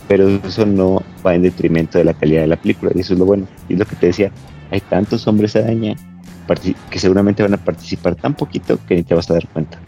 pero 0.08 0.28
eso 0.28 0.66
no 0.66 1.04
va 1.26 1.36
en 1.36 1.44
detrimento 1.44 2.00
de 2.00 2.04
la 2.04 2.14
calidad 2.14 2.42
de 2.42 2.48
la 2.48 2.58
película 2.58 2.92
y 2.96 3.02
eso 3.02 3.14
es 3.14 3.20
lo 3.20 3.26
bueno. 3.26 3.48
Y 3.70 3.76
lo 3.76 3.86
que 3.86 3.96
te 3.96 4.08
decía, 4.08 4.32
hay 4.72 4.82
tantos 4.82 5.28
hombres 5.28 5.56
araña 5.56 5.96
que 6.90 7.00
seguramente 7.00 7.44
van 7.44 7.54
a 7.54 7.58
participar 7.58 8.16
tan 8.16 8.34
poquito 8.34 8.80
que 8.88 8.96
ni 8.96 9.04
te 9.04 9.14
vas 9.14 9.30
a 9.30 9.34
dar 9.34 9.48
cuenta. 9.50 9.80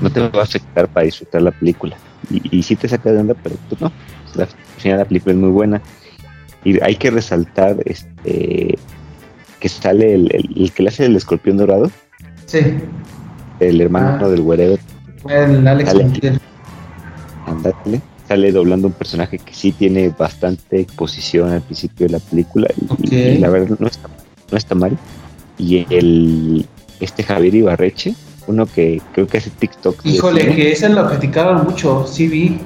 No 0.00 0.10
te 0.10 0.20
va 0.20 0.40
a 0.40 0.44
afectar 0.44 0.88
para 0.88 1.06
disfrutar 1.06 1.42
la 1.42 1.50
película. 1.50 1.96
Y, 2.30 2.58
y 2.58 2.62
sí 2.62 2.76
te 2.76 2.88
saca 2.88 3.12
de 3.12 3.18
onda, 3.18 3.34
pero 3.34 3.56
pues 3.68 3.80
no. 3.80 3.92
La, 4.34 4.44
al 4.44 4.50
final 4.78 4.98
la 4.98 5.04
película 5.04 5.34
es 5.34 5.40
muy 5.40 5.50
buena. 5.50 5.80
Y 6.64 6.82
hay 6.82 6.96
que 6.96 7.10
resaltar 7.10 7.76
este 7.84 8.78
que 9.60 9.68
sale 9.68 10.14
el, 10.14 10.72
que 10.74 10.82
le 10.82 10.88
hace 10.88 11.04
el 11.04 11.14
escorpión 11.14 11.58
dorado. 11.58 11.90
Sí. 12.46 12.60
El 13.60 13.80
hermano 13.80 14.26
ah. 14.26 14.28
del 14.28 14.40
güerero. 14.40 14.78
El 15.28 15.68
Alex 15.68 15.94
Andale 17.46 18.00
sale 18.26 18.52
doblando 18.52 18.88
un 18.88 18.94
personaje 18.94 19.38
que 19.38 19.52
sí 19.52 19.72
tiene 19.72 20.08
bastante 20.08 20.80
exposición 20.80 21.50
al 21.50 21.62
principio 21.62 22.06
de 22.06 22.12
la 22.12 22.18
película 22.20 22.68
y, 23.02 23.38
la 23.38 23.48
verdad 23.48 23.76
no 23.78 23.86
está, 23.86 24.08
no 24.50 24.56
está 24.56 24.74
mal. 24.74 24.96
Y 25.58 25.84
el 25.90 26.66
este 27.00 27.22
Javier 27.22 27.54
Ibarreche, 27.54 28.14
uno 28.50 28.66
que 28.66 29.00
creo 29.12 29.26
que 29.26 29.38
hace 29.38 29.50
TikTok. 29.50 30.04
Híjole, 30.04 30.54
que 30.54 30.72
ese 30.72 30.88
lo 30.88 31.08
criticaron 31.08 31.64
mucho, 31.64 32.06
sí 32.06 32.28
vi. 32.28 32.58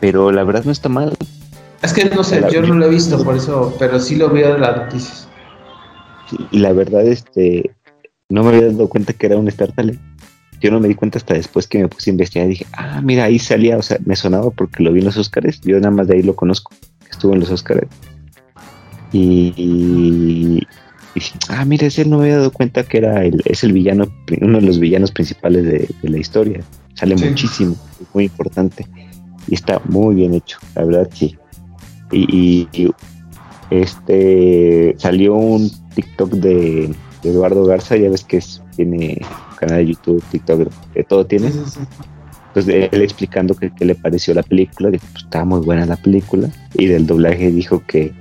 Pero 0.00 0.30
la 0.30 0.44
verdad 0.44 0.64
no 0.64 0.72
está 0.72 0.88
mal. 0.88 1.16
Es 1.82 1.92
que 1.92 2.04
no 2.06 2.24
sé, 2.24 2.42
yo 2.50 2.62
no 2.62 2.74
lo 2.74 2.86
he 2.86 2.90
visto 2.90 3.22
por 3.22 3.36
eso, 3.36 3.74
pero 3.78 3.98
sí 4.00 4.16
lo 4.16 4.30
veo 4.30 4.54
en 4.54 4.60
las 4.60 4.76
noticias. 4.76 5.28
y 6.50 6.58
la 6.58 6.72
verdad, 6.72 7.06
este, 7.06 7.70
no 8.28 8.42
me 8.42 8.56
había 8.56 8.68
dado 8.68 8.88
cuenta 8.88 9.12
que 9.12 9.26
era 9.26 9.36
un 9.36 9.48
Star 9.48 9.72
Talent 9.72 10.00
yo 10.64 10.70
no 10.70 10.80
me 10.80 10.88
di 10.88 10.94
cuenta 10.94 11.18
hasta 11.18 11.34
después 11.34 11.66
que 11.66 11.78
me 11.78 11.88
puse 11.88 12.08
a 12.08 12.12
investigar 12.12 12.46
y 12.46 12.52
dije, 12.52 12.66
ah, 12.72 13.02
mira, 13.02 13.24
ahí 13.24 13.38
salía, 13.38 13.76
o 13.76 13.82
sea, 13.82 13.98
me 14.06 14.16
sonaba 14.16 14.50
porque 14.50 14.82
lo 14.82 14.92
vi 14.92 15.00
en 15.00 15.04
los 15.04 15.18
Oscars, 15.18 15.60
yo 15.60 15.76
nada 15.76 15.90
más 15.90 16.08
de 16.08 16.14
ahí 16.14 16.22
lo 16.22 16.34
conozco, 16.34 16.72
estuvo 17.10 17.34
en 17.34 17.40
los 17.40 17.50
Oscars. 17.50 17.86
Y, 19.12 20.66
dije, 21.14 21.32
ah, 21.48 21.64
mira, 21.64 21.86
ese 21.86 22.04
no 22.04 22.18
me 22.18 22.24
había 22.24 22.38
dado 22.38 22.50
cuenta 22.50 22.82
que 22.82 22.98
era 22.98 23.24
el, 23.24 23.40
es 23.44 23.64
el 23.64 23.72
villano, 23.72 24.06
uno 24.40 24.60
de 24.60 24.66
los 24.66 24.78
villanos 24.78 25.12
principales 25.12 25.64
de, 25.64 25.88
la 26.02 26.18
historia. 26.18 26.62
Sale 26.94 27.16
muchísimo, 27.16 27.76
muy 28.12 28.24
importante. 28.24 28.86
Y 29.48 29.54
está 29.54 29.80
muy 29.86 30.14
bien 30.14 30.34
hecho, 30.34 30.58
la 30.74 30.84
verdad 30.84 31.08
sí. 31.12 31.36
Y, 32.12 32.68
este 33.70 34.94
salió 34.98 35.34
un 35.34 35.70
TikTok 35.94 36.30
de, 36.32 36.94
Eduardo 37.22 37.64
Garza, 37.64 37.96
ya 37.96 38.10
ves 38.10 38.22
que 38.22 38.36
es, 38.36 38.62
tiene 38.76 39.18
canal 39.58 39.78
de 39.78 39.86
YouTube, 39.86 40.22
TikTok, 40.30 40.70
que 40.92 41.04
todo 41.04 41.24
tiene. 41.24 41.50
Entonces 42.48 42.88
él 42.92 43.02
explicando 43.02 43.54
que, 43.54 43.72
le 43.80 43.94
pareció 43.94 44.34
la 44.34 44.42
película, 44.42 44.90
dijo, 44.90 45.04
pues 45.12 45.24
estaba 45.24 45.44
muy 45.44 45.60
buena 45.60 45.86
la 45.86 45.96
película, 45.96 46.50
y 46.74 46.86
del 46.86 47.06
doblaje 47.06 47.50
dijo 47.50 47.82
que 47.86 48.12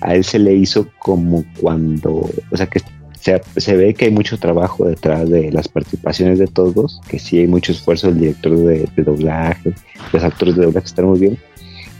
a 0.00 0.14
él 0.14 0.24
se 0.24 0.38
le 0.38 0.54
hizo 0.54 0.88
como 0.98 1.44
cuando, 1.60 2.30
o 2.50 2.56
sea 2.56 2.66
que 2.66 2.80
se, 3.20 3.40
se 3.56 3.76
ve 3.76 3.94
que 3.94 4.06
hay 4.06 4.10
mucho 4.10 4.38
trabajo 4.38 4.84
detrás 4.84 5.28
de 5.28 5.50
las 5.50 5.68
participaciones 5.68 6.38
de 6.38 6.46
todos, 6.46 7.00
que 7.08 7.18
sí 7.18 7.38
hay 7.38 7.46
mucho 7.46 7.72
esfuerzo 7.72 8.08
del 8.08 8.20
director 8.20 8.56
de, 8.56 8.88
doblaje, 8.96 9.72
los 10.12 10.22
actores 10.22 10.56
de 10.56 10.64
doblaje 10.66 10.86
están 10.86 11.06
muy 11.06 11.18
bien, 11.18 11.38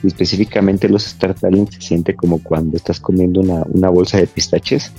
y 0.03 0.07
específicamente 0.07 0.89
los 0.89 1.07
Star 1.07 1.35
Talents 1.35 1.75
se 1.75 1.81
siente 1.81 2.15
como 2.15 2.43
cuando 2.43 2.77
estás 2.77 3.01
comiendo 3.01 3.41
una, 3.41 3.65
una 3.69 3.89
bolsa 3.89 4.19
de 4.19 4.29
pistaches 4.29 4.93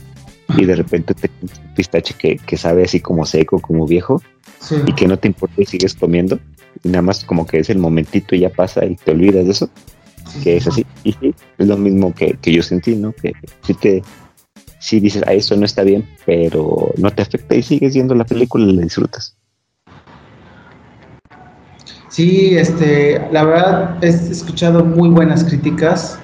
y 0.58 0.66
de 0.66 0.76
repente 0.76 1.14
te 1.14 1.30
un 1.42 1.50
pistache 1.76 2.16
que, 2.16 2.58
sabe 2.58 2.84
así 2.84 3.00
como 3.00 3.26
seco, 3.26 3.60
como 3.60 3.86
viejo, 3.86 4.22
y 4.86 4.94
que 4.94 5.08
no 5.08 5.18
te 5.18 5.28
importa 5.28 5.62
y 5.62 5.66
sigues 5.66 5.94
comiendo, 5.94 6.40
y 6.84 6.90
nada 6.90 7.02
más 7.02 7.24
como 7.24 7.46
que 7.46 7.60
es 7.60 7.70
el 7.70 7.78
momentito 7.78 8.36
y 8.36 8.40
ya 8.40 8.50
pasa 8.50 8.86
y 8.86 8.96
te 8.96 9.12
olvidas 9.12 9.46
de 9.46 9.52
eso, 9.52 9.70
que 10.44 10.58
es 10.58 10.68
así. 10.68 10.86
Y 11.04 11.16
es 11.58 11.68
lo 11.68 11.78
mismo 11.78 12.14
que, 12.14 12.38
yo 12.44 12.62
sentí, 12.62 12.96
¿no? 12.96 13.14
Que 13.14 13.34
sí 13.66 13.74
te, 13.74 14.04
sí 14.80 15.00
dices, 15.00 15.24
ah, 15.28 15.34
eso 15.34 15.56
no 15.56 15.66
está 15.66 15.84
bien, 15.84 16.06
pero 16.26 16.92
no 16.98 17.12
te 17.12 17.22
afecta 17.22 17.56
y 17.56 17.62
sigues 17.62 17.94
viendo 17.94 18.16
la 18.16 18.26
película 18.26 18.66
y 18.66 18.74
la 18.74 18.82
disfrutas. 18.84 19.36
Sí, 22.10 22.58
este, 22.58 23.22
la 23.32 23.44
verdad 23.44 24.04
he 24.04 24.08
escuchado 24.08 24.84
muy 24.84 25.10
buenas 25.10 25.44
críticas 25.44 26.20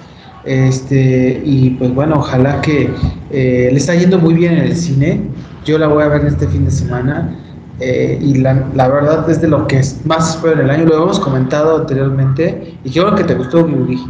este, 0.46 1.42
y 1.44 1.70
pues 1.70 1.92
bueno, 1.92 2.16
ojalá 2.18 2.60
que 2.60 2.88
eh, 3.30 3.68
le 3.70 3.76
está 3.76 3.94
yendo 3.96 4.18
muy 4.18 4.34
bien 4.34 4.54
en 4.54 4.60
el 4.60 4.76
cine. 4.76 5.20
Yo 5.64 5.76
la 5.76 5.88
voy 5.88 6.04
a 6.04 6.08
ver 6.08 6.24
este 6.24 6.46
fin 6.46 6.64
de 6.64 6.70
semana. 6.70 7.36
Eh, 7.78 8.18
y 8.22 8.34
la, 8.36 8.54
verdad 8.88 9.28
es 9.28 9.40
de 9.40 9.48
lo 9.48 9.66
que 9.66 9.82
más 10.04 10.36
espero 10.36 10.54
en 10.54 10.60
el 10.60 10.70
año. 10.70 10.84
Lo 10.86 11.02
hemos 11.02 11.20
comentado 11.20 11.78
anteriormente. 11.78 12.74
Y 12.84 12.90
creo 12.90 13.14
que 13.14 13.24
te 13.24 13.34
gustó 13.34 13.68
Yuri, 13.68 14.00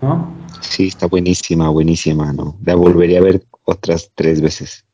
¿no? 0.00 0.32
Sí, 0.60 0.88
está 0.88 1.06
buenísima, 1.06 1.68
buenísima, 1.68 2.32
¿no? 2.32 2.56
La 2.64 2.74
volvería 2.74 3.18
a 3.18 3.22
ver 3.22 3.42
otras 3.64 4.10
tres 4.14 4.40
veces. 4.40 4.84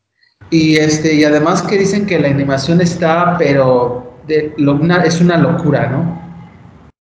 Y 0.50 0.76
este, 0.76 1.14
y 1.14 1.24
además 1.24 1.62
que 1.62 1.76
dicen 1.76 2.06
que 2.06 2.18
la 2.18 2.28
animación 2.28 2.80
está, 2.80 3.36
pero 3.38 4.14
de, 4.26 4.54
es 5.04 5.20
una 5.20 5.36
locura, 5.36 5.90
¿no? 5.90 6.28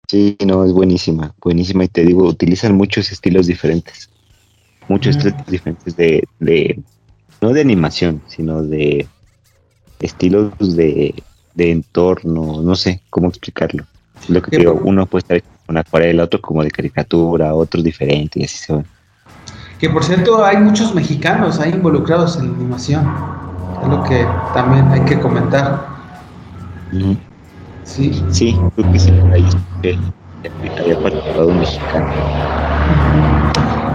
Sí, 0.09 0.37
no, 0.45 0.65
es 0.65 0.73
buenísima, 0.73 1.35
buenísima. 1.41 1.85
Y 1.85 1.89
te 1.89 2.05
digo, 2.05 2.25
utilizan 2.27 2.75
muchos 2.75 3.13
estilos 3.13 3.47
diferentes. 3.47 4.11
Muchos 4.89 5.17
estilos 5.17 5.47
diferentes 5.47 5.95
de, 5.97 6.25
de, 6.41 6.83
no 7.41 7.53
de 7.53 7.61
animación, 7.61 8.23
sino 8.27 8.63
de 8.63 9.07
estilos 10.01 10.53
de, 10.59 11.15
de 11.55 11.71
entorno, 11.71 12.63
no 12.63 12.77
sé 12.77 13.01
cómo 13.11 13.29
explicarlo. 13.29 13.85
Lo 14.29 14.43
que 14.43 14.59
digo, 14.59 14.81
uno 14.85 15.07
puede 15.07 15.21
estar 15.21 15.43
con 15.67 15.77
acuarela, 15.77 16.25
otro 16.25 16.41
como 16.41 16.63
de 16.63 16.71
caricatura, 16.71 17.55
otro 17.55 17.83
diferente 17.83 18.41
y 18.41 18.45
así 18.45 18.59
se 18.59 18.75
va. 18.75 18.83
Que 19.79 19.89
por 19.89 20.03
cierto, 20.03 20.45
hay 20.45 20.57
muchos 20.57 20.95
mexicanos 20.95 21.61
ahí 21.61 21.73
involucrados 21.73 22.37
en 22.37 22.51
la 22.51 22.57
animación. 22.57 23.15
Es 23.83 23.89
lo 23.89 24.03
que 24.03 24.27
también 24.55 24.89
hay 24.89 25.01
que 25.03 25.21
comentar. 25.21 25.87
Sí. 27.85 28.23
Sí, 28.31 28.57
creo 28.77 28.93
que 28.93 28.99
sí, 28.99 29.11
ahí 29.33 29.45
había 30.79 31.01
participado 31.01 31.49
un 31.49 31.61
mexicano. 31.61 32.07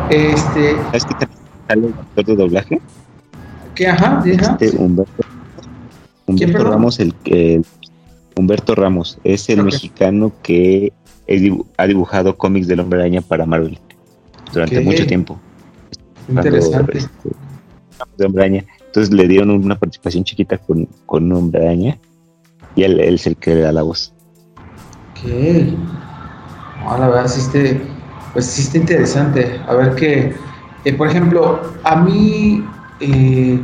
Este. 0.10 0.76
¿Sabes 0.86 1.06
qué 1.06 1.28
sale 1.68 1.88
el 1.88 1.94
actor 1.94 2.26
de 2.26 2.36
doblaje? 2.36 2.82
¿Qué? 3.76 3.88
Ajá, 3.88 4.22
este, 4.26 4.78
Humberto, 4.78 5.24
Humberto 6.26 6.64
Ramos, 6.64 7.00
el 7.00 7.14
que. 7.16 7.62
Humberto 8.36 8.74
Ramos 8.74 9.20
es 9.24 9.48
el 9.50 9.64
mexicano 9.64 10.32
que 10.42 10.92
ha 11.78 11.88
dibujado 11.88 12.36
cómics 12.36 12.68
del 12.68 12.80
Hombre 12.80 13.02
Araña 13.02 13.22
para 13.22 13.46
Marvel 13.46 13.78
durante 14.52 14.82
mucho 14.82 15.06
tiempo. 15.06 15.40
Interesante. 16.28 16.98
Este, 16.98 17.30
de 18.18 18.26
Hombre 18.26 18.44
Araña. 18.44 18.66
Entonces 18.88 19.14
le 19.14 19.28
dieron 19.28 19.52
una 19.52 19.78
participación 19.78 20.24
chiquita 20.24 20.58
con, 20.58 20.88
con 21.06 21.32
Hombre 21.32 21.64
Araña 21.64 22.00
y 22.76 22.84
él, 22.84 23.00
es 23.00 23.28
el 23.28 23.36
que 23.38 23.56
le 23.56 23.62
da 23.62 23.72
la 23.72 23.84
voz. 23.84 24.14
Ok. 25.12 25.30
No, 26.84 26.98
la 26.98 27.08
verdad 27.08 27.28
sí 27.28 27.40
está, 27.40 27.60
pues 28.34 28.46
sí 28.46 28.64
está 28.64 28.78
interesante. 28.78 29.60
A 29.68 29.76
ver 29.76 29.96
qué, 29.96 30.34
eh, 30.86 30.94
por 30.94 31.08
ejemplo, 31.08 31.62
a 31.84 31.96
mí, 31.96 32.64
eh, 33.00 33.60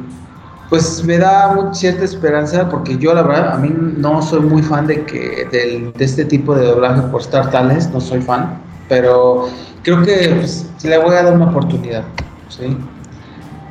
pues 0.69 1.03
me 1.03 1.17
da 1.17 1.73
cierta 1.73 2.05
esperanza 2.05 2.69
porque 2.69 2.97
yo 2.97 3.13
la 3.13 3.23
verdad, 3.23 3.53
a 3.53 3.57
mí 3.57 3.73
no 3.97 4.21
soy 4.21 4.41
muy 4.41 4.61
fan 4.61 4.85
de, 4.85 5.03
que, 5.03 5.47
de, 5.51 5.91
este 5.97 6.25
tipo 6.25 6.55
de 6.55 6.67
doblaje 6.67 7.01
por 7.03 7.21
Star 7.21 7.49
Talents, 7.49 7.89
no 7.89 7.99
soy 7.99 8.21
fan, 8.21 8.59
pero 8.87 9.47
creo 9.83 10.03
que 10.03 10.35
pues, 10.37 10.69
le 10.83 10.97
voy 10.99 11.15
a 11.15 11.23
dar 11.23 11.33
una 11.33 11.45
oportunidad. 11.45 12.03
¿sí? 12.49 12.77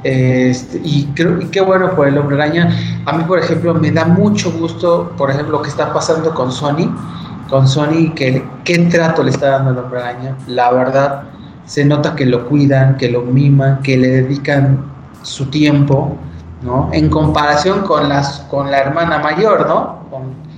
Este, 0.05 0.81
y 0.85 1.05
creo 1.15 1.41
y 1.41 1.47
qué 1.47 1.61
bueno 1.61 1.95
por 1.95 2.09
el 2.09 2.19
hombre 2.19 2.37
araña. 2.37 2.77
A 3.07 3.13
mí, 3.13 3.25
por 3.25 3.39
ejemplo, 3.39 3.75
me 3.75 3.91
da 3.91 4.05
mucho 4.05 4.53
gusto, 4.53 5.13
por 5.17 5.31
ejemplo, 5.31 5.59
lo 5.59 5.63
que 5.63 5.69
está 5.69 5.93
pasando 5.93 6.35
con 6.35 6.53
Sony, 6.53 6.95
con 7.49 7.67
Sony, 7.67 8.13
que 8.15 8.45
qué 8.65 8.79
trato 8.91 9.23
le 9.23 9.31
está 9.31 9.51
dando 9.51 9.71
el 9.71 9.79
hombre 9.79 10.01
araña. 10.01 10.37
La 10.47 10.71
verdad, 10.73 11.25
se 11.65 11.85
nota 11.85 12.15
que 12.15 12.27
lo 12.27 12.47
cuidan, 12.49 12.97
que 12.97 13.11
lo 13.11 13.23
miman, 13.23 13.83
que 13.83 13.97
le 13.97 14.09
dedican 14.09 14.85
su 15.23 15.47
tiempo, 15.47 16.17
¿no? 16.63 16.91
En 16.93 17.09
comparación 17.09 17.83
con, 17.83 18.09
las, 18.09 18.41
con 18.51 18.71
la 18.71 18.79
hermana 18.79 19.19
mayor, 19.19 19.67
¿no? 19.67 19.99
Con, 20.11 20.49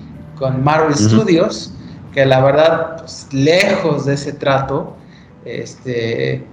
Marvel 0.65 0.95
Studios, 0.95 1.75
que 2.15 2.25
la 2.25 2.41
verdad, 2.41 2.97
pues, 2.97 3.29
lejos 3.31 4.07
de 4.07 4.15
ese 4.15 4.33
trato, 4.33 4.97
este, 5.45 6.47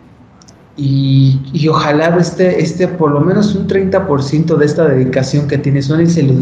y, 0.80 1.68
ojalá 1.68 2.16
este, 2.20 2.62
este, 2.62 2.88
por 2.88 3.12
lo 3.12 3.22
menos 3.22 3.56
un 3.56 3.68
30% 3.68 4.58
de 4.58 4.66
esta 4.66 4.86
dedicación 4.86 5.48
que 5.48 5.58
tiene 5.58 5.82
Sony 5.82 6.06
se 6.06 6.22
lo, 6.22 6.34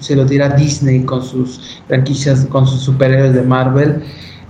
se 0.00 0.16
lo 0.16 0.24
diera 0.24 0.48
Disney 0.48 1.04
con 1.04 1.22
sus 1.22 1.80
franquicias, 1.86 2.46
con 2.46 2.66
sus 2.66 2.80
superhéroes 2.80 3.34
de 3.34 3.42
Marvel. 3.42 4.02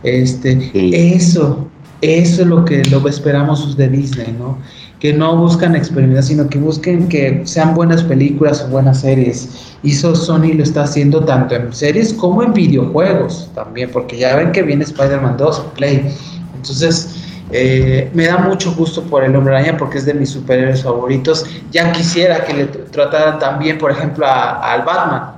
Este, 0.03 0.71
Eso, 0.73 1.69
eso 2.01 2.43
es 2.43 2.49
lo 2.49 2.65
que 2.65 2.83
lo 2.87 3.07
esperamos 3.09 3.77
de 3.77 3.89
Disney, 3.89 4.35
¿no? 4.39 4.57
Que 5.01 5.13
no 5.13 5.37
buscan 5.37 5.77
experimentar, 5.77 6.25
sino 6.25 6.49
que 6.49 6.59
busquen 6.59 7.09
que 7.09 7.43
sean 7.45 7.75
buenas 7.75 8.03
películas 8.03 8.63
o 8.63 8.69
buenas 8.69 9.01
series. 9.01 9.77
Y 9.83 9.93
eso 9.93 10.15
Sony 10.15 10.55
lo 10.55 10.65
está 10.65 10.83
haciendo 10.83 11.25
tanto 11.25 11.55
en 11.55 11.73
series 11.73 12.13
como 12.13 12.43
en 12.43 12.53
videojuegos 12.53 13.49
también, 13.55 13.91
porque 13.93 14.19
ya 14.19 14.35
ven 14.35 14.51
que 14.51 14.63
viene 14.63 14.83
Spider-Man 14.85 15.37
2 15.37 15.63
Play. 15.77 16.13
Entonces, 16.57 17.15
eh, 17.51 18.11
me 18.13 18.27
da 18.27 18.39
mucho 18.39 18.75
gusto 18.75 19.03
por 19.05 19.25
el 19.25 19.35
Hombre 19.35 19.57
Araña 19.57 19.77
porque 19.77 19.99
es 19.99 20.05
de 20.05 20.15
mis 20.15 20.31
superhéroes 20.31 20.83
favoritos. 20.83 21.47
Ya 21.71 21.93
quisiera 21.93 22.45
que 22.45 22.55
le 22.55 22.67
trataran 22.67 23.39
también, 23.39 23.79
por 23.79 23.91
ejemplo, 23.91 24.27
al 24.27 24.83
Batman, 24.83 25.33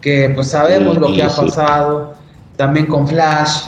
que 0.00 0.30
pues 0.34 0.48
sabemos 0.48 0.98
lo 0.98 1.12
que 1.12 1.22
ha 1.22 1.28
pasado, 1.28 2.14
también 2.56 2.86
con 2.86 3.06
Flash, 3.06 3.64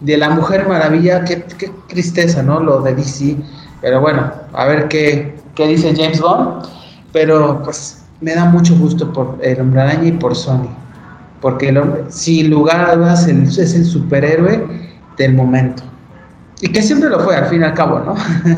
de 0.00 0.16
la 0.16 0.30
Mujer 0.30 0.68
Maravilla, 0.68 1.24
qué, 1.24 1.44
tristeza, 1.88 2.42
¿no? 2.42 2.60
Lo 2.60 2.82
de 2.82 2.94
DC, 2.94 3.36
pero 3.80 4.00
bueno, 4.00 4.30
a 4.52 4.66
ver 4.66 4.88
qué, 4.88 5.36
qué 5.54 5.68
dice 5.68 5.94
James 5.94 6.20
Bond, 6.20 6.66
pero 7.12 7.62
pues 7.62 8.04
me 8.20 8.34
da 8.34 8.44
mucho 8.46 8.76
gusto 8.76 9.12
por 9.12 9.38
el 9.42 9.60
Hombre 9.60 9.80
Araña 9.80 10.08
y 10.08 10.12
por 10.12 10.34
Sony, 10.34 10.68
porque 11.40 11.68
el 11.68 11.78
hombre, 11.78 12.04
sin 12.08 12.50
lugar 12.50 12.90
a 12.90 12.96
dudas 12.96 13.26
es 13.26 13.74
el 13.74 13.84
superhéroe 13.84 14.66
del 15.16 15.34
momento. 15.34 15.82
Y 16.60 16.68
que 16.68 16.82
siempre 16.82 17.08
lo 17.08 17.20
fue, 17.20 17.36
al 17.36 17.46
fin 17.46 17.60
y 17.60 17.64
al 17.64 17.74
cabo, 17.74 18.00
¿no? 18.00 18.16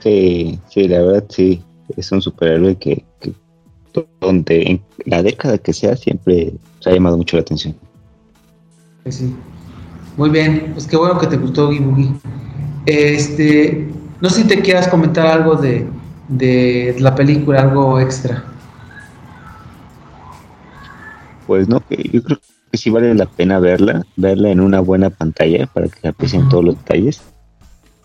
sí, 0.00 0.60
sí, 0.68 0.88
la 0.88 1.00
verdad 1.02 1.24
sí. 1.28 1.62
Es 1.96 2.10
un 2.10 2.20
superhéroe 2.20 2.76
que, 2.76 3.04
donde 4.20 4.62
en 4.62 4.82
la 5.06 5.22
década 5.22 5.56
que 5.56 5.72
sea 5.72 5.96
siempre 5.96 6.52
se 6.80 6.90
ha 6.90 6.94
llamado 6.94 7.16
mucho 7.16 7.36
la 7.36 7.42
atención. 7.42 7.74
sí. 9.08 9.34
Muy 10.16 10.30
bien, 10.30 10.70
pues 10.72 10.86
qué 10.86 10.96
bueno 10.96 11.18
que 11.18 11.26
te 11.26 11.36
gustó 11.36 11.70
Gibugi. 11.70 12.10
Este, 12.86 13.88
no 14.20 14.30
sé 14.30 14.42
si 14.42 14.48
te 14.48 14.62
quieras 14.62 14.88
comentar 14.88 15.26
algo 15.26 15.56
de, 15.56 15.86
de 16.28 16.96
la 16.98 17.14
película, 17.14 17.62
algo 17.62 18.00
extra. 18.00 18.44
Pues 21.46 21.68
no, 21.68 21.82
yo 21.90 22.22
creo 22.22 22.38
que 22.70 22.78
sí 22.78 22.90
vale 22.90 23.14
la 23.14 23.26
pena 23.26 23.58
verla, 23.58 24.04
verla 24.16 24.50
en 24.50 24.60
una 24.60 24.80
buena 24.80 25.10
pantalla 25.10 25.66
para 25.66 25.88
que 25.88 26.00
se 26.00 26.08
aprecien 26.08 26.48
todos 26.48 26.64
los 26.64 26.76
detalles. 26.76 27.22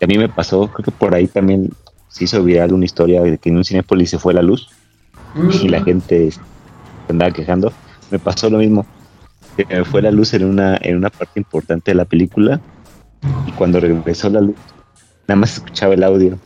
A 0.00 0.06
mí 0.06 0.18
me 0.18 0.28
pasó, 0.28 0.68
creo 0.68 0.84
que 0.84 0.90
por 0.90 1.14
ahí 1.14 1.26
también 1.26 1.70
se 2.08 2.24
hizo 2.24 2.42
viral 2.42 2.72
una 2.72 2.84
historia 2.84 3.22
de 3.22 3.38
que 3.38 3.50
en 3.50 3.56
un 3.56 3.64
Cinepolis 3.64 4.10
se 4.10 4.18
fue 4.18 4.34
la 4.34 4.42
luz 4.42 4.68
y 5.62 5.68
la 5.68 5.82
gente 5.82 6.30
se 6.30 6.40
andaba 7.08 7.30
quejando. 7.30 7.72
Me 8.10 8.18
pasó 8.18 8.50
lo 8.50 8.58
mismo. 8.58 8.84
Que 9.56 9.84
fue 9.84 10.02
la 10.02 10.10
luz 10.10 10.34
en 10.34 10.44
una, 10.44 10.78
en 10.80 10.96
una 10.96 11.10
parte 11.10 11.38
importante 11.38 11.90
de 11.90 11.94
la 11.94 12.04
película 12.04 12.60
y 13.46 13.52
cuando 13.52 13.80
regresó 13.80 14.30
la 14.30 14.40
luz, 14.40 14.56
nada 15.28 15.40
más 15.40 15.54
escuchaba 15.54 15.94
el 15.94 16.02
audio. 16.02 16.38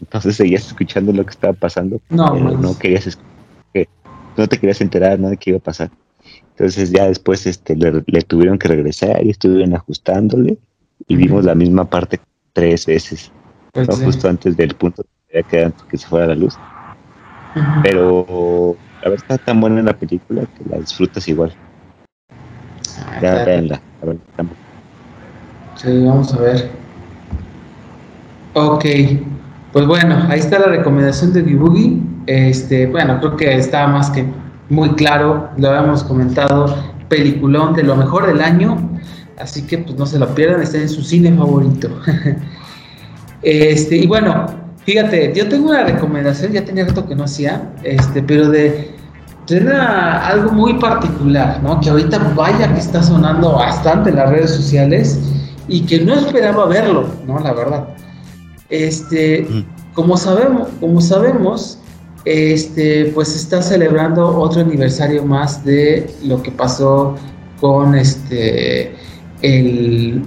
Entonces 0.00 0.36
seguías 0.36 0.66
escuchando 0.66 1.12
lo 1.12 1.24
que 1.24 1.30
estaba 1.30 1.52
pasando. 1.52 2.00
No, 2.10 2.34
no 2.34 2.78
querías 2.78 3.18
no 4.36 4.48
te 4.48 4.58
querías 4.58 4.80
enterar 4.80 5.18
nada 5.18 5.30
de 5.30 5.36
qué 5.36 5.50
iba 5.50 5.58
a 5.58 5.62
pasar. 5.62 5.90
Entonces 6.50 6.90
ya 6.90 7.06
después 7.06 7.46
este, 7.46 7.76
le, 7.76 8.22
tuvieron 8.22 8.58
que 8.58 8.68
regresar 8.68 9.24
y 9.24 9.30
estuvieron 9.30 9.74
ajustándole 9.74 10.58
y 11.06 11.16
vimos 11.16 11.44
la 11.44 11.54
misma 11.54 11.84
parte 11.84 12.20
tres 12.52 12.86
veces, 12.86 13.32
pues 13.72 13.88
justo 13.88 14.28
antes 14.28 14.56
del 14.56 14.74
punto 14.74 15.04
que 15.28 15.72
que 15.88 15.98
se 15.98 16.06
fuera 16.06 16.28
la 16.28 16.34
luz. 16.34 16.56
Pero 17.82 18.76
la 19.02 19.10
verdad 19.10 19.26
está 19.30 19.38
tan 19.38 19.60
buena 19.60 19.80
en 19.80 19.86
la 19.86 19.96
película 19.96 20.42
que 20.42 20.68
la 20.68 20.78
disfrutas 20.78 21.26
igual. 21.28 21.52
Ah, 23.06 23.18
ya 23.20 23.44
veanla, 23.44 23.80
a 24.02 24.06
ver, 24.06 24.18
Sí, 25.76 26.04
vamos 26.04 26.32
a 26.32 26.38
ver. 26.38 26.83
Ok, 28.56 28.84
pues 29.72 29.84
bueno, 29.84 30.26
ahí 30.28 30.38
está 30.38 30.60
la 30.60 30.66
recomendación 30.66 31.32
de 31.32 31.42
Dibugi. 31.42 32.00
Este, 32.26 32.86
bueno, 32.86 33.18
creo 33.18 33.36
que 33.36 33.52
está 33.52 33.88
más 33.88 34.10
que 34.10 34.24
muy 34.70 34.90
claro, 34.90 35.50
lo 35.56 35.70
habíamos 35.70 36.04
comentado, 36.04 36.72
peliculón 37.08 37.74
de 37.74 37.82
lo 37.82 37.96
mejor 37.96 38.28
del 38.28 38.40
año, 38.40 38.78
así 39.40 39.62
que 39.62 39.78
pues 39.78 39.98
no 39.98 40.06
se 40.06 40.20
lo 40.20 40.32
pierdan, 40.36 40.62
está 40.62 40.78
en 40.78 40.88
su 40.88 41.02
cine 41.02 41.32
favorito. 41.36 41.90
este, 43.42 43.96
y 43.96 44.06
bueno, 44.06 44.46
fíjate, 44.86 45.32
yo 45.34 45.48
tengo 45.48 45.70
una 45.70 45.82
recomendación, 45.82 46.52
ya 46.52 46.64
tenía 46.64 46.86
rato 46.86 47.08
que 47.08 47.16
no 47.16 47.24
hacía, 47.24 47.72
este, 47.82 48.22
pero 48.22 48.50
de, 48.50 48.94
algo 49.72 50.52
muy 50.52 50.74
particular, 50.74 51.60
¿no? 51.60 51.80
Que 51.80 51.90
ahorita 51.90 52.18
vaya 52.36 52.72
que 52.72 52.78
está 52.78 53.02
sonando 53.02 53.54
bastante 53.54 54.10
en 54.10 54.16
las 54.16 54.30
redes 54.30 54.52
sociales 54.52 55.18
y 55.66 55.80
que 55.80 56.04
no 56.04 56.14
esperaba 56.14 56.66
verlo, 56.66 57.08
¿no? 57.26 57.40
La 57.40 57.52
verdad. 57.52 57.88
Este, 58.68 59.46
como 59.94 60.16
sabemos, 60.16 60.68
como 60.80 61.00
sabemos, 61.00 61.78
este, 62.24 63.12
pues 63.14 63.34
está 63.36 63.62
celebrando 63.62 64.38
otro 64.38 64.62
aniversario 64.62 65.24
más 65.24 65.64
de 65.64 66.10
lo 66.24 66.42
que 66.42 66.50
pasó 66.50 67.16
con 67.60 67.94
este 67.94 68.94
el 69.42 70.22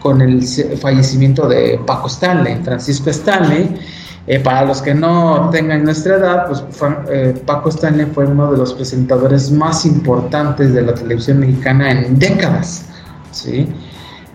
con 0.00 0.20
el 0.20 0.42
fallecimiento 0.78 1.46
de 1.48 1.80
Paco 1.86 2.08
Stanley, 2.08 2.58
Francisco 2.64 3.10
Stanley. 3.10 3.78
Eh, 4.26 4.38
para 4.38 4.64
los 4.64 4.80
que 4.80 4.94
no 4.94 5.50
tengan 5.50 5.84
nuestra 5.84 6.16
edad, 6.16 6.46
pues 6.46 6.64
eh, 7.10 7.34
Paco 7.44 7.70
Stanley 7.70 8.06
fue 8.14 8.26
uno 8.26 8.52
de 8.52 8.58
los 8.58 8.72
presentadores 8.72 9.50
más 9.50 9.84
importantes 9.84 10.72
de 10.72 10.82
la 10.82 10.94
televisión 10.94 11.40
mexicana 11.40 11.90
en 11.90 12.18
décadas, 12.18 12.84
¿sí? 13.32 13.68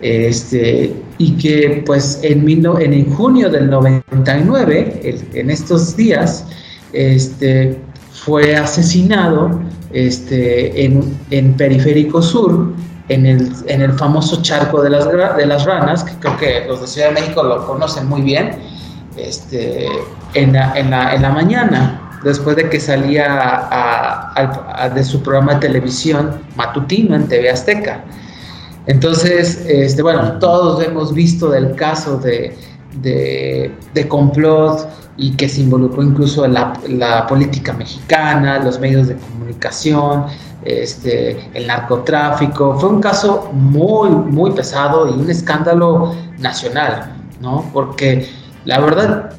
Este, 0.00 0.94
y 1.18 1.32
que 1.32 1.82
pues 1.84 2.20
en, 2.22 2.48
en 2.48 3.14
junio 3.14 3.50
del 3.50 3.68
99, 3.68 5.00
en 5.34 5.50
estos 5.50 5.96
días, 5.96 6.46
este, 6.92 7.78
fue 8.12 8.56
asesinado 8.56 9.60
este, 9.92 10.84
en, 10.84 11.54
Periférico 11.54 12.22
Sur, 12.22 12.72
en 13.08 13.26
el, 13.26 13.52
en 13.66 13.80
el 13.80 13.92
famoso 13.94 14.42
charco 14.42 14.82
de 14.82 14.90
las, 14.90 15.08
de 15.36 15.46
las 15.46 15.64
ranas, 15.64 16.04
que 16.04 16.12
creo 16.20 16.36
que 16.36 16.64
los 16.68 16.80
de 16.80 16.86
Ciudad 16.86 17.08
de 17.08 17.14
México 17.14 17.42
lo 17.42 17.66
conocen 17.66 18.06
muy 18.06 18.20
bien, 18.22 18.50
este, 19.16 19.88
en, 20.34 20.52
la, 20.52 20.78
en, 20.78 20.90
la, 20.90 21.14
en 21.14 21.22
la 21.22 21.30
mañana, 21.30 22.20
después 22.22 22.56
de 22.56 22.68
que 22.68 22.78
salía 22.78 24.30
de 24.94 25.04
su 25.04 25.22
programa 25.22 25.54
de 25.54 25.60
televisión 25.60 26.42
matutino 26.56 27.16
en 27.16 27.26
TV 27.28 27.50
Azteca. 27.50 28.04
Entonces, 28.88 29.66
este, 29.68 30.02
bueno, 30.02 30.38
todos 30.38 30.82
hemos 30.82 31.12
visto 31.12 31.50
del 31.50 31.74
caso 31.74 32.16
de, 32.16 32.56
de, 33.02 34.08
complot 34.08 34.88
y 35.18 35.32
que 35.32 35.46
se 35.46 35.60
involucró 35.60 36.02
incluso 36.02 36.46
en 36.46 36.54
la, 36.54 37.26
política 37.28 37.74
mexicana, 37.74 38.58
los 38.60 38.80
medios 38.80 39.08
de 39.08 39.16
comunicación, 39.16 40.24
este, 40.64 41.38
el 41.52 41.66
narcotráfico. 41.66 42.78
Fue 42.78 42.88
un 42.88 43.02
caso 43.02 43.50
muy, 43.52 44.08
muy 44.08 44.52
pesado 44.52 45.06
y 45.06 45.20
un 45.20 45.28
escándalo 45.28 46.14
nacional, 46.38 47.12
¿no? 47.42 47.68
Porque 47.74 48.26
la 48.64 48.80
verdad, 48.80 49.34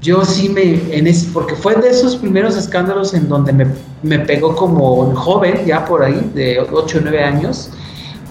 yo 0.00 0.24
sí 0.24 0.48
me, 0.48 0.96
en 0.96 1.08
ese, 1.08 1.28
porque 1.32 1.56
fue 1.56 1.74
de 1.74 1.88
esos 1.88 2.14
primeros 2.14 2.56
escándalos 2.56 3.14
en 3.14 3.28
donde 3.28 3.52
me, 3.52 3.66
me 4.04 4.20
pegó 4.20 4.54
como 4.54 5.12
joven, 5.16 5.66
ya 5.66 5.84
por 5.84 6.04
ahí, 6.04 6.30
de 6.36 6.60
8 6.60 6.98
o 6.98 7.00
9 7.00 7.24
años, 7.24 7.68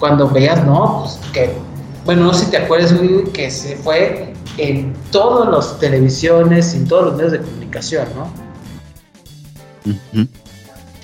cuando 0.02 0.28
veías, 0.28 0.66
¿no? 0.66 1.02
Pues 1.02 1.20
que, 1.32 1.52
bueno, 2.04 2.24
no 2.24 2.34
sé 2.34 2.46
si 2.46 2.50
te 2.50 2.56
acuerdas, 2.56 2.92
que 3.32 3.48
se 3.52 3.76
fue 3.76 4.34
en 4.58 4.92
todas 5.12 5.48
las 5.48 5.78
televisiones, 5.78 6.74
en 6.74 6.88
todos 6.88 7.04
los 7.04 7.14
medios 7.14 7.30
de 7.30 7.38
comunicación, 7.38 8.08
¿no? 8.16 8.28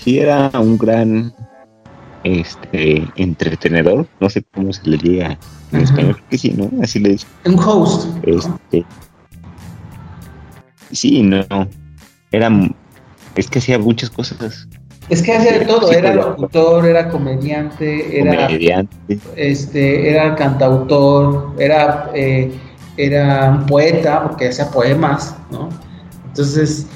Sí, 0.03 0.19
era 0.19 0.51
un 0.55 0.77
gran 0.77 1.33
este 2.25 3.09
entretenedor, 3.15 4.09
no 4.19 4.29
sé 4.29 4.43
cómo 4.53 4.73
se 4.73 4.85
le 4.91 4.97
diga 4.97 5.39
en 5.71 5.81
español, 5.81 6.21
que 6.29 6.37
sí, 6.37 6.53
¿no? 6.57 6.69
Así 6.83 6.99
le 6.99 7.11
dicen. 7.11 7.29
Un 7.45 7.57
host. 7.57 8.09
Este, 8.25 8.85
Sí, 10.91 11.23
no, 11.23 11.47
era, 12.33 12.51
es 13.37 13.49
que 13.49 13.61
hacía 13.61 13.79
muchas 13.79 14.11
cosas. 14.11 14.67
Es 15.09 15.23
que 15.23 15.35
hacía 15.35 15.59
de 15.59 15.65
todo, 15.65 15.91
era 15.91 16.15
locutor, 16.15 16.87
era 16.87 17.09
comediante, 17.09 18.21
era 18.21 18.47
comediante. 18.47 19.19
este, 19.37 20.11
era 20.11 20.35
cantautor, 20.35 21.55
era 21.59 22.11
eh, 22.15 22.53
era 22.99 23.51
un 23.51 23.67
poeta 23.67 24.25
porque 24.25 24.49
hacía 24.49 24.71
poemas, 24.71 25.35
¿no? 25.51 25.71
Entonces, 26.27 26.87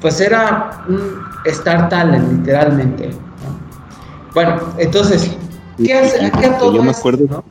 pues 0.00 0.20
era 0.20 0.84
un 0.88 1.20
Star 1.44 1.88
Talent, 1.88 2.38
literalmente. 2.38 3.10
Bueno, 4.32 4.60
entonces, 4.78 5.30
¿qué 5.76 5.92
hace? 5.92 6.30
¿Qué 6.30 6.46
a 6.46 6.58
todo 6.58 6.74
Yo 6.74 6.82
me 6.82 6.92
acuerdo. 6.92 7.44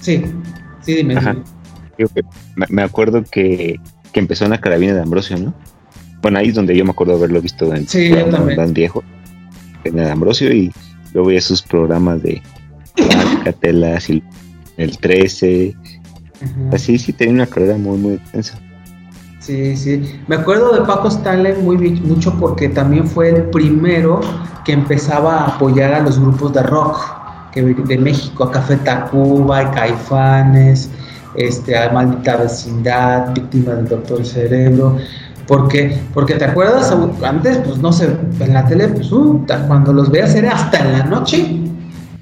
Sí, 0.00 0.24
sí, 0.82 0.94
dime. 0.94 1.16
Me, 2.68 2.82
acuerdo 2.82 3.24
que, 3.30 3.80
que, 4.12 4.20
empezó 4.20 4.44
en 4.44 4.50
la 4.50 4.58
carabina 4.58 4.94
de 4.94 5.00
Ambrosio, 5.00 5.38
¿no? 5.38 5.54
Bueno, 6.22 6.38
ahí 6.38 6.48
es 6.48 6.54
donde 6.54 6.76
yo 6.76 6.84
me 6.84 6.92
acuerdo 6.92 7.14
haberlo 7.14 7.40
visto 7.40 7.74
en 7.74 7.86
sí, 7.86 8.12
también. 8.30 8.72
viejo, 8.72 9.02
en 9.84 9.98
el 9.98 10.08
Ambrosio, 10.08 10.52
y 10.52 10.72
luego 11.12 11.28
veía 11.28 11.40
sus 11.40 11.60
programas 11.60 12.22
de 12.22 12.40
Catelas 13.44 14.08
y 14.10 14.22
el 14.76 14.96
13. 14.98 15.74
Así 16.72 16.98
sí 16.98 17.12
tenía 17.12 17.34
una 17.34 17.46
carrera 17.46 17.76
muy, 17.76 17.98
muy 17.98 18.14
extensa. 18.14 18.58
Sí, 19.40 19.76
sí. 19.76 20.20
Me 20.28 20.36
acuerdo 20.36 20.72
de 20.72 20.82
Paco 20.82 21.08
Stanley 21.08 21.54
muy 21.60 21.76
mucho 21.76 22.32
porque 22.38 22.68
también 22.68 23.06
fue 23.06 23.30
el 23.30 23.42
primero 23.50 24.20
que 24.64 24.72
empezaba 24.72 25.40
a 25.40 25.46
apoyar 25.56 25.92
a 25.94 26.00
los 26.00 26.20
grupos 26.20 26.52
de 26.52 26.62
rock 26.62 26.98
que 27.52 27.62
de 27.62 27.98
México, 27.98 28.44
a 28.44 28.50
Café 28.50 28.76
Tacuba, 28.76 29.70
Caifanes, 29.72 30.88
este, 31.34 31.76
a 31.76 31.90
Maldita 31.92 32.36
Vecindad, 32.36 33.34
Víctima 33.34 33.74
del 33.74 33.88
Doctor 33.88 34.24
Cerebro. 34.24 34.96
Porque, 35.46 36.00
porque 36.14 36.34
te 36.34 36.44
acuerdas, 36.44 36.94
antes, 37.22 37.58
pues 37.58 37.78
no 37.78 37.92
sé, 37.92 38.16
en 38.40 38.54
la 38.54 38.64
tele, 38.66 38.88
pues 38.88 39.10
uh, 39.10 39.44
cuando 39.66 39.92
los 39.92 40.10
veas 40.10 40.34
era 40.34 40.52
hasta 40.52 40.78
en 40.78 40.92
la 40.92 41.04
noche. 41.04 41.60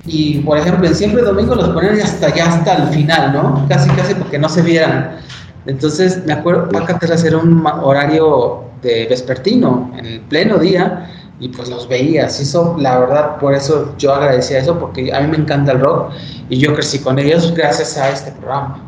Y 0.07 0.39
por 0.39 0.59
ejemplo, 0.59 0.87
en 0.87 0.95
Siempre 0.95 1.23
Domingo 1.23 1.55
los 1.55 1.69
ponían 1.71 2.01
hasta 2.01 2.35
ya 2.35 2.47
hasta 2.47 2.77
el 2.77 2.89
final, 2.89 3.33
¿no? 3.33 3.67
Casi, 3.69 3.91
casi 3.91 4.15
porque 4.15 4.39
no 4.39 4.49
se 4.49 4.63
vieran. 4.63 5.19
Entonces, 5.67 6.25
me 6.25 6.33
acuerdo, 6.33 6.69
Pacatelas 6.71 7.23
era 7.25 7.37
un 7.37 7.65
horario 7.67 8.65
de 8.83 9.07
vespertino, 9.09 9.93
en 9.99 10.07
el 10.07 10.21
pleno 10.21 10.59
día, 10.59 11.07
y 11.39 11.49
pues 11.49 11.69
los 11.69 11.89
veías. 11.89 12.41
Eso, 12.41 12.77
la 12.79 12.99
verdad, 12.99 13.37
por 13.39 13.55
eso 13.55 13.95
yo 13.99 14.15
agradecía 14.15 14.59
eso, 14.59 14.79
porque 14.79 15.13
a 15.13 15.21
mí 15.21 15.29
me 15.29 15.37
encanta 15.39 15.73
el 15.73 15.81
rock 15.81 16.13
y 16.49 16.59
yo 16.59 16.75
crecí 16.75 16.99
con 16.99 17.19
ellos 17.19 17.53
gracias 17.55 17.97
a 17.97 18.11
este 18.11 18.33
programa. 18.33 18.79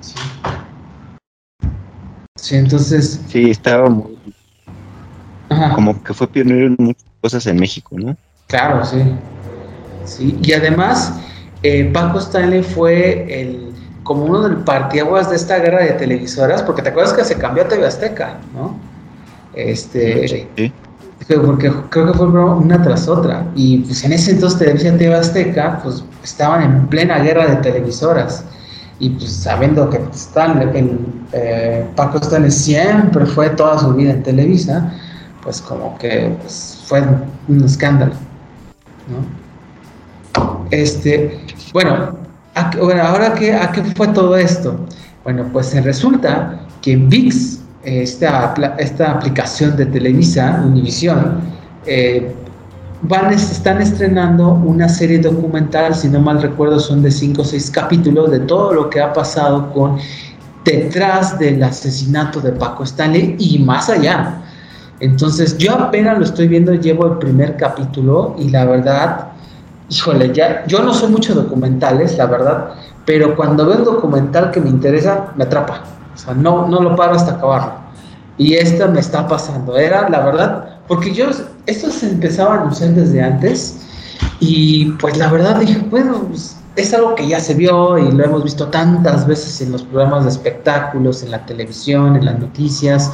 Sí, 0.00 0.14
sí 2.52 2.58
entonces. 2.58 3.20
Sí, 3.28 3.50
estaba 3.50 3.88
muy. 3.88 4.18
Como 5.74 6.02
que 6.02 6.14
fue 6.14 6.26
pionero 6.28 6.66
en 6.66 6.76
muchas 6.78 7.04
cosas 7.20 7.46
en 7.46 7.56
México, 7.56 7.96
¿no? 7.98 8.16
Claro, 8.46 8.84
sí. 8.84 9.02
Sí, 10.04 10.38
y 10.42 10.52
además, 10.52 11.14
eh, 11.62 11.90
Paco 11.92 12.18
Stanley 12.18 12.62
fue 12.62 13.40
el 13.40 13.72
como 14.02 14.24
uno 14.24 14.42
del 14.42 14.56
partiaguas 14.58 15.30
de 15.30 15.36
esta 15.36 15.58
guerra 15.58 15.82
de 15.84 15.92
televisoras, 15.92 16.62
porque 16.62 16.82
te 16.82 16.88
acuerdas 16.88 17.12
que 17.12 17.24
se 17.24 17.36
cambió 17.36 17.62
a 17.62 17.68
TV 17.68 17.86
Azteca, 17.86 18.38
¿no? 18.52 18.76
Este, 19.54 20.26
sí. 20.28 20.72
porque 21.36 21.70
creo 21.90 22.06
que 22.10 22.18
fue 22.18 22.26
una 22.26 22.82
tras 22.82 23.06
otra, 23.06 23.46
y 23.54 23.78
pues 23.78 24.02
en 24.04 24.12
ese 24.12 24.32
entonces 24.32 24.58
Televisa 24.58 24.96
TV 24.96 25.14
Azteca, 25.14 25.80
pues 25.82 26.02
estaban 26.24 26.62
en 26.62 26.86
plena 26.88 27.20
guerra 27.20 27.46
de 27.46 27.56
televisoras, 27.56 28.44
y 29.02 29.10
pues 29.10 29.32
sabiendo 29.32 29.90
que 29.90 30.00
eh, 31.32 31.84
Paco 31.96 32.18
Stanley 32.18 32.52
siempre 32.52 33.26
fue 33.26 33.50
toda 33.50 33.76
su 33.80 33.92
vida 33.94 34.12
en 34.12 34.22
Televisa, 34.22 34.92
pues 35.42 35.60
como 35.60 35.98
que 35.98 36.32
pues, 36.40 36.84
fue 36.86 37.02
un 37.48 37.64
escándalo, 37.64 38.12
¿no? 39.08 40.62
Este, 40.70 41.40
bueno, 41.72 42.16
bueno, 42.80 43.02
ahora 43.02 43.34
¿a 43.34 43.72
qué 43.72 43.82
fue 43.96 44.06
todo 44.06 44.36
esto? 44.36 44.78
Bueno, 45.24 45.46
pues 45.52 45.74
resulta 45.82 46.60
que 46.80 46.94
VIX, 46.94 47.58
esta, 47.82 48.54
esta 48.78 49.10
aplicación 49.10 49.76
de 49.76 49.86
Televisa, 49.86 50.62
Univisión, 50.64 51.40
eh, 51.86 52.32
van, 53.02 53.32
están 53.32 53.80
estrenando 53.82 54.48
una 54.52 54.88
serie 54.88 55.18
documental, 55.18 55.94
si 55.94 56.08
no 56.08 56.20
mal 56.20 56.40
recuerdo, 56.40 56.80
son 56.80 57.02
de 57.02 57.10
5 57.10 57.42
o 57.42 57.44
6 57.44 57.70
capítulos 57.70 58.30
de 58.30 58.40
todo 58.40 58.72
lo 58.72 58.90
que 58.90 59.00
ha 59.00 59.12
pasado 59.12 59.72
con 59.72 59.98
detrás 60.64 61.38
del 61.38 61.62
asesinato 61.62 62.40
de 62.40 62.52
Paco 62.52 62.84
Stanley 62.84 63.36
y 63.38 63.58
más 63.58 63.88
allá. 63.90 64.42
Entonces, 65.00 65.58
yo 65.58 65.72
apenas 65.72 66.18
lo 66.18 66.24
estoy 66.24 66.46
viendo, 66.48 66.72
llevo 66.74 67.06
el 67.06 67.18
primer 67.18 67.56
capítulo 67.56 68.36
y 68.38 68.50
la 68.50 68.64
verdad 68.64 69.32
híjole, 69.92 70.32
ya, 70.32 70.64
yo 70.66 70.82
no 70.82 70.94
soy 70.94 71.10
mucho 71.10 71.34
documentales, 71.34 72.16
la 72.16 72.26
verdad, 72.26 72.74
pero 73.04 73.36
cuando 73.36 73.66
veo 73.66 73.78
un 73.78 73.84
documental 73.84 74.50
que 74.50 74.60
me 74.60 74.70
interesa, 74.70 75.32
me 75.36 75.44
atrapa. 75.44 75.82
O 76.14 76.16
sea, 76.16 76.34
no, 76.34 76.66
no 76.68 76.80
lo 76.80 76.96
paro 76.96 77.14
hasta 77.14 77.32
acabarlo. 77.32 77.74
Y 78.38 78.54
esto 78.54 78.88
me 78.88 79.00
está 79.00 79.26
pasando. 79.26 79.76
Era, 79.76 80.08
la 80.08 80.24
verdad, 80.24 80.78
porque 80.88 81.12
yo, 81.12 81.26
estos 81.66 81.94
se 81.94 82.10
empezaba 82.10 82.54
a 82.54 82.60
anunciar 82.60 82.90
desde 82.94 83.22
antes. 83.22 83.78
Y 84.40 84.86
pues 84.92 85.16
la 85.16 85.30
verdad 85.30 85.60
dije, 85.60 85.78
bueno, 85.90 86.24
pues, 86.28 86.56
es 86.76 86.94
algo 86.94 87.14
que 87.14 87.26
ya 87.28 87.38
se 87.40 87.54
vio 87.54 87.98
y 87.98 88.10
lo 88.10 88.24
hemos 88.24 88.44
visto 88.44 88.68
tantas 88.68 89.26
veces 89.26 89.60
en 89.60 89.72
los 89.72 89.82
programas 89.82 90.24
de 90.24 90.30
espectáculos, 90.30 91.22
en 91.22 91.30
la 91.30 91.44
televisión, 91.44 92.16
en 92.16 92.24
las 92.24 92.38
noticias. 92.38 93.10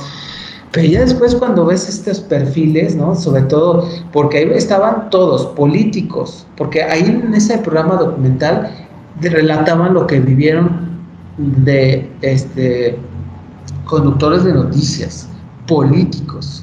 Pero 0.71 0.87
ya 0.87 1.01
después 1.01 1.35
cuando 1.35 1.65
ves 1.65 1.89
estos 1.89 2.21
perfiles, 2.21 2.95
¿no? 2.95 3.15
Sobre 3.15 3.43
todo 3.43 3.89
porque 4.13 4.39
ahí 4.39 4.51
estaban 4.55 5.11
todos, 5.11 5.47
políticos, 5.47 6.47
porque 6.57 6.83
ahí 6.83 7.05
en 7.05 7.35
ese 7.35 7.59
programa 7.59 7.95
documental 7.97 8.71
relataban 9.21 9.95
lo 9.95 10.07
que 10.07 10.21
vivieron 10.21 10.89
de 11.39 12.11
este 12.21 12.99
conductores 13.87 14.45
de 14.45 14.53
noticias, 14.53 15.27
políticos, 15.67 16.63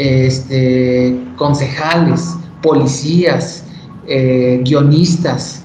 este, 0.00 1.16
concejales, 1.36 2.36
policías, 2.62 3.64
eh, 4.06 4.60
guionistas, 4.64 5.60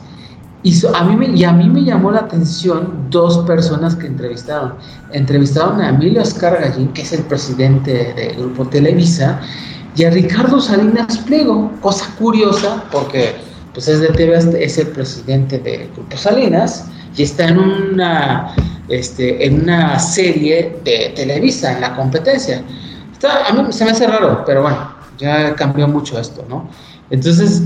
y, 0.66 0.74
a 0.96 1.04
mí 1.04 1.16
me, 1.16 1.84
llamó 1.84 2.10
la 2.10 2.22
atención 2.22 3.06
dos 3.12 3.38
personas 3.46 3.96
que 3.96 4.08
entrevistaron. 4.08 4.74
Entrevistaron 5.12 5.80
a 5.80 5.90
Emilio 5.90 6.24
Oscar 6.24 6.60
Gallín, 6.60 6.92
que 6.92 7.04
es 7.04 7.14
el 7.14 7.22
presidente 7.22 8.16
del 8.16 8.36
Grupo 8.36 8.66
Televisa, 8.66 9.40
y 9.96 10.06
a 10.06 10.10
Ricardo 10.10 10.60
Salinas 10.60 11.20
Pliego, 11.20 11.72
cosa 11.82 12.12
curiosa, 12.18 12.84
porque 12.92 13.36
pues 13.76 13.88
es 13.88 14.00
de 14.00 14.08
TV, 14.08 14.40
es 14.60 14.78
el 14.80 14.88
presidente 14.88 15.60
del 15.60 15.88
Grupo 15.92 16.18
Salinas, 16.18 16.86
y 17.16 17.22
está 17.22 17.48
en 17.50 17.60
una, 17.60 18.56
este, 18.90 19.46
en 19.46 19.62
una 19.62 20.00
serie 20.00 20.80
de 20.84 21.14
Televisa, 21.16 21.74
en 21.74 21.82
la 21.82 21.96
competencia. 21.96 22.64
A 23.24 23.54
mí 23.54 23.72
se 23.72 23.86
me 23.86 23.92
hace 23.92 24.08
raro, 24.08 24.44
pero 24.46 24.62
bueno, 24.62 24.78
ya 25.18 25.56
cambió 25.56 25.88
mucho 25.88 26.20
esto, 26.20 26.46
¿no? 26.50 26.68
Entonces, 27.10 27.64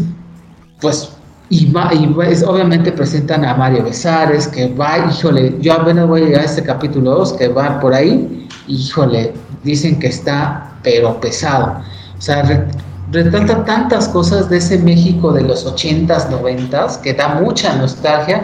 pues 0.81 1.11
y, 1.49 1.71
va, 1.71 1.91
y 1.93 2.05
obviamente 2.45 2.91
presentan 2.91 3.43
a 3.43 3.55
Mario 3.55 3.83
Besares, 3.83 4.47
que 4.47 4.67
va, 4.73 4.99
híjole, 5.09 5.57
yo 5.59 5.73
apenas 5.73 6.07
voy 6.07 6.21
a 6.21 6.25
llegar 6.25 6.41
a 6.41 6.45
este 6.45 6.61
capítulo 6.61 7.15
2, 7.15 7.33
que 7.33 7.47
va 7.47 7.79
por 7.79 7.93
ahí, 7.93 8.47
híjole, 8.67 9.33
dicen 9.63 9.99
que 9.99 10.07
está, 10.07 10.73
pero 10.83 11.19
pesado. 11.19 11.81
O 12.17 12.21
sea, 12.21 12.67
retrata 13.11 13.65
tantas 13.65 14.07
cosas 14.09 14.47
de 14.49 14.57
ese 14.57 14.77
México 14.77 15.31
de 15.31 15.41
los 15.41 15.65
80s, 15.65 16.29
90s, 16.29 17.01
que 17.01 17.15
da 17.15 17.29
mucha 17.29 17.75
nostalgia 17.75 18.43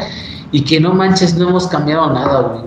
y 0.52 0.64
que 0.64 0.80
no 0.80 0.94
manches, 0.94 1.36
no 1.36 1.50
hemos 1.50 1.68
cambiado 1.68 2.12
nada. 2.12 2.64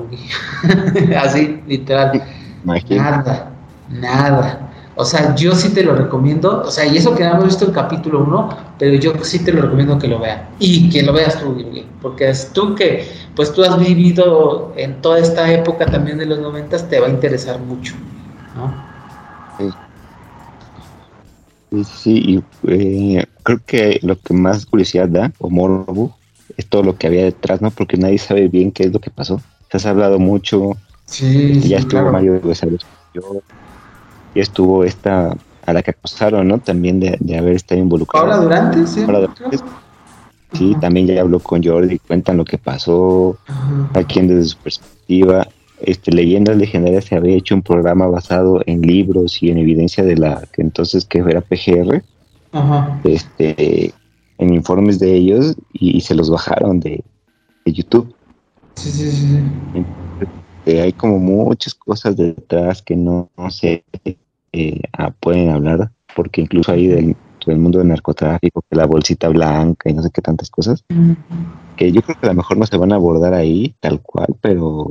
Así, 1.20 1.60
literal. 1.66 2.22
Nada, 2.64 3.50
nada. 3.90 4.68
O 5.00 5.04
sea, 5.04 5.36
yo 5.36 5.54
sí 5.54 5.68
te 5.70 5.84
lo 5.84 5.94
recomiendo, 5.94 6.62
o 6.66 6.70
sea, 6.72 6.84
y 6.84 6.96
eso 6.96 7.14
que 7.14 7.22
no 7.22 7.30
hemos 7.30 7.44
visto 7.44 7.64
el 7.66 7.72
capítulo 7.72 8.24
1, 8.24 8.48
pero 8.80 8.96
yo 8.96 9.12
sí 9.22 9.44
te 9.44 9.52
lo 9.52 9.62
recomiendo 9.62 9.96
que 9.96 10.08
lo 10.08 10.18
vean. 10.18 10.48
Y 10.58 10.90
que 10.90 11.02
lo 11.02 11.12
veas 11.12 11.38
tú, 11.40 11.56
porque 12.02 12.30
es 12.30 12.52
tú 12.52 12.74
que, 12.74 13.08
pues 13.36 13.52
tú 13.52 13.62
has 13.62 13.78
vivido 13.78 14.72
en 14.76 15.00
toda 15.00 15.20
esta 15.20 15.52
época 15.52 15.86
también 15.86 16.18
de 16.18 16.26
los 16.26 16.40
90, 16.40 16.88
te 16.88 16.98
va 16.98 17.06
a 17.06 17.10
interesar 17.10 17.60
mucho, 17.60 17.94
¿no? 18.56 18.74
Sí, 21.70 21.84
sí, 21.84 22.22
y 22.26 22.44
eh, 22.66 23.26
creo 23.44 23.60
que 23.64 24.00
lo 24.02 24.18
que 24.18 24.34
más 24.34 24.66
curiosidad 24.66 25.08
da, 25.08 25.32
o 25.38 25.48
morbo, 25.48 26.16
es 26.56 26.66
todo 26.66 26.82
lo 26.82 26.96
que 26.96 27.06
había 27.06 27.24
detrás, 27.24 27.62
¿no? 27.62 27.70
Porque 27.70 27.96
nadie 27.96 28.18
sabe 28.18 28.48
bien 28.48 28.72
qué 28.72 28.84
es 28.84 28.92
lo 28.92 28.98
que 28.98 29.10
pasó. 29.10 29.40
Se 29.70 29.76
has 29.76 29.86
hablado 29.86 30.18
mucho, 30.18 30.72
sí, 31.04 31.60
ya 31.60 31.76
estuvo 31.76 32.00
claro. 32.00 32.12
Mario 32.12 32.40
de 32.40 32.80
y 33.14 33.18
estuvo 34.34 34.84
esta 34.84 35.36
a 35.66 35.72
la 35.72 35.82
que 35.82 35.90
acusaron, 35.90 36.48
¿no? 36.48 36.58
También 36.58 36.98
de, 36.98 37.38
haber 37.38 37.54
estado 37.54 37.80
involucrado. 37.80 38.26
Ahora 38.26 38.38
Durante, 38.38 38.86
sí. 38.86 39.04
Sí, 40.54 40.74
también 40.80 41.06
ya 41.06 41.20
habló 41.20 41.40
con 41.40 41.62
Jordi, 41.62 41.98
cuentan 41.98 42.38
lo 42.38 42.44
que 42.44 42.56
pasó, 42.56 43.36
a 43.92 44.02
quien 44.04 44.28
desde 44.28 44.44
su 44.44 44.56
perspectiva. 44.56 45.46
Este, 45.80 46.10
Leyendas 46.10 46.56
Legendarias 46.56 47.04
se 47.04 47.16
había 47.16 47.36
hecho 47.36 47.54
un 47.54 47.62
programa 47.62 48.06
basado 48.06 48.62
en 48.66 48.80
libros 48.80 49.42
y 49.42 49.50
en 49.50 49.58
evidencia 49.58 50.02
de 50.04 50.16
la 50.16 50.42
que 50.52 50.62
entonces 50.62 51.04
que 51.04 51.18
era 51.18 51.40
PGR 51.40 52.02
este 53.04 53.94
en 54.38 54.54
informes 54.54 54.98
de 54.98 55.14
ellos 55.14 55.54
y, 55.72 56.00
se 56.00 56.14
los 56.14 56.30
bajaron 56.30 56.80
de, 56.80 57.04
YouTube. 57.66 58.14
Sí, 58.76 58.90
sí, 58.90 59.10
sí. 59.10 59.42
Este, 60.68 60.82
hay 60.82 60.92
como 60.92 61.18
muchas 61.18 61.74
cosas 61.74 62.14
detrás 62.14 62.82
que 62.82 62.94
no, 62.94 63.30
se 63.48 63.84
eh, 64.52 64.80
ah, 64.98 65.10
pueden 65.18 65.48
hablar, 65.48 65.90
porque 66.14 66.42
incluso 66.42 66.72
hay 66.72 66.88
del, 66.88 67.16
mundo 67.56 67.78
del 67.78 67.88
narcotráfico, 67.88 68.62
que 68.68 68.76
la 68.76 68.84
bolsita 68.84 69.30
blanca 69.30 69.88
y 69.88 69.94
no 69.94 70.02
sé 70.02 70.10
qué 70.10 70.20
tantas 70.20 70.50
cosas, 70.50 70.84
que 71.76 71.90
yo 71.90 72.02
creo 72.02 72.20
que 72.20 72.26
a 72.26 72.30
lo 72.30 72.34
mejor 72.34 72.58
no 72.58 72.66
se 72.66 72.76
van 72.76 72.92
a 72.92 72.96
abordar 72.96 73.32
ahí 73.32 73.74
tal 73.80 74.02
cual, 74.02 74.36
pero 74.42 74.90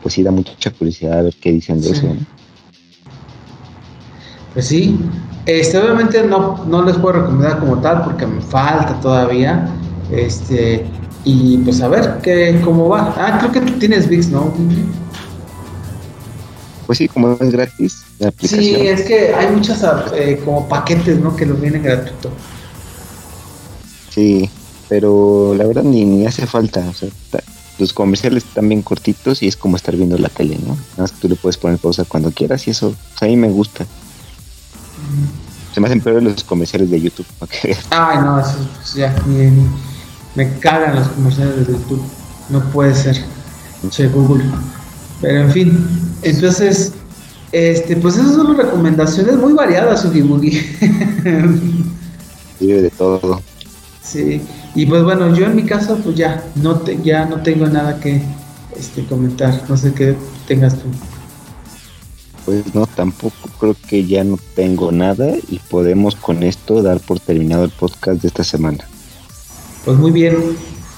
pues 0.00 0.14
sí 0.14 0.22
da 0.22 0.30
mucha 0.30 0.70
curiosidad 0.70 1.18
a 1.18 1.22
ver 1.22 1.34
qué 1.40 1.50
dicen 1.50 1.80
de 1.80 1.90
eso. 1.90 2.06
Pues 4.52 4.68
sí, 4.68 4.96
este, 5.46 5.76
obviamente 5.76 6.24
no, 6.24 6.64
no 6.66 6.84
les 6.84 6.96
puedo 6.96 7.20
recomendar 7.20 7.58
como 7.58 7.78
tal 7.80 8.04
porque 8.04 8.26
me 8.26 8.40
falta 8.42 9.00
todavía. 9.00 9.68
Este, 10.12 10.84
y 11.24 11.58
pues 11.58 11.80
a 11.82 11.88
ver 11.88 12.18
qué, 12.22 12.60
cómo 12.64 12.88
va. 12.88 13.14
Ah, 13.16 13.38
creo 13.38 13.52
que 13.52 13.60
tú 13.60 13.78
tienes 13.78 14.08
VIX, 14.08 14.28
¿no? 14.28 14.54
Pues 16.86 16.98
sí, 16.98 17.08
como 17.08 17.32
es 17.32 17.50
gratis 17.52 18.02
la 18.18 18.28
aplicación. 18.28 18.62
Sí, 18.62 18.74
es 18.86 19.02
que 19.02 19.34
hay 19.34 19.54
muchas 19.54 19.84
eh, 20.14 20.40
como 20.44 20.68
paquetes, 20.68 21.18
¿no? 21.18 21.36
Que 21.36 21.46
los 21.46 21.60
vienen 21.60 21.82
gratuito. 21.82 22.30
Sí, 24.10 24.50
pero 24.88 25.54
la 25.56 25.66
verdad 25.66 25.84
ni, 25.84 26.04
ni 26.04 26.26
hace 26.26 26.46
falta. 26.46 26.84
O 26.88 26.94
sea, 26.94 27.08
los 27.78 27.92
comerciales 27.92 28.44
están 28.44 28.68
bien 28.68 28.82
cortitos 28.82 29.42
y 29.42 29.48
es 29.48 29.56
como 29.56 29.76
estar 29.76 29.96
viendo 29.96 30.18
la 30.18 30.28
tele, 30.28 30.58
¿no? 30.66 30.74
Nada 30.74 31.02
más 31.02 31.12
que 31.12 31.20
tú 31.20 31.28
le 31.28 31.36
puedes 31.36 31.56
poner 31.56 31.78
pausa 31.78 32.04
cuando 32.04 32.30
quieras 32.30 32.66
y 32.66 32.70
eso, 32.70 32.94
pues, 33.10 33.22
a 33.22 33.26
mí 33.26 33.36
me 33.36 33.48
gusta. 33.48 33.86
Se 35.72 35.80
me 35.80 35.86
hacen 35.86 36.00
peor 36.00 36.22
los 36.22 36.44
comerciales 36.44 36.90
de 36.90 37.00
YouTube. 37.00 37.26
Ay, 37.90 38.18
no, 38.18 38.40
eso 38.40 38.56
pues, 38.76 38.94
ya, 38.94 39.14
me 40.34 40.58
cagan 40.58 40.96
los 40.96 41.08
comerciales 41.08 41.66
de 41.66 41.72
YouTube. 41.72 42.02
No 42.48 42.60
puede 42.70 42.94
ser. 42.94 43.16
Soy 43.90 44.08
Google. 44.08 44.44
Pero 45.20 45.40
en 45.40 45.50
fin, 45.50 45.88
entonces, 46.22 46.92
este, 47.52 47.96
pues 47.96 48.16
esas 48.16 48.34
son 48.34 48.56
las 48.56 48.66
recomendaciones 48.66 49.36
muy 49.36 49.52
variadas, 49.52 50.04
Ugi 50.04 50.22
Boogie. 50.22 50.64
Vive 52.60 52.82
de 52.82 52.90
todo. 52.90 53.40
Sí, 54.02 54.42
y 54.74 54.86
pues 54.86 55.02
bueno, 55.02 55.34
yo 55.34 55.46
en 55.46 55.56
mi 55.56 55.64
caso, 55.64 55.96
pues 55.98 56.16
ya 56.16 56.44
no, 56.56 56.80
te, 56.80 57.00
ya 57.02 57.26
no 57.26 57.42
tengo 57.42 57.66
nada 57.66 58.00
que 58.00 58.22
este, 58.78 59.04
comentar. 59.04 59.62
No 59.68 59.76
sé 59.76 59.92
qué 59.92 60.16
tengas 60.46 60.74
tú. 60.74 60.88
Pues 62.44 62.74
no, 62.74 62.86
tampoco 62.86 63.48
creo 63.58 63.76
que 63.88 64.06
ya 64.06 64.24
no 64.24 64.38
tengo 64.54 64.90
nada 64.90 65.34
y 65.48 65.58
podemos 65.58 66.16
con 66.16 66.42
esto 66.42 66.82
dar 66.82 66.98
por 67.00 67.20
terminado 67.20 67.64
el 67.64 67.70
podcast 67.70 68.22
de 68.22 68.28
esta 68.28 68.44
semana. 68.44 68.89
Pues 69.84 69.96
muy 69.98 70.10
bien. 70.10 70.36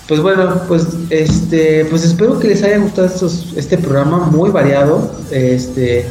Pues 0.09 0.20
bueno, 0.20 0.62
pues 0.68 0.87
este, 1.11 1.85
pues 1.87 2.05
espero 2.05 2.39
que 2.39 2.49
les 2.49 2.62
haya 2.62 2.78
gustado 2.78 3.07
estos, 3.07 3.53
este 3.57 3.78
programa 3.78 4.18
muy 4.18 4.51
variado. 4.51 5.14
Este 5.30 6.07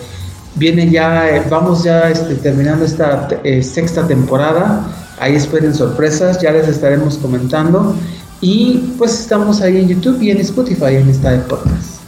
viene 0.56 0.90
ya, 0.90 1.46
vamos 1.50 1.84
ya 1.84 2.10
este, 2.10 2.36
terminando 2.36 2.86
esta 2.86 3.28
eh, 3.44 3.64
sexta 3.64 4.08
temporada. 4.08 4.88
Ahí 5.20 5.36
esperen 5.36 5.74
sorpresas, 5.74 6.42
ya 6.42 6.52
les 6.52 6.68
estaremos 6.68 7.18
comentando. 7.18 7.96
Y 8.42 8.96
pues 8.98 9.20
estamos 9.20 9.62
ahí 9.62 9.78
en 9.78 9.88
YouTube 9.88 10.22
y 10.22 10.32
en 10.32 10.38
Spotify 10.40 10.96
en 10.96 11.10
esta 11.10 11.46
podcast. 11.48 12.02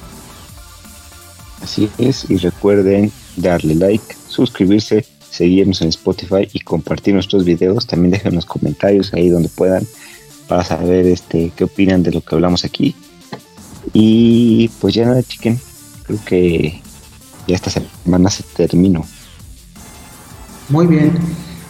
Así 1.62 1.90
es, 1.98 2.30
y 2.30 2.38
recuerden 2.38 3.12
darle 3.38 3.76
like, 3.76 4.16
suscribirse, 4.28 5.06
seguirnos 5.30 5.82
en 5.82 5.90
Spotify 5.90 6.50
y 6.52 6.60
compartir 6.62 7.14
nuestros 7.14 7.46
videos. 7.46 7.86
También 7.86 8.12
dejen 8.12 8.36
los 8.36 8.46
comentarios 8.46 9.14
ahí 9.14 9.30
donde 9.30 9.50
puedan 9.50 9.86
para 10.48 10.64
saber 10.64 11.06
este 11.08 11.52
qué 11.56 11.64
opinan 11.64 12.04
de 12.04 12.12
lo 12.12 12.22
que 12.22 12.36
hablamos 12.36 12.66
aquí. 12.66 12.96
Y 13.94 14.70
pues 14.80 14.94
ya 14.94 15.06
nada, 15.06 15.22
chiquen. 15.24 15.60
Creo 16.04 16.20
que 16.26 16.82
ya 17.48 17.56
esta 17.56 17.70
semana 17.70 18.30
se 18.30 18.44
terminó. 18.44 19.06
Muy 20.70 20.88
bien. 20.88 21.14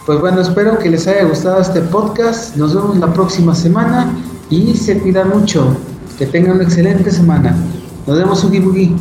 Pues 0.06 0.20
bueno, 0.20 0.40
espero 0.40 0.78
que 0.78 0.90
les 0.90 1.06
haya 1.06 1.24
gustado 1.24 1.60
este 1.60 1.80
podcast. 1.80 2.56
Nos 2.56 2.74
vemos 2.74 2.98
la 2.98 3.12
próxima 3.12 3.54
semana 3.54 4.14
y 4.50 4.74
se 4.74 4.98
cuidan 4.98 5.30
mucho. 5.30 5.76
Que 6.18 6.26
tengan 6.26 6.56
una 6.56 6.64
excelente 6.64 7.10
semana. 7.10 7.56
Nos 8.06 8.18
vemos, 8.18 8.44
Ugi 8.44 8.60
Bugi. 8.60 8.94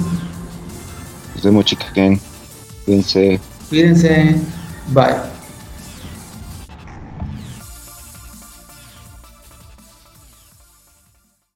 Nos 1.35 1.43
vemos, 1.43 1.65
chiquen. 1.65 2.19
Cuídense. 2.85 3.39
Cuídense. 3.69 4.35
Bye. 4.93 5.32